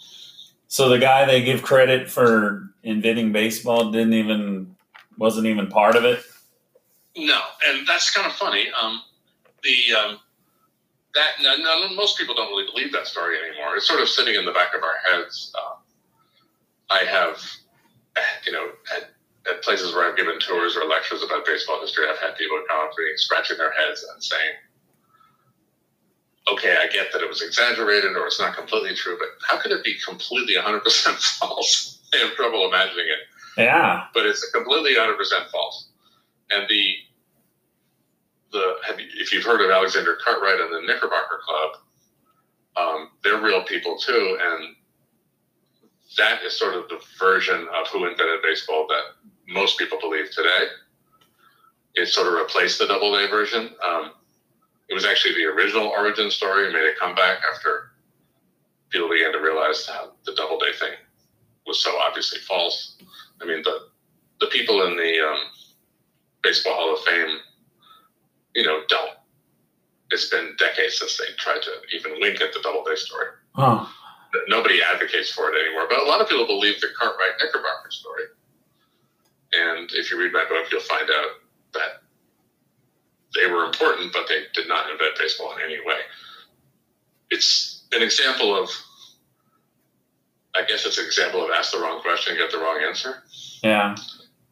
So 0.69 0.91
the 0.91 0.99
guy 0.99 1.25
they 1.25 1.43
give 1.43 1.63
credit 1.63 2.11
for 2.11 2.71
inventing 2.83 3.33
baseball 3.33 3.91
didn't 3.91 4.13
even 4.13 4.77
wasn't 5.17 5.47
even 5.47 5.69
part 5.69 5.97
of 5.97 6.05
it. 6.05 6.23
No, 7.17 7.41
and 7.67 7.87
that's 7.87 8.11
kind 8.11 8.27
of 8.27 8.35
funny. 8.35 8.67
Um, 8.81 9.01
the 9.63 9.95
um, 9.99 10.21
that 11.15 11.31
no, 11.41 11.57
no, 11.57 11.95
most 11.95 12.19
people 12.19 12.35
don't 12.35 12.51
really 12.51 12.67
believe 12.71 12.93
that 12.93 13.07
story 13.07 13.39
anymore. 13.39 13.77
It's 13.77 13.89
sort 13.89 14.01
of 14.01 14.09
sitting 14.09 14.35
in 14.35 14.45
the 14.45 14.53
back 14.53 14.75
of 14.75 14.83
our 14.83 14.97
heads. 15.11 15.51
Uh, 15.55 15.77
I 16.91 17.05
have, 17.05 17.43
you 18.47 18.53
know, 18.53 18.69
at, 19.49 19.63
places 19.63 19.95
where 19.95 20.09
I've 20.09 20.17
given 20.17 20.39
tours 20.41 20.77
or 20.77 20.85
lectures 20.87 21.23
about 21.23 21.47
baseball 21.47 21.81
history, 21.81 22.07
I've 22.09 22.19
had 22.19 22.37
people 22.37 22.63
come 22.69 22.81
up 22.81 22.93
to 22.93 23.03
me 23.03 23.13
scratching 23.17 23.59
their 23.59 23.73
heads 23.73 24.05
and 24.13 24.23
saying, 24.23 24.55
okay, 26.53 26.77
I 26.81 26.87
get 26.89 27.13
that 27.13 27.23
it 27.23 27.29
was 27.29 27.43
exaggerated 27.43 28.17
or 28.17 28.27
it's 28.27 28.41
not 28.41 28.57
completely 28.57 28.95
true, 28.95 29.17
but 29.19 29.29
how 29.47 29.61
could 29.61 29.73
it 29.73 29.85
be 29.85 29.97
completely 30.05 30.55
100% 30.57 30.83
false? 31.39 32.01
I 32.13 32.19
have 32.19 32.35
trouble 32.35 32.67
imagining 32.67 33.07
it. 33.07 33.63
Yeah. 33.63 34.05
But 34.15 34.27
it's 34.27 34.49
completely 34.51 34.95
100% 34.95 35.17
false. 35.51 35.89
And 36.51 36.67
the, 36.69 36.95
the 38.53 38.75
have 38.87 38.99
you, 38.99 39.07
if 39.19 39.33
you've 39.33 39.45
heard 39.45 39.61
of 39.61 39.71
Alexander 39.71 40.17
Cartwright 40.25 40.61
and 40.61 40.73
the 40.75 40.87
Knickerbocker 40.87 41.41
Club, 41.45 41.71
um, 42.77 43.09
they're 43.23 43.41
real 43.41 43.63
people 43.65 43.97
too. 43.99 44.39
And 44.41 44.75
that 46.17 46.43
is 46.43 46.59
sort 46.59 46.75
of 46.75 46.89
the 46.89 47.01
version 47.19 47.67
of 47.75 47.87
who 47.89 48.05
invented 48.07 48.43
baseball 48.43 48.87
that 48.89 49.03
most 49.47 49.79
people 49.79 49.99
believe 50.01 50.31
today. 50.31 50.67
It 51.95 52.07
sort 52.07 52.27
of 52.27 52.35
replaced 52.35 52.79
the 52.79 52.87
Doubleday 52.87 53.29
version. 53.29 53.71
Um, 53.85 54.13
it 54.89 54.95
was 54.95 55.05
actually 55.05 55.35
the 55.35 55.45
original 55.45 55.87
origin 55.87 56.31
story 56.31 56.65
and 56.65 56.73
made 56.73 56.85
a 56.85 56.99
comeback 56.99 57.39
after 57.55 57.93
people 58.91 59.09
began 59.09 59.33
to 59.33 59.41
realize 59.41 59.87
how 59.87 60.13
the 60.25 60.35
Doubleday 60.35 60.73
thing 60.79 60.95
was 61.67 61.83
so 61.83 61.97
obviously 61.99 62.41
false. 62.41 62.97
I 63.41 63.47
mean, 63.47 63.63
the 63.63 63.89
the 64.41 64.47
people 64.47 64.87
in 64.87 64.97
the 64.97 65.21
um, 65.21 65.39
Baseball 66.43 66.75
Hall 66.75 66.95
of 66.95 67.05
Fame, 67.05 67.39
you 68.55 68.65
know, 68.65 68.81
don't. 68.89 69.13
It's 70.11 70.29
been 70.29 70.57
decades 70.59 70.99
since 70.99 71.19
they 71.19 71.33
tried 71.37 71.63
to 71.63 71.71
even 71.95 72.19
wink 72.21 72.41
at 72.41 72.53
the 72.53 72.61
Doubleday 72.61 72.97
story. 72.97 73.27
Huh 73.55 73.87
nobody 74.49 74.81
advocates 74.83 75.31
for 75.31 75.51
it 75.51 75.59
anymore. 75.61 75.87
But 75.89 76.01
a 76.01 76.05
lot 76.05 76.21
of 76.21 76.29
people 76.29 76.47
believe 76.47 76.81
the 76.81 76.89
Cartwright 76.99 77.33
Knickerbocker 77.41 77.91
story. 77.91 78.25
And 79.53 79.91
if 79.93 80.11
you 80.11 80.19
read 80.19 80.33
my 80.33 80.45
book, 80.49 80.71
you'll 80.71 80.81
find 80.83 81.11
out 81.11 81.31
that 81.75 82.03
they 83.35 83.51
were 83.51 83.65
important, 83.65 84.13
but 84.13 84.27
they 84.29 84.45
did 84.55 84.69
not 84.69 84.91
invent 84.91 85.19
baseball 85.19 85.55
in 85.57 85.65
any 85.65 85.79
way. 85.85 86.01
It's 87.31 87.85
an 87.93 88.03
example 88.03 88.55
of, 88.61 88.71
I 90.55 90.65
guess 90.65 90.85
it's 90.87 90.99
an 90.99 91.07
example 91.07 91.45
of 91.45 91.51
ask 91.51 91.73
the 91.73 91.79
wrong 91.79 92.01
question, 92.01 92.37
get 92.37 92.51
the 92.51 92.59
wrong 92.59 92.81
answer. 92.87 93.23
Yeah. 93.63 93.97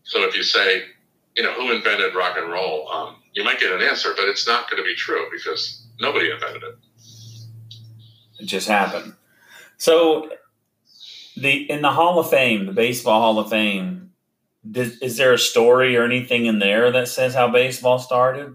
So 0.04 0.24
if 0.24 0.36
you 0.36 0.42
say, 0.42 0.82
you 1.36 1.42
know, 1.42 1.52
who 1.52 1.72
invented 1.72 2.14
rock 2.14 2.36
and 2.36 2.50
roll, 2.50 2.90
um, 2.90 3.16
you 3.32 3.44
might 3.44 3.60
get 3.60 3.72
an 3.72 3.82
answer, 3.82 4.12
but 4.16 4.26
it's 4.28 4.46
not 4.46 4.70
going 4.70 4.82
to 4.82 4.86
be 4.86 4.94
true 4.94 5.26
because 5.30 5.86
nobody 6.00 6.30
invented 6.30 6.62
it. 6.62 6.76
It 8.40 8.46
just 8.46 8.68
happened. 8.68 9.14
So, 9.78 10.30
the 11.36 11.70
in 11.70 11.82
the 11.82 11.90
Hall 11.90 12.18
of 12.18 12.28
Fame, 12.28 12.66
the 12.66 12.72
Baseball 12.72 13.20
Hall 13.20 13.38
of 13.38 13.48
Fame, 13.48 14.10
did, 14.68 14.92
is 15.02 15.16
there 15.16 15.32
a 15.32 15.38
story 15.38 15.96
or 15.96 16.04
anything 16.04 16.46
in 16.46 16.58
there 16.58 16.90
that 16.90 17.08
says 17.08 17.34
how 17.34 17.48
baseball 17.48 17.98
started? 17.98 18.54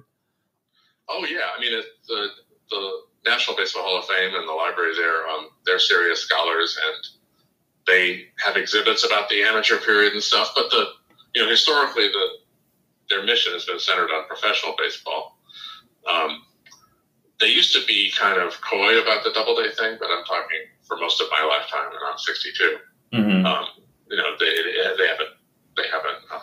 Oh 1.09 1.26
yeah, 1.30 1.47
I 1.55 1.61
mean 1.61 1.80
it, 1.80 1.86
the 2.07 2.28
the 2.69 2.91
National 3.26 3.55
Baseball 3.55 3.84
Hall 3.84 3.99
of 3.99 4.05
Fame 4.05 4.36
and 4.36 4.47
the 4.47 4.53
library 4.53 4.93
there, 4.95 5.28
um, 5.30 5.47
they're 5.65 5.80
serious 5.80 6.19
scholars 6.19 6.78
and 6.86 7.07
they 7.88 8.26
have 8.43 8.57
exhibits 8.57 9.05
about 9.05 9.30
the 9.30 9.43
amateur 9.43 9.78
period 9.78 10.13
and 10.13 10.24
stuff. 10.24 10.51
But 10.55 10.69
the 10.69 10.88
you 11.36 11.43
know 11.43 11.49
historically 11.49 12.09
the 12.09 12.28
their 13.09 13.24
mission 13.24 13.53
has 13.53 13.65
been 13.65 13.80
centered 13.80 14.09
on 14.11 14.28
professional 14.28 14.76
baseball. 14.78 15.38
Um, 16.09 16.43
they 17.39 17.47
used 17.47 17.74
to 17.76 17.86
be 17.86 18.11
kind 18.17 18.41
of 18.41 18.59
coy 18.61 19.01
about 19.01 19.24
the 19.24 19.32
Doubleday 19.32 19.74
thing, 19.76 19.97
but 19.99 20.09
I'm 20.09 20.24
talking 20.26 20.59
for 20.94 21.02
most 21.02 21.22
of 21.22 21.28
my 21.32 21.44
lifetime, 21.44 21.91
and 21.91 22.02
I'm 22.06 22.18
62. 22.18 22.78
Mm-hmm. 23.14 23.46
Um, 23.46 23.66
you 24.10 24.18
know, 24.18 24.36
they 24.39 24.46
they 24.98 25.08
haven't 25.08 25.30
they 25.76 25.84
haven't 25.91 26.18
um, 26.32 26.41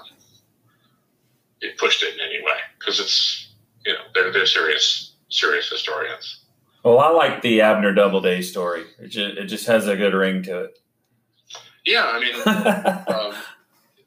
pushed 1.78 2.02
it 2.02 2.14
in 2.14 2.20
any 2.20 2.42
way 2.42 2.58
because 2.78 3.00
it's 3.00 3.52
you 3.84 3.92
know 3.92 4.00
they're 4.14 4.32
they're 4.32 4.46
serious 4.46 5.14
serious 5.28 5.68
historians. 5.68 6.44
Well, 6.84 6.98
I 6.98 7.10
like 7.10 7.42
the 7.42 7.60
Abner 7.60 7.92
Doubleday 7.92 8.40
story. 8.40 8.84
It 8.98 9.08
just, 9.08 9.36
it 9.36 9.44
just 9.46 9.66
has 9.66 9.86
a 9.86 9.96
good 9.96 10.14
ring 10.14 10.42
to 10.44 10.64
it. 10.64 10.78
Yeah, 11.84 12.06
I 12.06 12.18
mean, 12.18 12.34
um, 12.46 13.34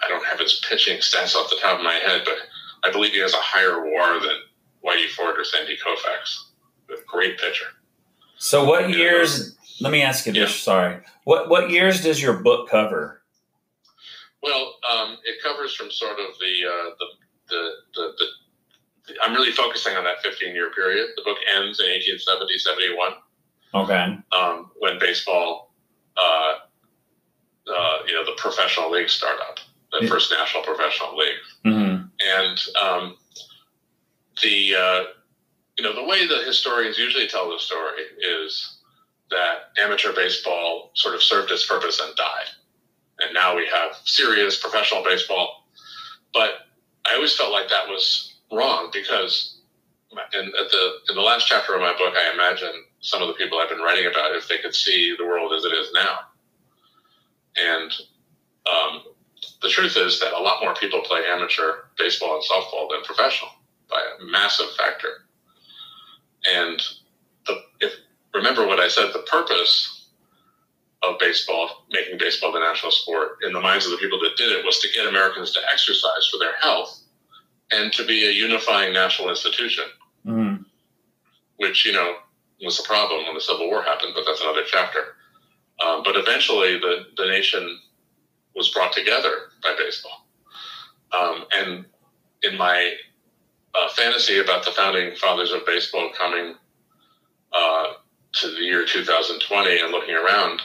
I 0.04 0.08
don't 0.08 0.24
have 0.26 0.38
his 0.38 0.64
pitching 0.68 0.98
stats 0.98 1.34
off 1.34 1.50
the 1.50 1.58
top 1.60 1.78
of 1.78 1.84
my 1.84 1.94
head, 1.94 2.22
but 2.24 2.36
I 2.84 2.92
believe 2.92 3.12
he 3.12 3.20
has 3.20 3.34
a 3.34 3.38
higher 3.38 3.84
WAR 3.84 4.20
than 4.20 4.36
Whitey 4.84 5.08
Ford 5.08 5.38
or 5.38 5.44
Sandy 5.44 5.76
Koufax. 5.76 6.48
A 6.90 7.02
great 7.06 7.38
pitcher. 7.38 7.66
So, 8.36 8.64
what 8.64 8.90
years? 8.90 9.56
Let 9.80 9.92
me 9.92 10.02
ask 10.02 10.26
you 10.26 10.32
this. 10.32 10.50
Yeah. 10.50 10.64
Sorry, 10.64 10.96
what 11.24 11.48
what 11.48 11.70
years 11.70 12.02
does 12.02 12.20
your 12.20 12.34
book 12.34 12.68
cover? 12.68 13.22
Well, 14.42 14.74
um, 14.90 15.18
it 15.24 15.40
covers 15.42 15.74
from 15.74 15.90
sort 15.90 16.18
of 16.18 16.36
the, 16.40 16.68
uh, 16.68 16.90
the, 16.98 17.06
the, 17.48 17.70
the, 17.94 18.12
the, 18.18 18.26
I'm 19.22 19.34
really 19.34 19.52
focusing 19.52 19.96
on 19.96 20.04
that 20.04 20.22
15 20.22 20.54
year 20.54 20.70
period. 20.70 21.10
The 21.16 21.22
book 21.22 21.38
ends 21.56 21.80
in 21.80 21.86
1870, 21.86 22.58
71, 22.58 23.12
Okay. 23.74 24.18
um, 24.32 24.70
when 24.78 24.98
baseball, 24.98 25.74
uh, 26.16 26.54
uh, 27.68 27.98
you 28.06 28.14
know, 28.14 28.24
the 28.24 28.36
professional 28.36 28.90
league 28.90 29.08
start 29.08 29.38
up, 29.48 29.58
the 29.92 30.06
first 30.06 30.30
national 30.30 30.62
professional 30.62 31.16
league. 31.16 31.42
Mm-hmm. 31.64 32.04
And 32.20 32.58
um, 32.80 33.16
the 34.42 34.74
uh, 34.74 35.02
you 35.76 35.84
know 35.84 35.94
the 35.94 36.04
way 36.04 36.26
the 36.26 36.42
historians 36.44 36.98
usually 36.98 37.28
tell 37.28 37.50
the 37.50 37.58
story 37.58 38.02
is 38.20 38.78
that 39.30 39.70
amateur 39.82 40.12
baseball 40.12 40.90
sort 40.94 41.14
of 41.14 41.22
served 41.22 41.50
its 41.50 41.66
purpose 41.66 42.00
and 42.00 42.14
died, 42.16 42.48
and 43.20 43.34
now 43.34 43.56
we 43.56 43.66
have 43.66 43.96
serious 44.04 44.60
professional 44.60 45.02
baseball. 45.02 45.66
But 46.32 46.50
I 47.06 47.14
always 47.14 47.34
felt 47.34 47.52
like 47.52 47.68
that 47.68 47.88
was 47.88 48.31
wrong 48.52 48.90
because 48.92 49.58
in, 50.34 50.46
at 50.46 50.70
the 50.70 50.92
in 51.08 51.16
the 51.16 51.22
last 51.22 51.46
chapter 51.46 51.74
of 51.74 51.80
my 51.80 51.92
book, 51.96 52.14
I 52.16 52.32
imagine 52.34 52.72
some 53.00 53.22
of 53.22 53.28
the 53.28 53.34
people 53.34 53.58
I've 53.58 53.68
been 53.68 53.80
writing 53.80 54.06
about 54.06 54.34
if 54.36 54.48
they 54.48 54.58
could 54.58 54.74
see 54.74 55.14
the 55.18 55.24
world 55.24 55.52
as 55.56 55.64
it 55.64 55.72
is 55.72 55.88
now, 55.94 56.18
and 57.56 57.92
um, 58.70 59.02
the 59.62 59.68
truth 59.68 59.96
is 59.96 60.20
that 60.20 60.32
a 60.32 60.40
lot 60.42 60.62
more 60.62 60.74
people 60.74 61.00
play 61.02 61.20
amateur 61.28 61.72
baseball 61.98 62.34
and 62.34 62.44
softball 62.44 62.88
than 62.90 63.02
professional 63.04 63.50
by 63.88 64.00
a 64.00 64.24
massive 64.30 64.70
factor. 64.76 65.26
And 66.54 66.82
the, 67.46 67.60
if 67.80 67.92
remember 68.34 68.66
what 68.66 68.80
I 68.80 68.88
said, 68.88 69.12
the 69.12 69.26
purpose 69.30 70.08
of 71.02 71.18
baseball, 71.18 71.86
making 71.90 72.18
baseball 72.18 72.52
the 72.52 72.60
national 72.60 72.92
sport, 72.92 73.38
in 73.42 73.52
the 73.52 73.60
minds 73.60 73.86
of 73.86 73.92
the 73.92 73.98
people 73.98 74.20
that 74.20 74.36
did 74.36 74.52
it, 74.52 74.64
was 74.64 74.78
to 74.80 74.88
get 74.94 75.08
Americans 75.08 75.52
to 75.52 75.60
exercise 75.72 76.28
for 76.30 76.38
their 76.38 76.56
health 76.60 77.01
and 77.72 77.92
to 77.94 78.04
be 78.06 78.26
a 78.26 78.30
unifying 78.30 78.92
national 78.92 79.30
institution, 79.30 79.84
Mm-hmm. 80.24 80.62
which 81.56 81.84
you 81.84 81.92
know 81.92 82.14
was 82.62 82.78
a 82.78 82.84
problem 82.84 83.24
when 83.24 83.34
the 83.34 83.40
Civil 83.40 83.68
War 83.68 83.82
happened. 83.82 84.12
But 84.14 84.22
that's 84.24 84.40
another 84.40 84.62
chapter. 84.64 85.16
Um, 85.84 86.02
but 86.04 86.16
eventually, 86.16 86.78
the 86.78 87.06
the 87.16 87.26
nation 87.26 87.78
was 88.54 88.68
brought 88.70 88.92
together 88.92 89.32
by 89.62 89.74
baseball. 89.76 90.26
Um, 91.12 91.44
and 91.52 91.84
in 92.42 92.56
my 92.56 92.94
uh, 93.74 93.88
fantasy 93.96 94.38
about 94.38 94.64
the 94.64 94.70
founding 94.70 95.16
fathers 95.16 95.52
of 95.52 95.66
baseball 95.66 96.10
coming 96.16 96.54
uh, 97.52 97.86
to 98.34 98.46
the 98.48 98.60
year 98.60 98.86
2020 98.86 99.80
and 99.80 99.90
looking 99.90 100.14
around, 100.14 100.60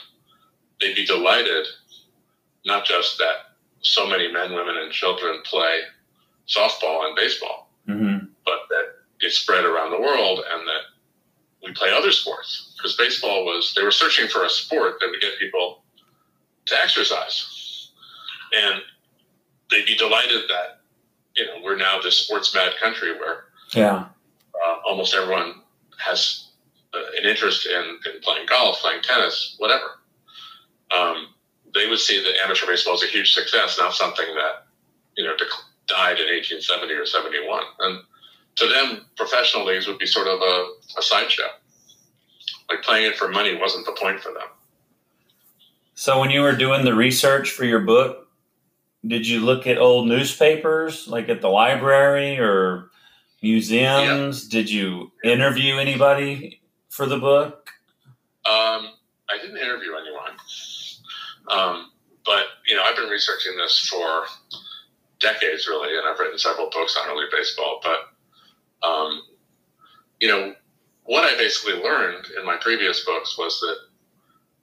they'd 0.80 0.95
be 0.95 1.05
delighted 1.05 1.66
not 2.66 2.86
just 2.86 3.18
that 3.18 3.55
so 3.82 4.08
many 4.08 4.32
men, 4.32 4.53
women, 4.53 4.78
and 4.78 4.91
children 4.91 5.41
play 5.45 5.80
softball 6.47 7.05
and 7.05 7.15
baseball, 7.15 7.69
Mm-hmm. 7.87 8.25
but 8.45 8.59
that 8.69 8.85
it's 9.21 9.37
spread 9.37 9.63
around 9.63 9.91
the 9.91 9.99
world 9.99 10.39
and 10.51 10.67
that 10.67 10.81
we 11.63 11.71
play 11.73 11.89
other 11.91 12.11
sports. 12.11 12.73
Because 12.77 12.95
baseball 12.97 13.45
was, 13.45 13.73
they 13.75 13.81
were 13.83 13.91
searching 13.91 14.27
for 14.27 14.43
a 14.43 14.49
sport 14.49 14.95
that 14.99 15.09
would 15.09 15.21
get 15.21 15.39
people 15.39 15.83
to 16.65 16.75
exercise. 16.83 17.89
And 18.53 18.81
they'd 19.71 19.85
be 19.85 19.95
delighted 19.95 20.43
that, 20.49 20.81
you 21.35 21.45
know, 21.45 21.53
we're 21.63 21.77
now 21.77 21.99
this 22.01 22.17
sports 22.17 22.53
mad 22.53 22.73
country 22.81 23.17
where 23.17 23.45
Yeah. 23.73 24.05
uh, 24.65 24.75
almost 24.85 25.13
everyone 25.15 25.61
has 25.97 26.49
uh, 26.93 26.99
an 27.17 27.25
interest 27.25 27.65
in, 27.67 27.83
in 28.13 28.21
playing 28.21 28.45
golf, 28.47 28.79
playing 28.81 29.01
tennis, 29.01 29.55
whatever. 29.59 29.99
Um, 30.95 31.27
they 31.73 31.87
would 31.89 31.99
see 31.99 32.21
that 32.21 32.35
amateur 32.43 32.67
baseball 32.67 32.95
is 32.95 33.03
a 33.03 33.07
huge 33.07 33.33
success, 33.33 33.77
not 33.79 33.93
something 33.93 34.25
that, 34.35 34.67
you 35.15 35.23
know, 35.23 35.35
dec- 35.35 35.63
died 35.88 36.19
in 36.19 36.27
1870 36.27 36.93
or 36.93 37.05
71. 37.05 37.63
And 37.79 37.99
to 38.57 38.67
them, 38.67 39.05
professional 39.15 39.65
leagues 39.65 39.88
would 39.88 39.97
be 39.97 40.05
sort 40.05 40.27
of 40.27 40.41
a, 40.41 40.67
a 40.97 41.01
sideshow. 41.01 41.47
Like 42.69 42.81
playing 42.81 43.05
it 43.05 43.17
for 43.17 43.29
money 43.29 43.55
wasn't 43.55 43.85
the 43.85 43.93
point 43.93 44.19
for 44.19 44.33
them. 44.33 44.47
So, 45.95 46.19
when 46.19 46.29
you 46.29 46.41
were 46.41 46.55
doing 46.55 46.85
the 46.85 46.93
research 46.93 47.51
for 47.51 47.65
your 47.65 47.79
book, 47.79 48.27
did 49.05 49.27
you 49.27 49.39
look 49.39 49.65
at 49.65 49.77
old 49.77 50.07
newspapers, 50.07 51.07
like 51.07 51.29
at 51.29 51.41
the 51.41 51.47
library 51.47 52.38
or 52.38 52.91
museums? 53.41 54.47
Did 54.47 54.69
you 54.69 55.11
interview 55.23 55.77
anybody 55.77 56.61
for 56.89 57.05
the 57.05 57.17
book? 57.17 57.71
Um, 58.45 58.91
I 59.29 59.38
didn't 59.41 59.57
interview 59.57 59.91
anyone, 59.99 60.31
um, 61.49 61.91
but 62.25 62.45
you 62.67 62.75
know 62.75 62.83
I've 62.83 62.95
been 62.95 63.09
researching 63.09 63.57
this 63.57 63.88
for 63.88 64.25
decades, 65.20 65.68
really, 65.68 65.97
and 65.97 66.07
I've 66.07 66.20
written 66.20 66.38
several 66.38 66.70
books 66.72 66.97
on 66.97 67.09
early 67.09 67.26
baseball. 67.32 67.82
But 67.84 68.88
um, 68.88 69.22
you 70.20 70.28
know 70.28 70.53
what 71.03 71.24
I 71.24 71.38
basically 71.38 71.82
learned 71.82 72.26
in 72.38 72.45
my 72.45 72.57
previous 72.57 73.05
books 73.05 73.38
was 73.38 73.59
that 73.61 73.78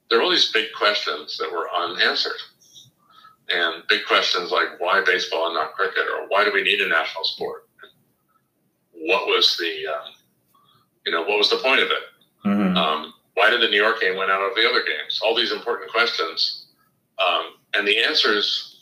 there 0.08 0.18
were 0.18 0.24
all 0.24 0.30
these 0.30 0.52
big 0.52 0.66
questions 0.76 1.38
that 1.38 1.50
were 1.50 1.68
unanswered, 1.70 2.40
and 3.48 3.82
big 3.88 4.04
questions 4.06 4.50
like 4.50 4.78
why 4.78 5.02
baseball 5.04 5.46
and 5.46 5.54
not 5.54 5.74
cricket, 5.74 6.04
or 6.12 6.28
why 6.28 6.44
do 6.44 6.52
we 6.52 6.62
need 6.62 6.80
a 6.80 6.88
national 6.88 7.24
sport? 7.24 7.68
What 8.92 9.26
was 9.26 9.56
the 9.58 9.86
um, 9.86 10.12
you 11.06 11.12
know 11.12 11.22
what 11.22 11.38
was 11.38 11.50
the 11.50 11.58
point 11.58 11.80
of 11.80 11.88
it? 11.88 12.46
Mm-hmm. 12.46 12.76
Um, 12.76 13.14
why 13.34 13.50
did 13.50 13.60
the 13.60 13.68
New 13.68 13.82
York 13.82 14.00
game 14.00 14.16
win 14.16 14.30
out 14.30 14.40
of 14.40 14.54
the 14.54 14.68
other 14.68 14.82
games? 14.84 15.20
All 15.22 15.34
these 15.34 15.52
important 15.52 15.90
questions. 15.90 16.66
Um, 17.18 17.54
and 17.74 17.86
the 17.86 18.02
answers, 18.02 18.73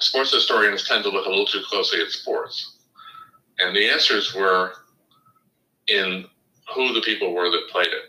sports 0.00 0.32
historians 0.32 0.86
tend 0.86 1.04
to 1.04 1.10
look 1.10 1.26
a 1.26 1.28
little 1.28 1.46
too 1.46 1.62
closely 1.68 2.00
at 2.00 2.10
sports. 2.10 2.76
And 3.58 3.74
the 3.74 3.88
answers 3.88 4.34
were 4.34 4.72
in 5.88 6.26
who 6.74 6.92
the 6.92 7.00
people 7.00 7.32
were 7.32 7.50
that 7.50 7.68
played 7.70 7.88
it. 7.88 8.04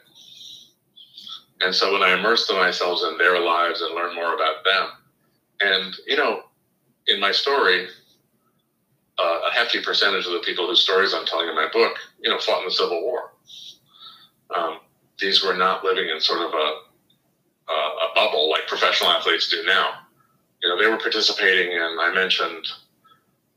And 1.62 1.74
so 1.74 1.94
when 1.94 2.04
I 2.04 2.18
immersed 2.18 2.52
myself 2.52 3.00
in 3.10 3.18
their 3.18 3.40
lives 3.40 3.82
and 3.82 3.96
learned 3.96 4.16
more 4.16 4.36
about 4.36 4.64
them, 4.64 4.90
and 5.60 5.96
you 6.06 6.18
know, 6.18 6.44
in 7.08 7.20
my 7.20 7.32
story, 7.32 7.88
uh, 9.18 9.40
a 9.50 9.54
hefty 9.54 9.82
percentage 9.82 10.26
of 10.28 10.34
the 10.34 10.40
people 10.40 10.68
whose 10.68 10.84
stories 10.84 11.14
I'm 11.14 11.26
telling 11.26 11.50
in 11.50 11.56
my 11.56 11.68
book, 11.72 11.98
you 12.22 12.30
know, 12.30 12.38
fought 12.40 12.60
in 12.60 12.66
the 12.66 12.72
Civil 12.72 13.02
War. 13.02 13.32
Um, 14.56 14.80
these 15.20 15.44
were 15.44 15.56
not 15.56 15.84
living 15.84 16.10
in 16.10 16.22
sort 16.22 16.42
of 16.42 16.54
a, 16.54 16.74
a 17.72 18.12
bubble 18.14 18.50
like 18.50 18.68
professional 18.68 19.10
athletes 19.10 19.50
do 19.50 19.64
now. 19.66 20.07
You 20.62 20.70
know, 20.70 20.78
they 20.82 20.90
were 20.90 20.98
participating 20.98 21.72
in, 21.72 21.98
I 22.00 22.12
mentioned 22.14 22.66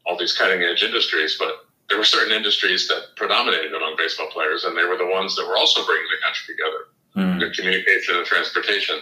all 0.07 0.19
these 0.19 0.37
cutting 0.37 0.63
edge 0.63 0.83
industries, 0.83 1.37
but 1.39 1.67
there 1.89 1.99
were 1.99 2.05
certain 2.05 2.33
industries 2.33 2.89
that 2.89 3.17
predominated 3.17 3.75
among 3.75 3.97
baseball 3.97 4.29
players, 4.31 4.65
and 4.65 4.77
they 4.77 4.85
were 4.85 4.97
the 4.97 5.07
ones 5.07 5.35
that 5.37 5.47
were 5.47 5.57
also 5.57 5.85
bringing 5.85 6.07
the 6.11 6.25
country 6.25 6.55
together 6.55 6.91
mm. 7.17 7.55
communication 7.55 8.17
and 8.17 8.27
transportation. 8.27 8.97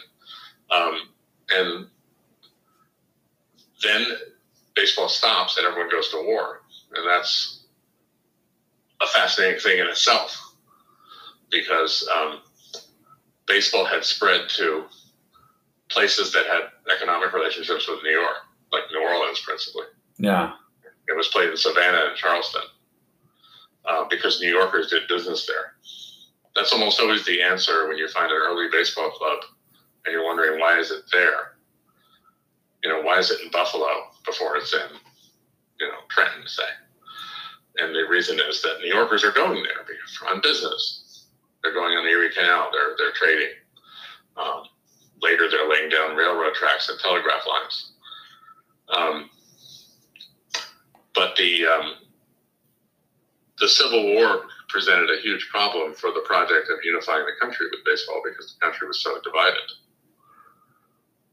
Um, 0.70 1.08
and 1.50 1.86
then 3.82 4.06
baseball 4.74 5.08
stops 5.08 5.56
and 5.56 5.66
everyone 5.66 5.90
goes 5.90 6.08
to 6.10 6.22
war. 6.24 6.62
And 6.94 7.06
that's 7.08 7.64
a 9.00 9.06
fascinating 9.06 9.60
thing 9.60 9.78
in 9.78 9.86
itself 9.86 10.54
because 11.50 12.08
um, 12.16 12.40
baseball 13.46 13.84
had 13.84 14.04
spread 14.04 14.48
to 14.50 14.84
places 15.90 16.32
that 16.32 16.46
had 16.46 16.62
economic 16.94 17.32
relationships 17.32 17.88
with 17.88 18.02
New 18.02 18.10
York, 18.10 18.36
like 18.72 18.82
New 18.92 19.02
Orleans 19.02 19.40
principally. 19.40 19.86
Yeah. 20.18 20.52
It 21.08 21.16
was 21.16 21.28
played 21.28 21.50
in 21.50 21.56
Savannah 21.56 22.06
and 22.08 22.16
Charleston 22.16 22.62
uh, 23.84 24.04
because 24.10 24.40
New 24.40 24.50
Yorkers 24.50 24.90
did 24.90 25.08
business 25.08 25.46
there. 25.46 25.72
That's 26.54 26.72
almost 26.72 27.00
always 27.00 27.24
the 27.24 27.40
answer 27.40 27.88
when 27.88 27.96
you 27.96 28.08
find 28.08 28.30
an 28.30 28.38
early 28.38 28.68
baseball 28.70 29.10
club 29.10 29.38
and 30.04 30.12
you're 30.12 30.24
wondering 30.24 30.60
why 30.60 30.78
is 30.78 30.90
it 30.90 31.04
there? 31.12 31.56
You 32.82 32.90
know, 32.90 33.02
why 33.02 33.18
is 33.18 33.30
it 33.30 33.40
in 33.40 33.50
Buffalo 33.50 33.88
before 34.24 34.56
it's 34.56 34.74
in, 34.74 34.96
you 35.80 35.88
know, 35.88 35.98
Trenton, 36.10 36.46
say? 36.46 36.62
And 37.78 37.94
the 37.94 38.06
reason 38.08 38.38
is 38.48 38.60
that 38.62 38.80
New 38.80 38.92
Yorkers 38.92 39.24
are 39.24 39.32
going 39.32 39.62
there 39.62 40.30
on 40.30 40.40
business 40.40 41.08
they're 41.62 41.74
going 41.74 41.96
on 41.96 42.04
the 42.04 42.10
Erie 42.10 42.32
Canal. 42.32 42.70
They're 42.72 42.94
they're 42.96 43.12
trading. 43.12 43.54
Um, 44.36 44.64
later, 45.20 45.48
they're 45.50 45.68
laying 45.68 45.88
down 45.88 46.16
railroad 46.16 46.54
tracks 46.54 46.88
and 46.88 46.98
telegraph 47.00 47.42
lines. 47.46 47.92
Um, 48.88 49.30
but 51.14 51.36
the 51.36 51.66
um, 51.66 51.94
the 53.58 53.68
Civil 53.68 54.14
War 54.14 54.42
presented 54.68 55.10
a 55.10 55.20
huge 55.20 55.48
problem 55.50 55.94
for 55.94 56.10
the 56.10 56.22
project 56.26 56.68
of 56.70 56.78
unifying 56.84 57.24
the 57.24 57.32
country 57.40 57.66
with 57.70 57.80
baseball 57.84 58.22
because 58.24 58.54
the 58.54 58.64
country 58.64 58.86
was 58.86 59.00
so 59.00 59.18
divided. 59.24 59.68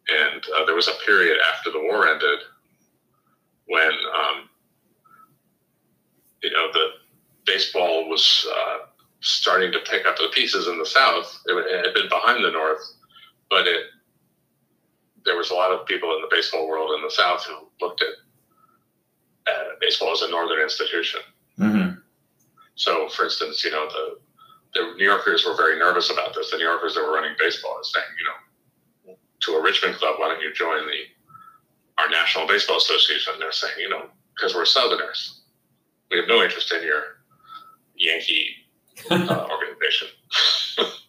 And 0.08 0.44
uh, 0.56 0.66
there 0.66 0.76
was 0.76 0.88
a 0.88 1.06
period 1.06 1.38
after 1.54 1.72
the 1.72 1.80
war 1.80 2.08
ended 2.08 2.40
when, 3.68 3.92
um, 3.92 4.50
you 6.42 6.52
know, 6.52 6.68
the 6.74 6.88
baseball 7.46 8.08
was 8.08 8.48
uh, 8.52 8.78
starting 9.22 9.72
to 9.72 9.80
pick 9.80 10.06
up 10.06 10.18
the 10.18 10.30
pieces 10.34 10.68
in 10.68 10.78
the 10.78 10.86
South. 10.86 11.42
It, 11.48 11.54
it 11.54 11.86
had 11.86 11.94
been 11.94 12.10
behind 12.10 12.44
the 12.44 12.52
North, 12.52 12.82
but 13.56 13.68
it 13.68 13.86
there 15.24 15.38
was 15.38 15.50
a 15.50 15.54
lot 15.54 15.72
of 15.72 15.88
people 15.88 16.14
in 16.14 16.22
the 16.22 16.28
baseball 16.30 16.68
world 16.68 16.92
in 16.92 17.02
the 17.02 17.10
South 17.10 17.46
who 17.46 17.56
looked 17.80 18.04
at 18.04 18.16
uh, 19.48 19.70
baseball 19.80 20.12
as 20.12 20.22
a 20.22 20.30
northern 20.30 20.62
institution. 20.62 21.22
Mm-hmm. 21.58 22.00
So, 22.76 23.08
for 23.08 23.24
instance, 23.24 23.64
you 23.64 23.72
know 23.72 23.88
the 23.88 24.20
the 24.74 24.94
New 24.98 25.06
Yorkers 25.06 25.46
were 25.46 25.56
very 25.56 25.80
nervous 25.80 26.10
about 26.10 26.36
this. 26.36 26.52
The 26.52 26.58
New 26.58 26.66
Yorkers 26.66 26.96
that 26.96 27.02
were 27.02 27.14
running 27.14 27.36
baseball 27.40 27.78
are 27.78 27.84
saying, 27.84 28.12
you 28.20 28.26
know, 28.28 29.16
to 29.44 29.52
a 29.54 29.64
Richmond 29.64 29.96
club, 29.96 30.16
why 30.20 30.28
don't 30.28 30.42
you 30.42 30.54
join 30.54 30.86
the 30.86 31.02
our 31.98 32.10
National 32.10 32.46
Baseball 32.46 32.78
Association? 32.78 33.36
They're 33.40 33.54
saying, 33.54 33.76
you 33.80 33.88
know, 33.88 34.08
because 34.36 34.54
we're 34.54 34.66
Southerners, 34.66 35.44
we 36.12 36.18
have 36.18 36.28
no 36.28 36.44
interest 36.44 36.74
in 36.74 36.84
your 36.84 37.04
Yankee 37.96 38.50
uh, 39.10 39.48
organization. 39.50 40.10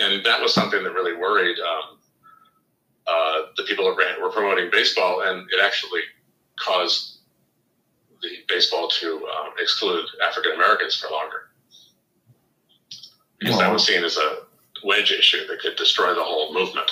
and 0.00 0.24
that 0.24 0.40
was 0.40 0.54
something 0.54 0.82
that 0.82 0.92
really 0.92 1.16
worried 1.16 1.56
um, 1.58 1.98
uh, 3.06 3.42
the 3.56 3.64
people 3.64 3.84
that 3.84 4.20
were 4.20 4.30
promoting 4.30 4.70
baseball, 4.70 5.22
and 5.22 5.48
it 5.50 5.60
actually 5.62 6.02
caused 6.58 7.18
the 8.22 8.28
baseball 8.48 8.88
to 8.88 9.16
um, 9.16 9.52
exclude 9.58 10.04
African 10.26 10.52
Americans 10.52 10.94
for 10.96 11.10
longer 11.10 11.50
because 13.38 13.56
wow. 13.56 13.62
that 13.62 13.72
was 13.72 13.86
seen 13.86 14.04
as 14.04 14.16
a 14.16 14.36
wedge 14.84 15.10
issue 15.10 15.46
that 15.46 15.60
could 15.60 15.76
destroy 15.76 16.14
the 16.14 16.22
whole 16.22 16.52
movement. 16.52 16.90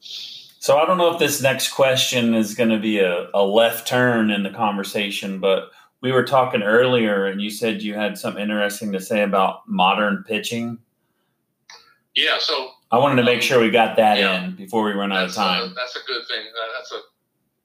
So 0.00 0.78
I 0.78 0.86
don't 0.86 0.98
know 0.98 1.12
if 1.12 1.18
this 1.18 1.40
next 1.40 1.72
question 1.72 2.34
is 2.34 2.54
going 2.54 2.70
to 2.70 2.78
be 2.78 2.98
a, 2.98 3.28
a 3.34 3.42
left 3.42 3.88
turn 3.88 4.30
in 4.30 4.42
the 4.42 4.50
conversation, 4.50 5.40
but 5.40 5.70
we 6.00 6.12
were 6.12 6.24
talking 6.24 6.62
earlier 6.62 7.26
and 7.26 7.40
you 7.40 7.50
said 7.50 7.82
you 7.82 7.94
had 7.94 8.18
something 8.18 8.42
interesting 8.42 8.92
to 8.92 9.00
say 9.00 9.22
about 9.22 9.66
modern 9.66 10.24
pitching. 10.26 10.78
Yeah, 12.18 12.38
so 12.40 12.70
I 12.90 12.98
wanted 12.98 13.16
to 13.16 13.22
make 13.22 13.42
sure 13.42 13.60
we 13.60 13.70
got 13.70 13.96
that 13.96 14.18
yeah, 14.18 14.44
in 14.44 14.56
before 14.56 14.84
we 14.84 14.92
run 14.92 15.12
out 15.12 15.28
of 15.28 15.34
time. 15.34 15.62
A, 15.62 15.74
that's 15.74 15.96
a 15.96 16.04
good 16.06 16.26
thing. 16.26 16.46
Uh, 16.46 16.66
that's 16.76 16.92
a 16.92 17.00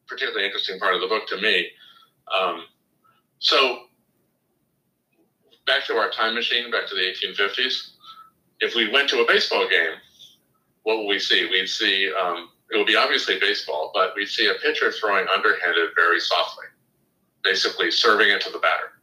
particularly 0.07 0.45
interesting 0.45 0.79
part 0.79 0.93
of 0.93 1.01
the 1.01 1.07
book 1.07 1.25
to 1.27 1.41
me. 1.41 1.67
Um, 2.33 2.65
so 3.39 3.85
back 5.65 5.85
to 5.87 5.95
our 5.95 6.11
time 6.11 6.35
machine, 6.35 6.69
back 6.69 6.87
to 6.87 6.95
the 6.95 7.01
1850s. 7.01 7.93
If 8.59 8.75
we 8.75 8.91
went 8.91 9.09
to 9.09 9.21
a 9.21 9.27
baseball 9.27 9.67
game, 9.67 9.97
what 10.83 10.99
would 10.99 11.07
we 11.07 11.19
see? 11.19 11.47
We'd 11.49 11.67
see 11.67 12.11
um, 12.13 12.49
it 12.71 12.77
would 12.77 12.87
be 12.87 12.95
obviously 12.95 13.39
baseball, 13.39 13.91
but 13.93 14.13
we'd 14.15 14.27
see 14.27 14.47
a 14.47 14.53
pitcher 14.61 14.91
throwing 14.91 15.25
underhanded 15.33 15.89
very 15.95 16.19
softly 16.19 16.65
basically 17.43 17.91
serving 17.91 18.29
it 18.29 18.41
to 18.41 18.49
the 18.49 18.59
batter. 18.59 18.93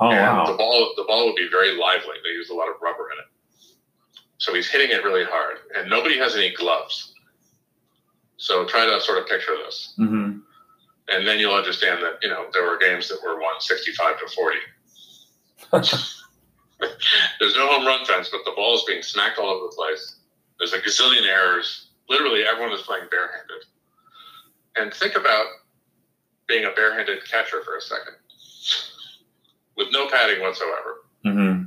Oh, 0.00 0.10
and 0.10 0.18
wow. 0.18 0.46
the 0.46 0.54
ball 0.54 0.92
the 0.96 1.04
ball 1.04 1.26
would 1.26 1.36
be 1.36 1.48
very 1.50 1.78
lively. 1.78 2.16
They 2.24 2.30
use 2.30 2.50
a 2.50 2.54
lot 2.54 2.68
of 2.68 2.74
rubber 2.82 3.08
in 3.12 3.18
it. 3.18 3.31
So 4.42 4.52
he's 4.52 4.68
hitting 4.68 4.90
it 4.90 5.04
really 5.04 5.22
hard, 5.22 5.58
and 5.76 5.88
nobody 5.88 6.18
has 6.18 6.34
any 6.34 6.52
gloves. 6.52 7.14
So 8.38 8.66
try 8.66 8.84
to 8.84 9.00
sort 9.00 9.18
of 9.18 9.28
picture 9.28 9.56
this, 9.64 9.94
mm-hmm. 9.96 10.38
and 11.10 11.26
then 11.26 11.38
you'll 11.38 11.54
understand 11.54 12.02
that 12.02 12.18
you 12.22 12.28
know 12.28 12.46
there 12.52 12.64
were 12.64 12.76
games 12.76 13.08
that 13.08 13.18
were 13.24 13.40
won 13.40 13.60
sixty-five 13.60 14.18
to 14.18 14.26
forty. 14.34 14.58
There's 17.38 17.54
no 17.54 17.68
home 17.68 17.86
run 17.86 18.04
fence, 18.04 18.30
but 18.32 18.40
the 18.44 18.50
ball 18.56 18.74
is 18.74 18.82
being 18.84 19.02
smacked 19.02 19.38
all 19.38 19.48
over 19.48 19.66
the 19.66 19.76
place. 19.76 20.16
There's 20.58 20.72
a 20.72 20.80
gazillion 20.80 21.24
errors. 21.24 21.90
Literally, 22.08 22.42
everyone 22.42 22.72
is 22.72 22.82
playing 22.82 23.04
barehanded. 23.12 23.64
And 24.74 24.92
think 24.92 25.14
about 25.14 25.46
being 26.48 26.64
a 26.64 26.72
barehanded 26.72 27.24
catcher 27.30 27.62
for 27.62 27.76
a 27.76 27.80
second 27.80 28.14
with 29.76 29.86
no 29.92 30.08
padding 30.08 30.42
whatsoever. 30.42 31.04
Mm-hmm. 31.24 31.62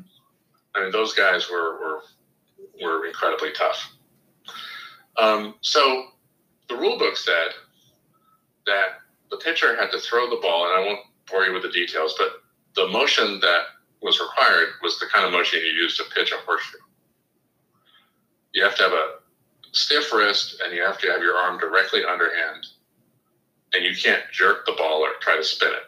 I 0.76 0.84
mean, 0.84 0.91
those 0.91 1.13
guys 1.13 1.49
were 1.49 1.80
were, 1.80 2.01
were 2.82 3.05
incredibly 3.05 3.51
tough. 3.53 3.91
Um, 5.17 5.55
so 5.61 6.07
the 6.67 6.76
rule 6.76 6.97
book 6.97 7.17
said 7.17 7.49
that 8.65 8.99
the 9.30 9.38
pitcher 9.38 9.76
had 9.76 9.91
to 9.91 9.99
throw 9.99 10.30
the 10.30 10.39
ball, 10.41 10.67
and 10.67 10.84
I 10.84 10.86
won't 10.86 10.99
bore 11.30 11.45
you 11.45 11.53
with 11.53 11.63
the 11.63 11.69
details, 11.69 12.15
but 12.17 12.32
the 12.76 12.88
motion 12.91 13.39
that 13.39 13.61
was 14.01 14.19
required 14.19 14.69
was 14.84 14.99
the 14.99 15.07
kind 15.13 15.26
of 15.26 15.32
motion 15.32 15.59
you 15.61 15.71
use 15.71 15.97
to 15.97 16.03
pitch 16.15 16.32
a 16.32 16.38
horseshoe. 16.45 16.78
You 18.53 18.63
have 18.63 18.76
to 18.76 18.84
have 18.84 18.91
a 18.91 19.13
stiff 19.71 20.13
wrist, 20.13 20.61
and 20.63 20.73
you 20.73 20.84
have 20.84 20.97
to 20.99 21.11
have 21.11 21.21
your 21.21 21.36
arm 21.36 21.59
directly 21.59 22.03
underhand 22.03 22.67
and 23.76 23.84
you 23.84 23.95
can't 23.95 24.23
jerk 24.32 24.65
the 24.65 24.73
ball 24.73 25.01
or 25.01 25.09
try 25.21 25.36
to 25.36 25.43
spin 25.43 25.69
it. 25.69 25.84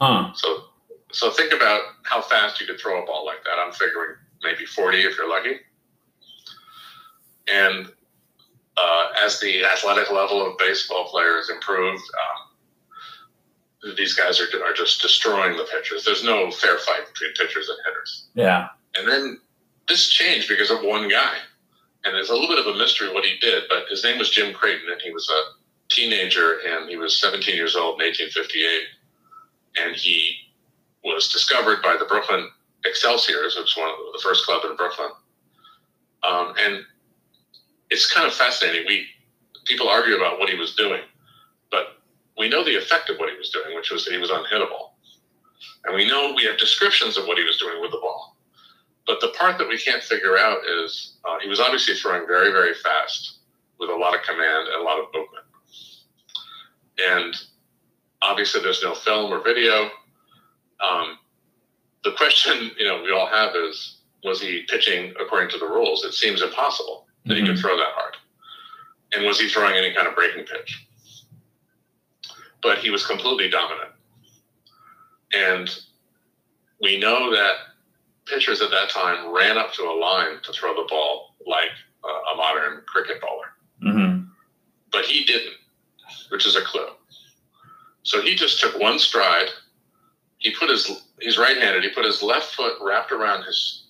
Huh. 0.00 0.32
So, 0.34 0.64
so 1.12 1.30
think 1.30 1.52
about 1.52 1.82
how 2.04 2.20
fast 2.22 2.60
you 2.60 2.66
could 2.66 2.80
throw 2.80 3.02
a 3.02 3.06
ball 3.06 3.24
like 3.24 3.42
that. 3.44 3.58
I'm 3.58 3.72
figuring 3.72 4.16
maybe 4.42 4.64
40 4.64 4.98
if 4.98 5.16
you're 5.16 5.28
lucky. 5.28 5.60
And 7.52 7.88
uh, 8.76 9.06
as 9.22 9.40
the 9.40 9.64
athletic 9.64 10.10
level 10.10 10.44
of 10.46 10.58
baseball 10.58 11.08
players 11.08 11.50
improved, 11.50 12.02
um, 12.02 13.94
these 13.96 14.14
guys 14.14 14.40
are, 14.40 14.46
are 14.64 14.72
just 14.72 15.02
destroying 15.02 15.56
the 15.56 15.64
pitchers. 15.64 16.04
There's 16.04 16.24
no 16.24 16.50
fair 16.50 16.78
fight 16.78 17.06
between 17.12 17.34
pitchers 17.34 17.68
and 17.68 17.78
hitters. 17.84 18.26
Yeah. 18.34 18.68
And 18.96 19.06
then 19.08 19.40
this 19.88 20.08
changed 20.08 20.48
because 20.48 20.70
of 20.70 20.82
one 20.82 21.08
guy. 21.08 21.34
And 22.04 22.14
there's 22.14 22.30
a 22.30 22.34
little 22.34 22.48
bit 22.48 22.58
of 22.58 22.66
a 22.66 22.78
mystery 22.78 23.12
what 23.12 23.24
he 23.24 23.38
did, 23.40 23.64
but 23.68 23.88
his 23.88 24.04
name 24.04 24.18
was 24.18 24.30
Jim 24.30 24.52
Creighton, 24.52 24.90
and 24.90 25.00
he 25.00 25.10
was 25.10 25.28
a 25.30 25.94
teenager, 25.94 26.58
and 26.66 26.88
he 26.88 26.96
was 26.96 27.18
17 27.20 27.54
years 27.54 27.76
old 27.76 28.00
in 28.00 28.06
1858, 28.06 28.82
and 29.82 29.96
he 29.96 30.36
was 31.02 31.28
discovered 31.28 31.82
by 31.82 31.96
the 31.98 32.04
Brooklyn 32.04 32.48
Excelsiors, 32.84 33.56
which 33.56 33.74
was 33.74 33.76
one 33.76 33.88
of 33.88 34.12
the 34.12 34.20
first 34.22 34.44
club 34.44 34.62
in 34.68 34.76
Brooklyn. 34.76 35.10
Um, 36.22 36.54
and 36.58 36.84
it's 37.94 38.12
kind 38.12 38.26
of 38.26 38.34
fascinating. 38.34 38.84
We 38.88 39.06
people 39.64 39.88
argue 39.88 40.16
about 40.16 40.40
what 40.40 40.48
he 40.48 40.56
was 40.56 40.74
doing, 40.74 41.02
but 41.70 42.00
we 42.36 42.48
know 42.48 42.64
the 42.64 42.76
effect 42.76 43.08
of 43.08 43.18
what 43.18 43.30
he 43.30 43.38
was 43.38 43.50
doing, 43.50 43.74
which 43.76 43.90
was 43.92 44.04
that 44.04 44.12
he 44.12 44.18
was 44.18 44.30
unhittable. 44.30 44.90
And 45.84 45.94
we 45.94 46.06
know 46.08 46.34
we 46.34 46.44
have 46.44 46.58
descriptions 46.58 47.16
of 47.16 47.26
what 47.26 47.38
he 47.38 47.44
was 47.44 47.56
doing 47.58 47.80
with 47.80 47.92
the 47.92 47.98
ball. 47.98 48.36
But 49.06 49.20
the 49.20 49.28
part 49.38 49.58
that 49.58 49.68
we 49.68 49.78
can't 49.78 50.02
figure 50.02 50.36
out 50.36 50.58
is 50.82 51.18
uh, 51.24 51.38
he 51.40 51.48
was 51.48 51.60
obviously 51.60 51.94
throwing 51.94 52.26
very, 52.26 52.50
very 52.50 52.74
fast 52.74 53.38
with 53.78 53.90
a 53.90 53.94
lot 53.94 54.14
of 54.14 54.22
command 54.22 54.66
and 54.68 54.80
a 54.80 54.82
lot 54.82 54.98
of 54.98 55.06
movement. 55.14 55.44
And 56.98 57.34
obviously, 58.22 58.60
there's 58.60 58.82
no 58.82 58.94
film 58.94 59.30
or 59.30 59.42
video. 59.42 59.90
Um, 60.80 61.18
the 62.02 62.12
question 62.12 62.72
you 62.78 62.86
know 62.86 63.02
we 63.02 63.12
all 63.12 63.28
have 63.28 63.54
is 63.54 63.98
was 64.24 64.40
he 64.40 64.62
pitching 64.68 65.14
according 65.20 65.50
to 65.50 65.58
the 65.58 65.66
rules? 65.66 66.04
It 66.04 66.14
seems 66.14 66.42
impossible 66.42 67.03
that 67.24 67.34
mm-hmm. 67.34 67.44
he 67.44 67.50
could 67.50 67.58
throw 67.58 67.76
that 67.76 67.92
hard. 67.94 68.16
And 69.12 69.24
was 69.24 69.40
he 69.40 69.48
throwing 69.48 69.76
any 69.76 69.94
kind 69.94 70.08
of 70.08 70.14
breaking 70.14 70.44
pitch? 70.44 70.86
But 72.62 72.78
he 72.78 72.90
was 72.90 73.06
completely 73.06 73.48
dominant. 73.48 73.90
And 75.34 75.70
we 76.80 76.98
know 76.98 77.30
that 77.30 77.54
pitchers 78.26 78.60
at 78.60 78.70
that 78.70 78.90
time 78.90 79.34
ran 79.34 79.58
up 79.58 79.72
to 79.74 79.82
a 79.82 79.94
line 79.98 80.38
to 80.42 80.52
throw 80.52 80.74
the 80.74 80.86
ball 80.88 81.34
like 81.46 81.70
a 82.04 82.36
modern 82.36 82.82
cricket 82.86 83.20
bowler. 83.20 83.52
Mm-hmm. 83.82 84.24
But 84.92 85.04
he 85.04 85.24
didn't, 85.24 85.54
which 86.30 86.46
is 86.46 86.56
a 86.56 86.62
clue. 86.62 86.88
So 88.02 88.20
he 88.20 88.34
just 88.34 88.60
took 88.60 88.78
one 88.78 88.98
stride. 88.98 89.48
He 90.38 90.54
put 90.54 90.68
his 90.68 91.04
he's 91.20 91.38
right-handed. 91.38 91.82
He 91.82 91.90
put 91.90 92.04
his 92.04 92.22
left 92.22 92.54
foot 92.54 92.74
wrapped 92.80 93.12
around 93.12 93.44
his 93.44 93.83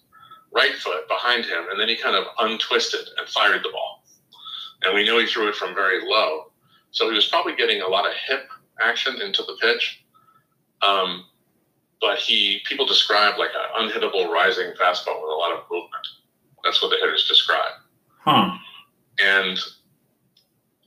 right 0.55 0.75
foot 0.77 1.09
behind 1.09 1.45
him, 1.45 1.65
and 1.71 1.81
then 1.81 1.89
he 1.89 1.97
kind 1.97 2.17
of 2.17 2.25
untwisted 2.39 3.07
and 3.19 3.29
fired 3.29 3.65
the 3.65 3.71
ball. 3.71 4.05
And 4.83 4.95
we 4.95 5.05
know 5.05 5.19
he 5.19 5.27
threw 5.27 5.49
it 5.49 5.55
from 5.55 5.75
very 5.75 6.01
low, 6.05 6.53
so 6.91 7.09
he 7.09 7.15
was 7.15 7.27
probably 7.27 7.57
getting 7.57 7.83
a 7.83 7.89
lot 7.89 8.07
of 8.07 8.13
hip 8.27 8.49
action 8.81 9.21
into 9.21 9.43
the 9.43 9.57
pitch. 9.61 10.05
Um, 10.83 11.25
but 12.01 12.19
he 12.19 12.61
people 12.67 12.87
describe 12.87 13.39
like 13.39 13.51
an 13.51 13.89
unhittable 13.89 14.29
rising 14.29 14.73
fastball 14.81 15.23
with 15.23 15.31
a 15.31 15.39
lot 15.39 15.53
of 15.53 15.65
movement. 15.71 16.07
That's 16.63 16.83
what 16.83 16.91
the 16.91 16.97
hitters 16.97 17.27
describe. 17.29 17.73
Huh. 18.21 18.57
And 19.19 19.59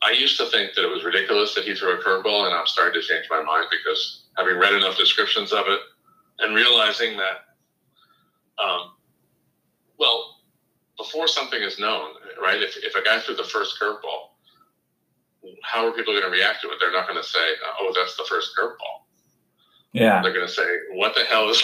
I 0.04 0.12
used 0.12 0.38
to 0.38 0.46
think 0.48 0.76
that 0.76 0.84
it 0.84 0.94
was 0.94 1.04
ridiculous 1.04 1.56
that 1.56 1.64
he 1.64 1.74
threw 1.74 2.00
a 2.00 2.04
curveball, 2.04 2.46
and 2.46 2.54
I'm 2.54 2.68
starting 2.68 3.02
to 3.02 3.08
change 3.08 3.26
my 3.30 3.42
mind 3.42 3.66
because 3.72 4.26
having 4.38 4.58
read 4.58 4.74
enough 4.74 4.98
descriptions 4.98 5.52
of 5.52 5.66
it 5.68 5.80
and 6.40 6.56
realizing 6.56 7.18
that, 7.18 8.64
um, 8.64 8.92
well, 9.98 10.38
before 10.98 11.28
something 11.28 11.62
is 11.62 11.80
known, 11.80 12.12
right? 12.42 12.62
If, 12.62 12.78
if 12.78 12.96
a 12.96 13.04
guy 13.04 13.20
threw 13.20 13.36
the 13.36 13.44
first 13.44 13.80
curveball, 13.82 14.30
how 15.64 15.88
are 15.88 15.92
people 15.92 16.14
going 16.14 16.26
to 16.26 16.32
react 16.32 16.62
to 16.62 16.68
it? 16.70 16.78
They're 16.80 16.92
not 16.92 17.08
going 17.08 17.22
to 17.22 17.28
say, 17.28 17.40
"Oh, 17.80 17.94
that's 17.96 18.18
the 18.18 18.26
first 18.28 18.52
curveball." 18.58 19.06
Yeah. 19.94 20.22
They're 20.22 20.34
going 20.34 20.48
to 20.48 20.52
say, 20.52 20.66
"What 20.94 21.16
the 21.16 21.24
hell 21.24 21.50
is 21.50 21.62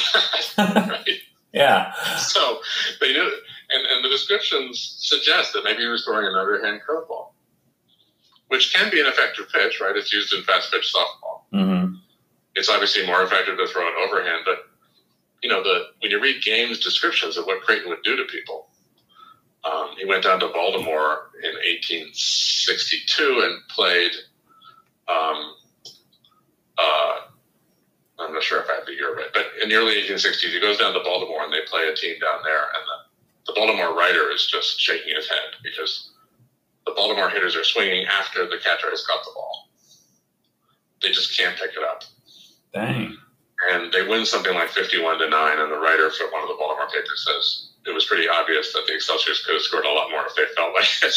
that?" 0.55 0.75
right? 0.89 1.19
Yeah. 1.51 1.93
So 2.17 2.61
they 2.99 3.13
knew, 3.13 3.31
and, 3.69 3.85
and 3.85 4.05
the 4.05 4.09
descriptions 4.09 4.97
suggest 4.99 5.53
that 5.53 5.63
maybe 5.63 5.83
he 5.83 5.87
was 5.87 6.03
throwing 6.03 6.25
an 6.25 6.33
underhand 6.35 6.81
curveball, 6.87 7.31
which 8.47 8.73
can 8.73 8.89
be 8.91 8.99
an 8.99 9.07
effective 9.07 9.47
pitch, 9.53 9.79
right? 9.81 9.95
It's 9.95 10.11
used 10.11 10.33
in 10.33 10.43
fast 10.43 10.71
pitch 10.71 10.93
softball. 10.93 11.41
Mm-hmm. 11.53 11.95
It's 12.55 12.69
obviously 12.69 13.05
more 13.05 13.23
effective 13.23 13.57
to 13.57 13.67
throw 13.67 13.87
an 13.87 13.93
overhand, 14.07 14.43
but 14.45 14.59
you 15.43 15.49
know, 15.49 15.61
the 15.61 15.87
when 15.99 16.09
you 16.09 16.19
read 16.21 16.41
Game's 16.43 16.79
descriptions 16.79 17.37
of 17.37 17.45
what 17.45 17.61
Creighton 17.61 17.89
would 17.89 18.01
do 18.03 18.15
to 18.15 18.23
people, 18.23 18.69
um, 19.65 19.89
he 19.97 20.05
went 20.05 20.23
down 20.23 20.39
to 20.39 20.47
Baltimore 20.47 21.31
in 21.43 21.51
1862 21.51 23.41
and 23.43 23.61
played. 23.67 24.11
Um, 25.07 25.55
uh, 26.77 27.15
I'm 28.19 28.33
not 28.33 28.41
sure 28.41 28.61
if 28.61 28.69
I 28.69 28.75
have 28.75 28.85
the 28.85 28.93
year 28.93 29.13
right, 29.15 29.27
but 29.33 29.47
in 29.61 29.67
the 29.67 29.75
early 29.75 29.95
1860s, 29.95 30.53
he 30.53 30.59
goes 30.61 30.77
down 30.77 30.93
to 30.93 31.01
Baltimore 31.01 31.43
and 31.43 31.51
they 31.51 31.59
play 31.67 31.89
a 31.89 31.95
team 31.95 32.15
down 32.19 32.39
there, 32.43 32.63
and 32.63 32.83
the, 32.87 33.51
the 33.51 33.53
Baltimore 33.53 33.97
writer 33.97 34.31
is 34.31 34.47
just 34.47 34.79
shaking 34.79 35.13
his 35.13 35.29
head 35.29 35.59
because 35.61 36.11
the 36.85 36.93
Baltimore 36.93 37.29
hitters 37.29 37.55
are 37.55 37.65
swinging 37.65 38.05
after 38.05 38.47
the 38.47 38.57
catcher 38.63 38.89
has 38.89 39.05
got 39.05 39.25
the 39.25 39.31
ball. 39.35 39.67
They 41.01 41.11
just 41.11 41.37
can't 41.37 41.57
pick 41.57 41.71
it 41.71 41.83
up. 41.83 42.03
Dang. 42.73 43.17
And 43.71 43.91
they 43.91 44.05
win 44.05 44.25
something 44.25 44.53
like 44.53 44.69
51 44.69 45.19
to 45.19 45.29
9, 45.29 45.59
and 45.59 45.71
the 45.71 45.77
writer 45.77 46.09
for 46.09 46.31
one 46.31 46.43
of 46.43 46.49
the 46.49 46.55
Baltimore 46.57 46.87
papers 46.87 47.25
says 47.27 47.69
it 47.85 47.93
was 47.93 48.05
pretty 48.05 48.27
obvious 48.27 48.73
that 48.73 48.83
the 48.87 48.93
Excelsiors 48.93 49.43
could 49.45 49.53
have 49.53 49.61
scored 49.61 49.85
a 49.85 49.91
lot 49.91 50.09
more 50.09 50.25
if 50.25 50.35
they 50.35 50.45
felt 50.55 50.73
like 50.73 50.87
it. 51.01 51.15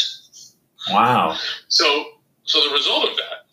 Wow. 0.89 1.37
So, 1.67 2.05
so 2.43 2.63
the 2.63 2.73
result 2.73 3.09
of 3.09 3.17
that 3.17 3.45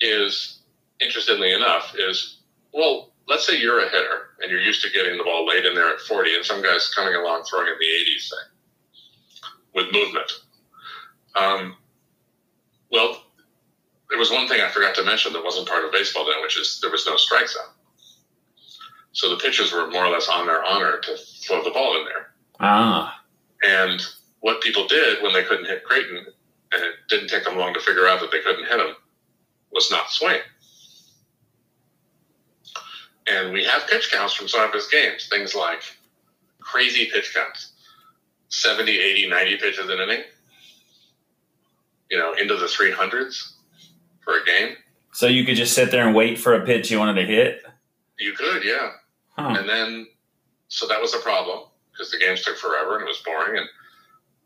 is 0.00 0.60
interestingly 1.00 1.52
enough, 1.52 1.94
is 1.98 2.38
well, 2.72 3.12
let's 3.28 3.46
say 3.46 3.58
you're 3.58 3.80
a 3.80 3.88
hitter 3.88 4.30
and 4.40 4.50
you're 4.50 4.60
used 4.60 4.82
to 4.82 4.90
getting 4.90 5.18
the 5.18 5.24
ball 5.24 5.46
late 5.46 5.64
in 5.64 5.74
there 5.74 5.92
at 5.92 6.00
40, 6.00 6.34
and 6.34 6.44
some 6.44 6.62
guy's 6.62 6.92
coming 6.94 7.14
along 7.14 7.44
throwing 7.44 7.68
in 7.68 7.74
the 7.78 7.86
80s 7.86 8.30
thing 8.30 8.58
with 9.74 9.92
movement. 9.92 10.32
Um, 11.36 11.76
well, 12.90 13.22
there 14.08 14.18
was 14.18 14.30
one 14.30 14.48
thing 14.48 14.60
I 14.60 14.68
forgot 14.68 14.94
to 14.96 15.04
mention 15.04 15.32
that 15.32 15.44
wasn't 15.44 15.68
part 15.68 15.84
of 15.84 15.92
baseball 15.92 16.24
then, 16.26 16.42
which 16.42 16.58
is 16.58 16.78
there 16.80 16.90
was 16.90 17.06
no 17.06 17.16
strike 17.16 17.48
zone. 17.48 17.62
So 19.12 19.28
the 19.30 19.36
pitchers 19.36 19.72
were 19.72 19.90
more 19.90 20.04
or 20.04 20.10
less 20.10 20.28
on 20.28 20.46
their 20.46 20.64
honor 20.64 20.98
to 20.98 21.16
throw 21.16 21.62
the 21.62 21.70
ball 21.70 21.98
in 21.98 22.04
there. 22.04 22.30
Ah. 22.60 23.22
And 23.62 24.00
what 24.40 24.60
people 24.60 24.86
did 24.86 25.22
when 25.22 25.32
they 25.32 25.42
couldn't 25.42 25.66
hit 25.66 25.84
Creighton, 25.84 26.26
and 26.72 26.82
it 26.82 26.94
didn't 27.08 27.28
take 27.28 27.44
them 27.44 27.58
long 27.58 27.74
to 27.74 27.80
figure 27.80 28.06
out 28.06 28.20
that 28.20 28.30
they 28.30 28.40
couldn't 28.40 28.66
hit 28.66 28.80
him, 28.80 28.94
was 29.72 29.90
not 29.90 30.10
swing. 30.10 30.38
And 33.26 33.52
we 33.52 33.64
have 33.64 33.86
pitch 33.88 34.10
counts 34.10 34.34
from 34.34 34.48
some 34.48 34.62
of 34.62 34.72
his 34.72 34.88
games, 34.88 35.28
things 35.28 35.54
like 35.54 35.82
crazy 36.60 37.10
pitch 37.12 37.34
counts 37.34 37.72
70, 38.48 38.98
80, 38.98 39.28
90 39.28 39.56
pitches 39.56 39.90
an 39.90 40.00
inning, 40.00 40.22
you 42.10 42.18
know, 42.18 42.32
into 42.34 42.56
the 42.56 42.66
300s 42.66 43.57
for 44.28 44.36
a 44.36 44.44
game. 44.44 44.76
So 45.12 45.26
you 45.26 45.44
could 45.44 45.56
just 45.56 45.72
sit 45.72 45.90
there 45.90 46.06
and 46.06 46.14
wait 46.14 46.38
for 46.38 46.54
a 46.54 46.66
pitch 46.66 46.90
you 46.90 46.98
wanted 46.98 47.14
to 47.14 47.26
hit? 47.26 47.62
You 48.18 48.32
could, 48.32 48.62
yeah. 48.62 48.90
Huh. 49.30 49.56
And 49.58 49.68
then, 49.68 50.06
so 50.68 50.86
that 50.86 51.00
was 51.00 51.14
a 51.14 51.20
problem 51.20 51.60
because 51.90 52.10
the 52.10 52.18
games 52.18 52.42
took 52.42 52.58
forever 52.58 52.96
and 52.96 53.04
it 53.04 53.08
was 53.08 53.22
boring. 53.24 53.58
And 53.58 53.66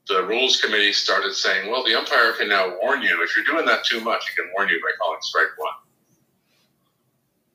the 0.06 0.24
rules 0.24 0.60
committee 0.60 0.92
started 0.92 1.34
saying, 1.34 1.68
well, 1.68 1.84
the 1.84 1.98
umpire 1.98 2.32
can 2.32 2.48
now 2.48 2.76
warn 2.80 3.02
you. 3.02 3.24
If 3.24 3.34
you're 3.34 3.44
doing 3.44 3.66
that 3.66 3.84
too 3.84 4.00
much, 4.00 4.28
he 4.28 4.36
can 4.36 4.52
warn 4.54 4.68
you 4.68 4.80
by 4.80 4.92
calling 5.00 5.18
strike 5.20 5.50
one. 5.56 5.74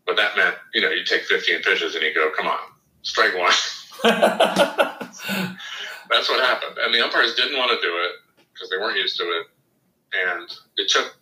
But 0.05 0.17
that 0.17 0.35
meant, 0.35 0.55
you 0.73 0.81
know, 0.81 0.89
you 0.89 1.05
take 1.05 1.23
15 1.23 1.61
pitches 1.61 1.95
and 1.95 2.03
you 2.03 2.13
go, 2.13 2.29
come 2.35 2.47
on, 2.47 2.59
strike 3.03 3.37
one. 3.37 3.53
That's 4.03 5.19
what 6.29 6.45
happened. 6.45 6.77
And 6.81 6.93
the 6.93 7.03
umpires 7.03 7.35
didn't 7.35 7.57
want 7.57 7.71
to 7.71 7.79
do 7.85 7.95
it 7.95 8.11
because 8.53 8.69
they 8.69 8.77
weren't 8.77 8.97
used 8.97 9.17
to 9.17 9.23
it. 9.23 9.47
And 10.13 10.49
it 10.77 10.89
took 10.89 11.17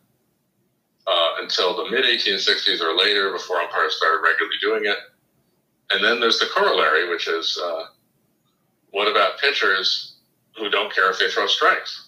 uh, 1.08 1.36
until 1.40 1.76
the 1.76 1.90
mid 1.90 2.04
1860s 2.04 2.82
or 2.82 2.96
later 2.96 3.32
before 3.32 3.58
umpires 3.58 3.96
started 3.96 4.22
regularly 4.24 4.58
doing 4.62 4.86
it. 4.86 4.98
And 5.92 6.04
then 6.04 6.20
there's 6.20 6.40
the 6.40 6.48
corollary, 6.48 7.10
which 7.10 7.28
is 7.28 7.60
uh, 7.64 7.86
what 8.92 9.10
about 9.10 9.40
pitchers 9.40 10.18
who 10.58 10.70
don't 10.70 10.94
care 10.94 11.10
if 11.12 11.20
they 11.20 11.30
throw 11.30 11.48
strikes? 11.48 12.02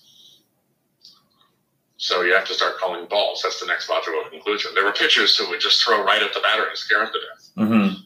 So 1.98 2.22
you 2.22 2.34
have 2.34 2.46
to 2.46 2.54
start 2.54 2.78
calling 2.78 3.08
balls. 3.08 3.42
That's 3.44 3.60
the 3.60 3.66
next 3.66 3.90
logical 3.90 4.24
conclusion. 4.30 4.72
There 4.74 4.86
were 4.86 4.94
pitchers 4.94 5.36
who 5.36 5.50
would 5.50 5.60
just 5.60 5.84
throw 5.84 6.04
right 6.04 6.22
at 6.22 6.34
the 6.34 6.40
batter 6.40 6.68
and 6.68 6.78
scare 6.78 7.02
him 7.04 7.08
to 7.08 7.20
death, 7.20 7.50
mm-hmm. 7.58 8.02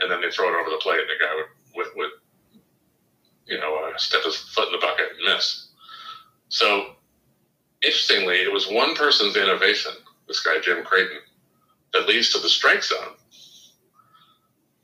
and 0.00 0.10
then 0.10 0.20
they 0.20 0.30
throw 0.30 0.48
it 0.48 0.58
over 0.58 0.70
the 0.70 0.80
plate, 0.80 1.00
and 1.00 1.08
the 1.08 1.24
guy 1.24 1.34
would, 1.34 1.76
would, 1.76 1.96
would 1.96 2.10
you 3.48 3.58
know, 3.58 3.76
uh, 3.84 3.96
step 3.96 4.22
his 4.24 4.36
foot 4.36 4.66
in 4.66 4.72
the 4.72 4.78
bucket 4.78 5.06
and 5.10 5.34
miss. 5.34 5.68
So 6.48 6.94
interestingly, 7.82 8.36
it 8.36 8.52
was 8.52 8.66
one 8.68 8.94
person's 8.94 9.36
innovation, 9.36 9.92
this 10.28 10.40
guy 10.40 10.58
Jim 10.62 10.84
Creighton, 10.84 11.18
that 11.92 12.06
leads 12.06 12.32
to 12.32 12.38
the 12.38 12.48
strike 12.48 12.84
zone. 12.84 13.14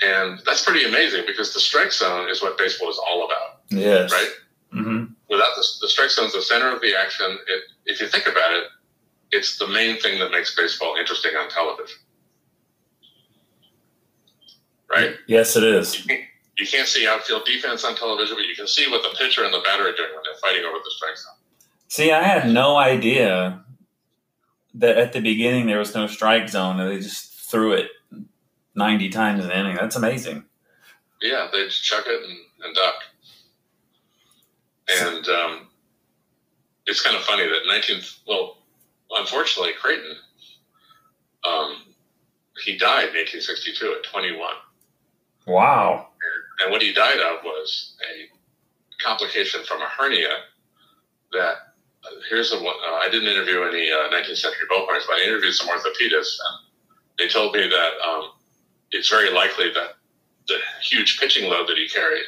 And 0.02 0.40
that's 0.44 0.64
pretty 0.64 0.86
amazing 0.86 1.24
because 1.26 1.54
the 1.54 1.60
strike 1.60 1.92
zone 1.92 2.28
is 2.28 2.42
what 2.42 2.58
baseball 2.58 2.90
is 2.90 2.98
all 2.98 3.24
about. 3.24 3.60
Yes. 3.70 4.10
Right? 4.10 4.30
Mm-hmm. 4.74 5.12
Without 5.30 5.54
the, 5.54 5.64
the 5.82 5.88
strike 5.88 6.10
zone 6.10 6.26
is 6.26 6.32
the 6.32 6.42
center 6.42 6.74
of 6.74 6.80
the 6.80 6.94
action. 6.96 7.38
It, 7.46 7.62
if 7.86 8.00
you 8.00 8.08
think 8.08 8.26
about 8.26 8.52
it, 8.54 8.64
it's 9.30 9.58
the 9.58 9.66
main 9.68 10.00
thing 10.00 10.18
that 10.18 10.30
makes 10.30 10.54
baseball 10.54 10.96
interesting 10.98 11.32
on 11.36 11.48
television. 11.48 11.98
Right? 14.90 15.14
Yes, 15.26 15.56
it 15.56 15.64
is. 15.64 15.98
You 15.98 16.04
can't, 16.04 16.20
you 16.58 16.66
can't 16.66 16.88
see 16.88 17.06
outfield 17.06 17.44
defense 17.46 17.84
on 17.84 17.96
television, 17.96 18.36
but 18.36 18.46
you 18.46 18.54
can 18.54 18.68
see 18.68 18.90
what 18.90 19.02
the 19.02 19.16
pitcher 19.18 19.44
and 19.44 19.52
the 19.52 19.60
batter 19.64 19.88
are 19.88 19.92
doing 19.92 20.10
when 20.14 20.22
they're 20.24 20.40
fighting 20.40 20.64
over 20.64 20.78
the 20.78 20.90
strike 20.96 21.16
zone. 21.16 21.34
See, 21.88 22.12
I 22.12 22.22
had 22.22 22.50
no 22.50 22.76
idea 22.76 23.63
that 24.74 24.98
at 24.98 25.12
the 25.12 25.20
beginning 25.20 25.66
there 25.66 25.78
was 25.78 25.94
no 25.94 26.06
strike 26.06 26.48
zone 26.48 26.80
and 26.80 26.90
they 26.90 26.98
just 26.98 27.32
threw 27.50 27.72
it 27.72 27.90
90 28.74 29.08
times 29.10 29.44
an 29.44 29.50
inning. 29.50 29.76
That's 29.76 29.96
amazing. 29.96 30.44
Yeah, 31.22 31.48
they'd 31.52 31.70
chuck 31.70 32.04
it 32.06 32.28
and, 32.28 32.38
and 32.64 32.74
duck. 32.74 32.94
And 35.00 35.28
um, 35.28 35.68
it's 36.86 37.02
kind 37.02 37.16
of 37.16 37.22
funny 37.22 37.44
that 37.44 37.60
19, 37.66 38.00
well, 38.26 38.58
unfortunately, 39.10 39.72
Creighton, 39.80 40.16
um, 41.44 41.76
he 42.62 42.76
died 42.76 43.08
in 43.08 43.16
1862 43.16 43.96
at 43.98 44.10
21. 44.10 44.50
Wow. 45.46 46.08
And 46.60 46.70
what 46.70 46.82
he 46.82 46.92
died 46.92 47.18
of 47.18 47.44
was 47.44 47.96
a 48.02 49.02
complication 49.02 49.62
from 49.64 49.82
a 49.82 49.86
hernia 49.86 50.30
that 51.32 51.73
here's 52.28 52.52
a 52.52 52.56
one. 52.56 52.74
Uh, 52.86 52.96
I 52.96 53.08
didn't 53.10 53.28
interview 53.28 53.62
any 53.62 53.90
uh, 53.90 54.08
19th 54.10 54.36
century 54.36 54.66
ballplayers, 54.70 55.06
but 55.06 55.16
I 55.16 55.24
interviewed 55.26 55.54
some 55.54 55.68
orthopedists, 55.68 56.36
and 56.44 56.66
they 57.18 57.28
told 57.28 57.54
me 57.54 57.68
that 57.68 57.90
um, 58.06 58.30
it's 58.90 59.08
very 59.08 59.30
likely 59.30 59.70
that 59.70 59.96
the 60.48 60.58
huge 60.82 61.18
pitching 61.18 61.50
load 61.50 61.68
that 61.68 61.76
he 61.76 61.88
carried 61.88 62.24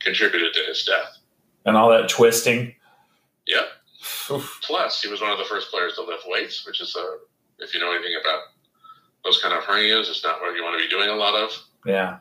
contributed 0.00 0.54
to 0.54 0.60
his 0.68 0.84
death. 0.84 1.18
And 1.64 1.76
all 1.76 1.90
that 1.90 2.08
twisting. 2.08 2.74
Yep. 3.46 3.64
Plus, 4.62 5.02
he 5.02 5.08
was 5.08 5.20
one 5.20 5.32
of 5.32 5.38
the 5.38 5.44
first 5.44 5.70
players 5.70 5.94
to 5.94 6.02
lift 6.02 6.24
weights, 6.26 6.66
which 6.66 6.80
is 6.80 6.96
a, 6.96 7.62
if 7.62 7.74
you 7.74 7.80
know 7.80 7.92
anything 7.92 8.16
about 8.20 8.40
those 9.24 9.40
kind 9.42 9.54
of 9.54 9.64
hernias, 9.64 10.08
it's 10.08 10.22
not 10.22 10.40
what 10.40 10.54
you 10.54 10.62
want 10.62 10.78
to 10.78 10.84
be 10.84 10.90
doing 10.90 11.08
a 11.08 11.14
lot 11.14 11.34
of. 11.34 11.50
Yeah. 11.84 12.18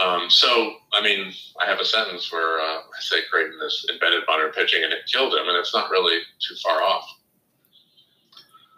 Um, 0.00 0.28
so, 0.28 0.76
I 0.92 1.02
mean, 1.02 1.32
I 1.60 1.66
have 1.66 1.78
a 1.78 1.84
sentence 1.84 2.32
where 2.32 2.60
uh, 2.60 2.78
I 2.78 3.00
say 3.00 3.16
Creighton 3.30 3.58
is 3.64 3.86
embedded 3.92 4.24
modern 4.26 4.50
pitching 4.52 4.82
and 4.82 4.92
it 4.92 5.00
killed 5.10 5.34
him, 5.34 5.46
and 5.46 5.56
it's 5.56 5.74
not 5.74 5.90
really 5.90 6.18
too 6.40 6.56
far 6.62 6.82
off. 6.82 7.04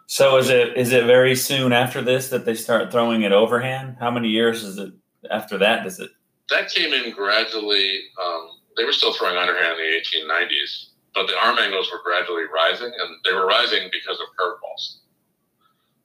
So 0.06 0.36
is 0.36 0.50
it 0.50 0.76
is 0.76 0.92
it 0.92 1.06
very 1.06 1.34
soon 1.34 1.72
after 1.72 2.02
this 2.02 2.28
that 2.28 2.44
they 2.44 2.54
start 2.54 2.92
throwing 2.92 3.22
it 3.22 3.32
overhand? 3.32 3.96
How 3.98 4.10
many 4.10 4.28
years 4.28 4.62
is 4.62 4.76
it 4.76 4.92
after 5.30 5.56
that? 5.58 5.84
Does 5.84 6.00
it? 6.00 6.10
That 6.50 6.68
came 6.70 6.92
in 6.92 7.12
gradually. 7.12 8.02
Um, 8.22 8.50
they 8.76 8.84
were 8.84 8.92
still 8.92 9.14
throwing 9.14 9.38
underhand 9.38 9.78
in 9.80 9.86
the 9.86 10.20
1890s, 10.20 10.88
but 11.14 11.28
the 11.28 11.38
arm 11.42 11.58
angles 11.58 11.90
were 11.90 12.00
gradually 12.04 12.44
rising, 12.54 12.92
and 12.98 13.16
they 13.24 13.32
were 13.32 13.46
rising 13.46 13.88
because 13.90 14.20
of 14.20 14.26
curveballs. 14.38 14.98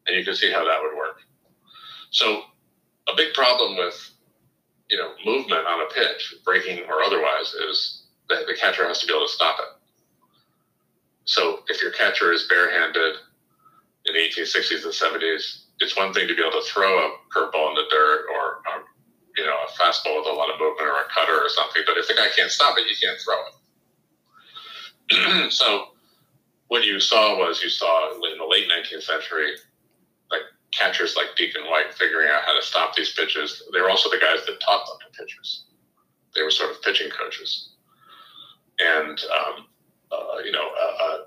And 0.05 0.15
you 0.15 0.23
can 0.23 0.35
see 0.35 0.53
how 0.53 0.63
that 0.63 0.79
would 0.81 0.95
work. 0.95 1.19
So, 2.11 2.43
a 3.11 3.15
big 3.15 3.33
problem 3.33 3.75
with 3.75 4.11
you 4.89 4.97
know 4.97 5.11
movement 5.25 5.65
on 5.67 5.81
a 5.81 5.93
pitch, 5.93 6.35
breaking 6.45 6.85
or 6.87 7.01
otherwise, 7.01 7.53
is 7.69 8.03
that 8.29 8.47
the 8.47 8.53
catcher 8.53 8.87
has 8.87 8.99
to 8.99 9.07
be 9.07 9.13
able 9.13 9.25
to 9.25 9.31
stop 9.31 9.57
it. 9.59 9.65
So, 11.25 11.63
if 11.67 11.81
your 11.81 11.91
catcher 11.91 12.31
is 12.31 12.47
barehanded 12.47 13.15
in 14.05 14.13
the 14.13 14.19
1860s 14.19 14.85
and 14.85 14.93
70s, 14.93 15.63
it's 15.81 15.97
one 15.97 16.13
thing 16.13 16.27
to 16.27 16.35
be 16.35 16.41
able 16.41 16.59
to 16.59 16.65
throw 16.67 16.97
a 16.97 17.11
curveball 17.33 17.69
in 17.69 17.75
the 17.75 17.83
dirt 17.91 18.25
or 18.33 18.61
a, 18.71 18.83
you 19.37 19.45
know 19.45 19.55
a 19.67 19.71
fastball 19.79 20.17
with 20.17 20.27
a 20.27 20.35
lot 20.35 20.49
of 20.53 20.59
movement 20.59 20.87
or 20.87 21.01
a 21.01 21.07
cutter 21.13 21.37
or 21.37 21.49
something. 21.49 21.83
But 21.85 21.97
if 21.97 22.07
the 22.07 22.13
guy 22.13 22.27
can't 22.35 22.51
stop 22.51 22.77
it, 22.77 22.87
you 22.87 22.95
can't 23.01 23.19
throw 23.19 23.35
it. 23.47 23.53
so 25.51 25.89
what 26.67 26.85
you 26.85 26.99
saw 26.99 27.37
was 27.37 27.61
you 27.61 27.69
saw 27.69 28.13
in 28.13 28.37
the 28.37 28.45
late 28.45 28.69
19th 28.69 29.03
century, 29.03 29.55
catchers 30.77 31.15
like 31.15 31.35
Deacon 31.35 31.63
White 31.69 31.93
figuring 31.93 32.29
out 32.29 32.43
how 32.43 32.53
to 32.53 32.65
stop 32.65 32.95
these 32.95 33.13
pitches. 33.13 33.63
They 33.73 33.81
were 33.81 33.89
also 33.89 34.09
the 34.09 34.17
guys 34.17 34.45
that 34.45 34.59
taught 34.61 34.85
them 34.85 34.97
to 35.01 35.19
pitchers. 35.19 35.65
They 36.35 36.43
were 36.43 36.51
sort 36.51 36.71
of 36.71 36.81
pitching 36.83 37.09
coaches, 37.09 37.69
and 38.79 39.19
um, 39.31 39.65
uh, 40.11 40.39
you 40.43 40.51
know. 40.51 40.67
Uh, 40.67 41.03
uh, 41.03 41.17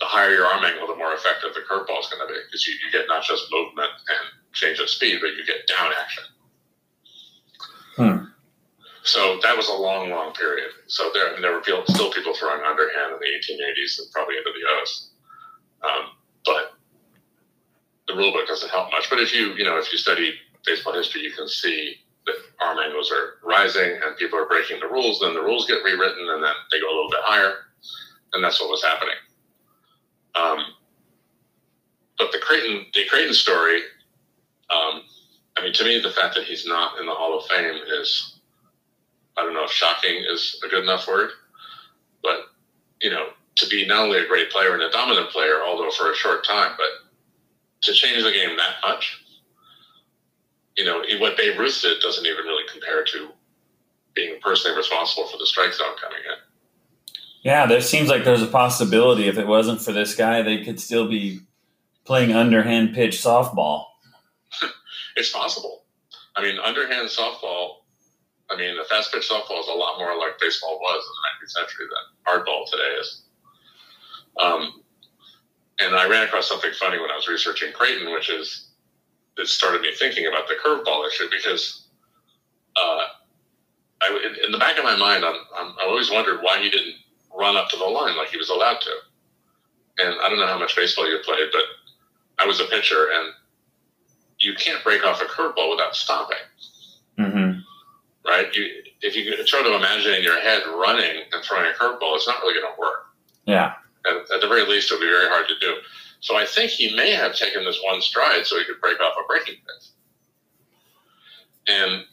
the 0.00 0.06
higher 0.06 0.32
your 0.32 0.46
arm 0.46 0.64
angle, 0.64 0.88
the 0.88 0.96
more 0.96 1.12
effective 1.12 1.52
the 1.52 1.60
curveball 1.60 2.00
is 2.00 2.08
going 2.08 2.26
to 2.26 2.32
be 2.32 2.40
because 2.48 2.66
you, 2.66 2.72
you, 2.72 2.90
get 2.90 3.04
not 3.06 3.22
just 3.22 3.52
movement 3.52 3.92
and 4.08 4.24
change 4.54 4.78
of 4.78 4.88
speed, 4.88 5.20
but 5.20 5.36
you 5.36 5.44
get 5.44 5.68
down 5.68 5.92
action. 5.92 6.24
Hmm. 7.96 8.24
So 9.02 9.38
that 9.42 9.56
was 9.56 9.68
a 9.68 9.74
long, 9.74 10.08
long 10.08 10.32
period. 10.32 10.70
So 10.86 11.10
there, 11.12 11.28
I 11.28 11.32
mean, 11.32 11.42
there 11.42 11.52
were 11.52 11.62
still 11.62 12.10
people 12.12 12.34
throwing 12.34 12.62
underhand 12.64 13.12
in 13.12 13.20
the 13.20 13.28
1880s 13.28 14.00
and 14.00 14.10
probably 14.12 14.36
into 14.36 14.50
the 14.56 14.80
O's. 14.80 15.10
Um, 15.82 16.04
but 16.44 16.79
the 18.10 18.16
rule 18.16 18.32
book 18.32 18.46
doesn't 18.46 18.70
help 18.70 18.90
much. 18.90 19.08
But 19.08 19.20
if 19.20 19.34
you, 19.34 19.54
you 19.54 19.64
know, 19.64 19.78
if 19.78 19.92
you 19.92 19.98
study 19.98 20.34
baseball 20.64 20.94
history, 20.94 21.22
you 21.22 21.32
can 21.32 21.48
see 21.48 21.96
that 22.26 22.34
arm 22.60 22.78
angles 22.78 23.10
are 23.10 23.38
rising 23.42 23.98
and 24.04 24.16
people 24.16 24.38
are 24.38 24.46
breaking 24.46 24.80
the 24.80 24.86
rules. 24.86 25.20
Then 25.20 25.34
the 25.34 25.40
rules 25.40 25.66
get 25.66 25.82
rewritten 25.84 26.28
and 26.28 26.42
then 26.42 26.52
they 26.70 26.80
go 26.80 26.86
a 26.86 26.94
little 26.94 27.10
bit 27.10 27.20
higher. 27.22 27.54
And 28.32 28.44
that's 28.44 28.60
what 28.60 28.70
was 28.70 28.82
happening. 28.82 29.14
Um, 30.34 30.58
but 32.18 32.30
the 32.32 32.38
Creighton, 32.38 32.86
the 32.94 33.06
Creighton 33.08 33.34
story, 33.34 33.80
um, 34.70 35.02
I 35.56 35.62
mean, 35.62 35.72
to 35.72 35.84
me, 35.84 36.00
the 36.00 36.10
fact 36.10 36.34
that 36.36 36.44
he's 36.44 36.66
not 36.66 36.98
in 37.00 37.06
the 37.06 37.12
Hall 37.12 37.38
of 37.38 37.46
Fame 37.46 37.80
is, 38.00 38.38
I 39.36 39.42
don't 39.42 39.54
know 39.54 39.64
if 39.64 39.72
shocking 39.72 40.24
is 40.30 40.60
a 40.64 40.68
good 40.68 40.84
enough 40.84 41.08
word, 41.08 41.30
but, 42.22 42.40
you 43.00 43.10
know, 43.10 43.28
to 43.56 43.68
be 43.68 43.86
not 43.86 44.04
only 44.04 44.18
a 44.18 44.28
great 44.28 44.50
player 44.50 44.74
and 44.74 44.82
a 44.82 44.90
dominant 44.90 45.30
player, 45.30 45.60
although 45.66 45.90
for 45.90 46.12
a 46.12 46.14
short 46.14 46.44
time, 46.46 46.72
but 46.76 47.09
to 47.82 47.92
change 47.92 48.22
the 48.22 48.32
game 48.32 48.56
that 48.56 48.76
much, 48.82 49.22
you 50.76 50.84
know, 50.84 51.02
what 51.18 51.36
Babe 51.36 51.58
Ruth 51.58 51.80
did 51.82 52.00
doesn't 52.00 52.26
even 52.26 52.44
really 52.44 52.64
compare 52.70 53.04
to 53.04 53.30
being 54.14 54.38
personally 54.40 54.76
responsible 54.76 55.26
for 55.28 55.38
the 55.38 55.46
strike 55.46 55.72
zone 55.72 55.96
coming 56.00 56.18
in. 56.18 56.38
Yeah, 57.42 57.66
there 57.66 57.80
seems 57.80 58.08
like 58.08 58.24
there's 58.24 58.42
a 58.42 58.46
possibility 58.46 59.28
if 59.28 59.38
it 59.38 59.46
wasn't 59.46 59.80
for 59.80 59.92
this 59.92 60.14
guy, 60.14 60.42
they 60.42 60.62
could 60.62 60.78
still 60.80 61.08
be 61.08 61.40
playing 62.04 62.32
underhand 62.32 62.94
pitch 62.94 63.16
softball. 63.16 63.86
it's 65.16 65.32
possible. 65.32 65.84
I 66.36 66.42
mean, 66.42 66.58
underhand 66.58 67.08
softball. 67.08 67.76
I 68.50 68.56
mean, 68.56 68.76
the 68.76 68.84
fast 68.84 69.12
pitch 69.12 69.28
softball 69.30 69.60
is 69.60 69.68
a 69.68 69.72
lot 69.72 69.98
more 69.98 70.18
like 70.18 70.38
baseball 70.40 70.78
was 70.80 71.04
in 71.04 71.12
the 71.12 71.46
19th 71.46 71.68
century 71.68 71.86
than 71.86 72.44
hardball 72.44 72.70
today 72.70 72.96
is. 73.00 73.22
Um, 74.38 74.79
and 75.80 75.94
I 75.94 76.08
ran 76.08 76.22
across 76.22 76.48
something 76.48 76.72
funny 76.78 76.98
when 76.98 77.10
I 77.10 77.16
was 77.16 77.28
researching 77.28 77.72
Creighton, 77.72 78.12
which 78.12 78.30
is 78.30 78.68
it 79.36 79.46
started 79.48 79.80
me 79.80 79.92
thinking 79.98 80.26
about 80.26 80.48
the 80.48 80.54
curveball 80.54 81.06
issue 81.08 81.26
because 81.30 81.86
uh, 82.76 83.04
I, 84.02 84.22
in, 84.26 84.44
in, 84.44 84.52
the 84.52 84.58
back 84.58 84.78
of 84.78 84.84
my 84.84 84.96
mind, 84.96 85.24
I'm, 85.24 85.36
I'm, 85.56 85.74
I 85.80 85.84
always 85.86 86.10
wondered 86.10 86.40
why 86.42 86.60
he 86.60 86.70
didn't 86.70 86.96
run 87.36 87.56
up 87.56 87.68
to 87.70 87.76
the 87.76 87.84
line 87.84 88.16
like 88.16 88.28
he 88.28 88.36
was 88.36 88.50
allowed 88.50 88.80
to. 88.80 88.90
And 89.98 90.14
I 90.22 90.28
don't 90.28 90.38
know 90.38 90.46
how 90.46 90.58
much 90.58 90.76
baseball 90.76 91.08
you 91.10 91.18
played, 91.24 91.48
but 91.52 91.62
I 92.38 92.46
was 92.46 92.60
a 92.60 92.64
pitcher, 92.64 93.08
and 93.12 93.32
you 94.38 94.54
can't 94.54 94.82
break 94.82 95.04
off 95.04 95.20
a 95.20 95.24
curveball 95.24 95.70
without 95.70 95.94
stopping. 95.94 96.38
Mm-hmm. 97.18 97.60
Right? 98.26 98.54
You, 98.54 98.82
if 99.02 99.16
you 99.16 99.44
try 99.44 99.62
to 99.62 99.74
imagine 99.74 100.14
in 100.14 100.22
your 100.22 100.40
head 100.40 100.62
running 100.66 101.22
and 101.32 101.44
throwing 101.44 101.66
a 101.66 101.74
curveball, 101.74 102.16
it's 102.16 102.26
not 102.26 102.40
really 102.42 102.60
going 102.60 102.72
to 102.74 102.80
work. 102.80 103.06
Yeah. 103.44 103.74
At, 104.06 104.34
at 104.34 104.40
the 104.40 104.48
very 104.48 104.66
least, 104.66 104.90
it'll 104.90 105.00
be 105.00 105.06
very 105.06 105.28
hard 105.28 105.48
to 105.48 105.58
do. 105.60 105.76
So 106.20 106.36
I 106.36 106.44
think 106.44 106.70
he 106.70 106.94
may 106.94 107.12
have 107.12 107.34
taken 107.34 107.64
this 107.64 107.80
one 107.84 108.00
stride 108.00 108.46
so 108.46 108.58
he 108.58 108.64
could 108.64 108.80
break 108.80 109.00
off 109.00 109.14
a 109.18 109.26
breaking 109.26 109.54
pitch. 109.54 109.88
And 111.66 112.04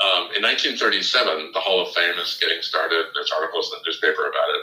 um, 0.00 0.30
in 0.36 0.42
1937, 0.42 1.50
the 1.52 1.60
Hall 1.60 1.80
of 1.80 1.92
Fame 1.92 2.18
is 2.18 2.38
getting 2.40 2.62
started. 2.62 3.06
There's 3.14 3.32
articles 3.32 3.72
in 3.72 3.80
the 3.80 3.84
newspaper 3.88 4.28
about 4.28 4.48
it. 4.50 4.62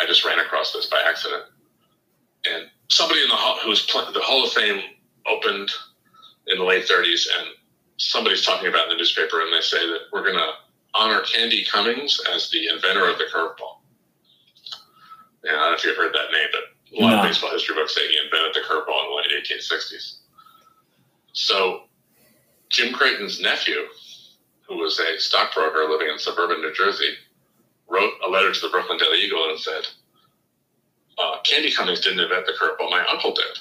I 0.00 0.06
just 0.06 0.24
ran 0.24 0.38
across 0.38 0.72
this 0.72 0.86
by 0.86 1.02
accident. 1.06 1.44
And 2.50 2.66
somebody 2.88 3.22
in 3.22 3.28
the 3.28 3.34
hall, 3.34 3.58
pl- 3.62 4.12
the 4.12 4.20
Hall 4.20 4.44
of 4.44 4.52
Fame 4.52 4.80
opened 5.26 5.70
in 6.46 6.58
the 6.58 6.64
late 6.64 6.86
30s, 6.86 7.26
and 7.38 7.48
somebody's 7.98 8.44
talking 8.44 8.68
about 8.68 8.84
in 8.84 8.90
the 8.90 8.96
newspaper, 8.96 9.42
and 9.42 9.52
they 9.52 9.60
say 9.60 9.86
that 9.86 10.02
we're 10.12 10.22
going 10.22 10.36
to 10.36 10.50
honor 10.94 11.20
Candy 11.22 11.64
Cummings 11.64 12.20
as 12.32 12.48
the 12.50 12.68
inventor 12.68 13.08
of 13.08 13.18
the 13.18 13.24
curveball. 13.24 13.77
I 15.44 15.52
don't 15.52 15.70
know 15.70 15.74
if 15.74 15.84
you've 15.84 15.96
heard 15.96 16.14
that 16.14 16.32
name, 16.32 16.48
but 16.52 16.98
a 16.98 17.02
lot 17.02 17.10
no. 17.10 17.18
of 17.18 17.24
baseball 17.24 17.52
history 17.52 17.74
books 17.74 17.94
say 17.94 18.06
he 18.08 18.18
invented 18.22 18.54
the 18.54 18.66
curveball 18.66 19.04
in 19.04 19.10
the 19.10 19.36
late 19.36 19.44
1860s. 19.44 20.18
So 21.32 21.82
Jim 22.70 22.92
Creighton's 22.92 23.40
nephew 23.40 23.86
who 24.68 24.76
was 24.76 25.00
a 25.00 25.18
stockbroker 25.18 25.86
living 25.88 26.08
in 26.08 26.18
suburban 26.18 26.60
New 26.60 26.72
Jersey, 26.72 27.14
wrote 27.88 28.12
a 28.26 28.30
letter 28.30 28.52
to 28.52 28.60
the 28.60 28.68
Brooklyn 28.68 28.98
Daily 28.98 29.20
Eagle 29.22 29.48
and 29.48 29.58
said, 29.58 29.86
uh, 31.18 31.38
Candy 31.42 31.72
Cummings 31.72 32.00
didn't 32.00 32.20
invent 32.20 32.46
the 32.46 32.52
curveball, 32.52 32.90
my 32.90 33.04
uncle 33.10 33.34
did. 33.34 33.58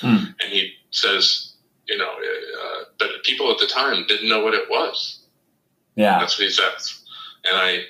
Hmm. 0.00 0.32
And 0.40 0.52
he 0.52 0.72
says, 0.90 1.54
you 1.86 1.96
know, 1.96 2.10
uh, 2.10 2.84
but 2.98 3.08
people 3.22 3.50
at 3.52 3.58
the 3.58 3.66
time 3.66 4.04
didn't 4.08 4.28
know 4.28 4.42
what 4.42 4.54
it 4.54 4.68
was. 4.68 5.20
Yeah. 5.94 6.18
That's 6.18 6.36
what 6.36 6.46
he 6.46 6.50
says. 6.50 7.04
And 7.44 7.56
I 7.56 7.84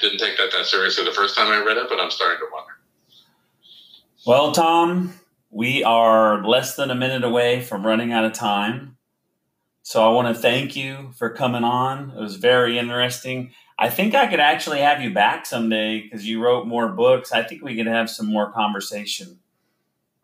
didn't 0.00 0.18
take 0.18 0.36
that 0.38 0.50
that 0.52 0.66
seriously 0.66 1.04
the 1.04 1.12
first 1.12 1.36
time 1.36 1.48
I 1.48 1.64
read 1.64 1.76
it, 1.76 1.86
but 1.88 2.00
I'm 2.00 2.10
starting 2.10 2.38
to 2.38 2.46
wonder. 2.52 2.72
Well, 4.26 4.52
Tom, 4.52 5.14
we 5.50 5.82
are 5.84 6.44
less 6.44 6.76
than 6.76 6.90
a 6.90 6.94
minute 6.94 7.24
away 7.24 7.60
from 7.62 7.86
running 7.86 8.12
out 8.12 8.24
of 8.24 8.32
time. 8.32 8.96
So 9.82 10.04
I 10.04 10.12
want 10.12 10.34
to 10.34 10.40
thank 10.40 10.76
you 10.76 11.10
for 11.16 11.30
coming 11.30 11.64
on. 11.64 12.10
It 12.10 12.20
was 12.20 12.36
very 12.36 12.78
interesting. 12.78 13.52
I 13.78 13.88
think 13.88 14.14
I 14.14 14.26
could 14.26 14.40
actually 14.40 14.80
have 14.80 15.00
you 15.00 15.12
back 15.12 15.46
someday 15.46 16.02
because 16.02 16.26
you 16.26 16.42
wrote 16.42 16.66
more 16.66 16.88
books. 16.88 17.32
I 17.32 17.42
think 17.42 17.62
we 17.62 17.74
could 17.74 17.86
have 17.86 18.10
some 18.10 18.26
more 18.26 18.52
conversation. 18.52 19.38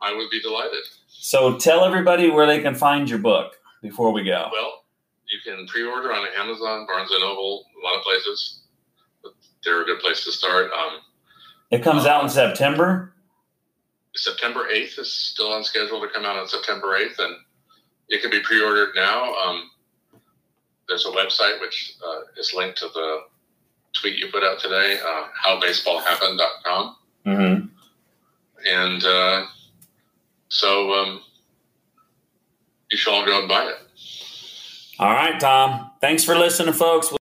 I 0.01 0.15
would 0.15 0.29
be 0.31 0.41
delighted. 0.41 0.85
So 1.09 1.57
tell 1.57 1.85
everybody 1.85 2.31
where 2.31 2.47
they 2.47 2.61
can 2.61 2.75
find 2.75 3.09
your 3.09 3.19
book 3.19 3.55
before 3.81 4.13
we 4.13 4.25
go. 4.25 4.51
Well, 4.53 4.85
you 5.29 5.39
can 5.43 5.67
pre-order 5.67 6.13
on 6.13 6.29
Amazon, 6.37 6.87
Barnes 6.87 7.11
and 7.11 7.21
Noble, 7.21 7.65
a 7.83 7.85
lot 7.85 7.97
of 7.97 8.03
places. 8.03 8.61
They're 9.67 9.83
a 9.83 9.85
good 9.85 9.99
place 9.99 10.25
to 10.25 10.33
start. 10.33 10.71
Um, 10.71 11.01
it 11.71 11.83
comes 11.83 12.07
out 12.07 12.23
in 12.23 12.31
September. 12.31 13.13
September 14.15 14.69
8th 14.73 14.99
is 15.01 15.13
still 15.13 15.53
on 15.53 15.65
schedule 15.65 16.01
to 16.01 16.09
come 16.09 16.25
out 16.25 16.37
on 16.37 16.49
September 16.49 16.97
8th, 16.99 17.19
and 17.19 17.37
it 18.09 18.23
can 18.23 18.31
be 18.31 18.41
pre-ordered 18.41 18.95
now. 18.95 19.35
Um, 19.35 19.71
there's 20.89 21.05
a 21.05 21.11
website 21.11 21.61
which 21.61 21.97
uh, 22.07 22.21
is 22.39 22.55
linked 22.55 22.79
to 22.79 22.87
the 22.87 23.19
tweet 23.93 24.19
you 24.19 24.29
put 24.31 24.45
out 24.45 24.61
today, 24.61 24.99
uh, 25.05 25.25
howbaseballhappened.com. 25.47 26.97
Mm-hmm. 27.27 27.67
And 28.69 29.05
uh, 29.05 29.47
so 30.49 30.93
um, 30.93 31.21
you 32.91 32.97
should 32.97 33.13
all 33.13 33.27
go 33.27 33.41
and 33.41 33.49
buy 33.49 33.65
it. 33.65 33.79
All 34.99 35.13
right, 35.13 35.39
Tom. 35.39 35.91
Thanks 36.01 36.25
for 36.25 36.39
listening, 36.39 36.73
folks. 36.73 37.13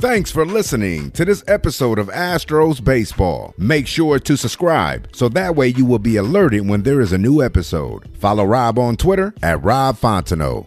Thanks 0.00 0.30
for 0.30 0.46
listening 0.46 1.10
to 1.10 1.26
this 1.26 1.44
episode 1.46 1.98
of 1.98 2.08
Astros 2.08 2.82
Baseball. 2.82 3.52
Make 3.58 3.86
sure 3.86 4.18
to 4.18 4.34
subscribe 4.34 5.08
so 5.12 5.28
that 5.28 5.54
way 5.54 5.68
you 5.68 5.84
will 5.84 5.98
be 5.98 6.16
alerted 6.16 6.66
when 6.66 6.84
there 6.84 7.02
is 7.02 7.12
a 7.12 7.18
new 7.18 7.42
episode. 7.42 8.08
Follow 8.16 8.44
Rob 8.44 8.78
on 8.78 8.96
Twitter 8.96 9.34
at 9.42 9.62
Rob 9.62 9.98
Fontenot. 9.98 10.66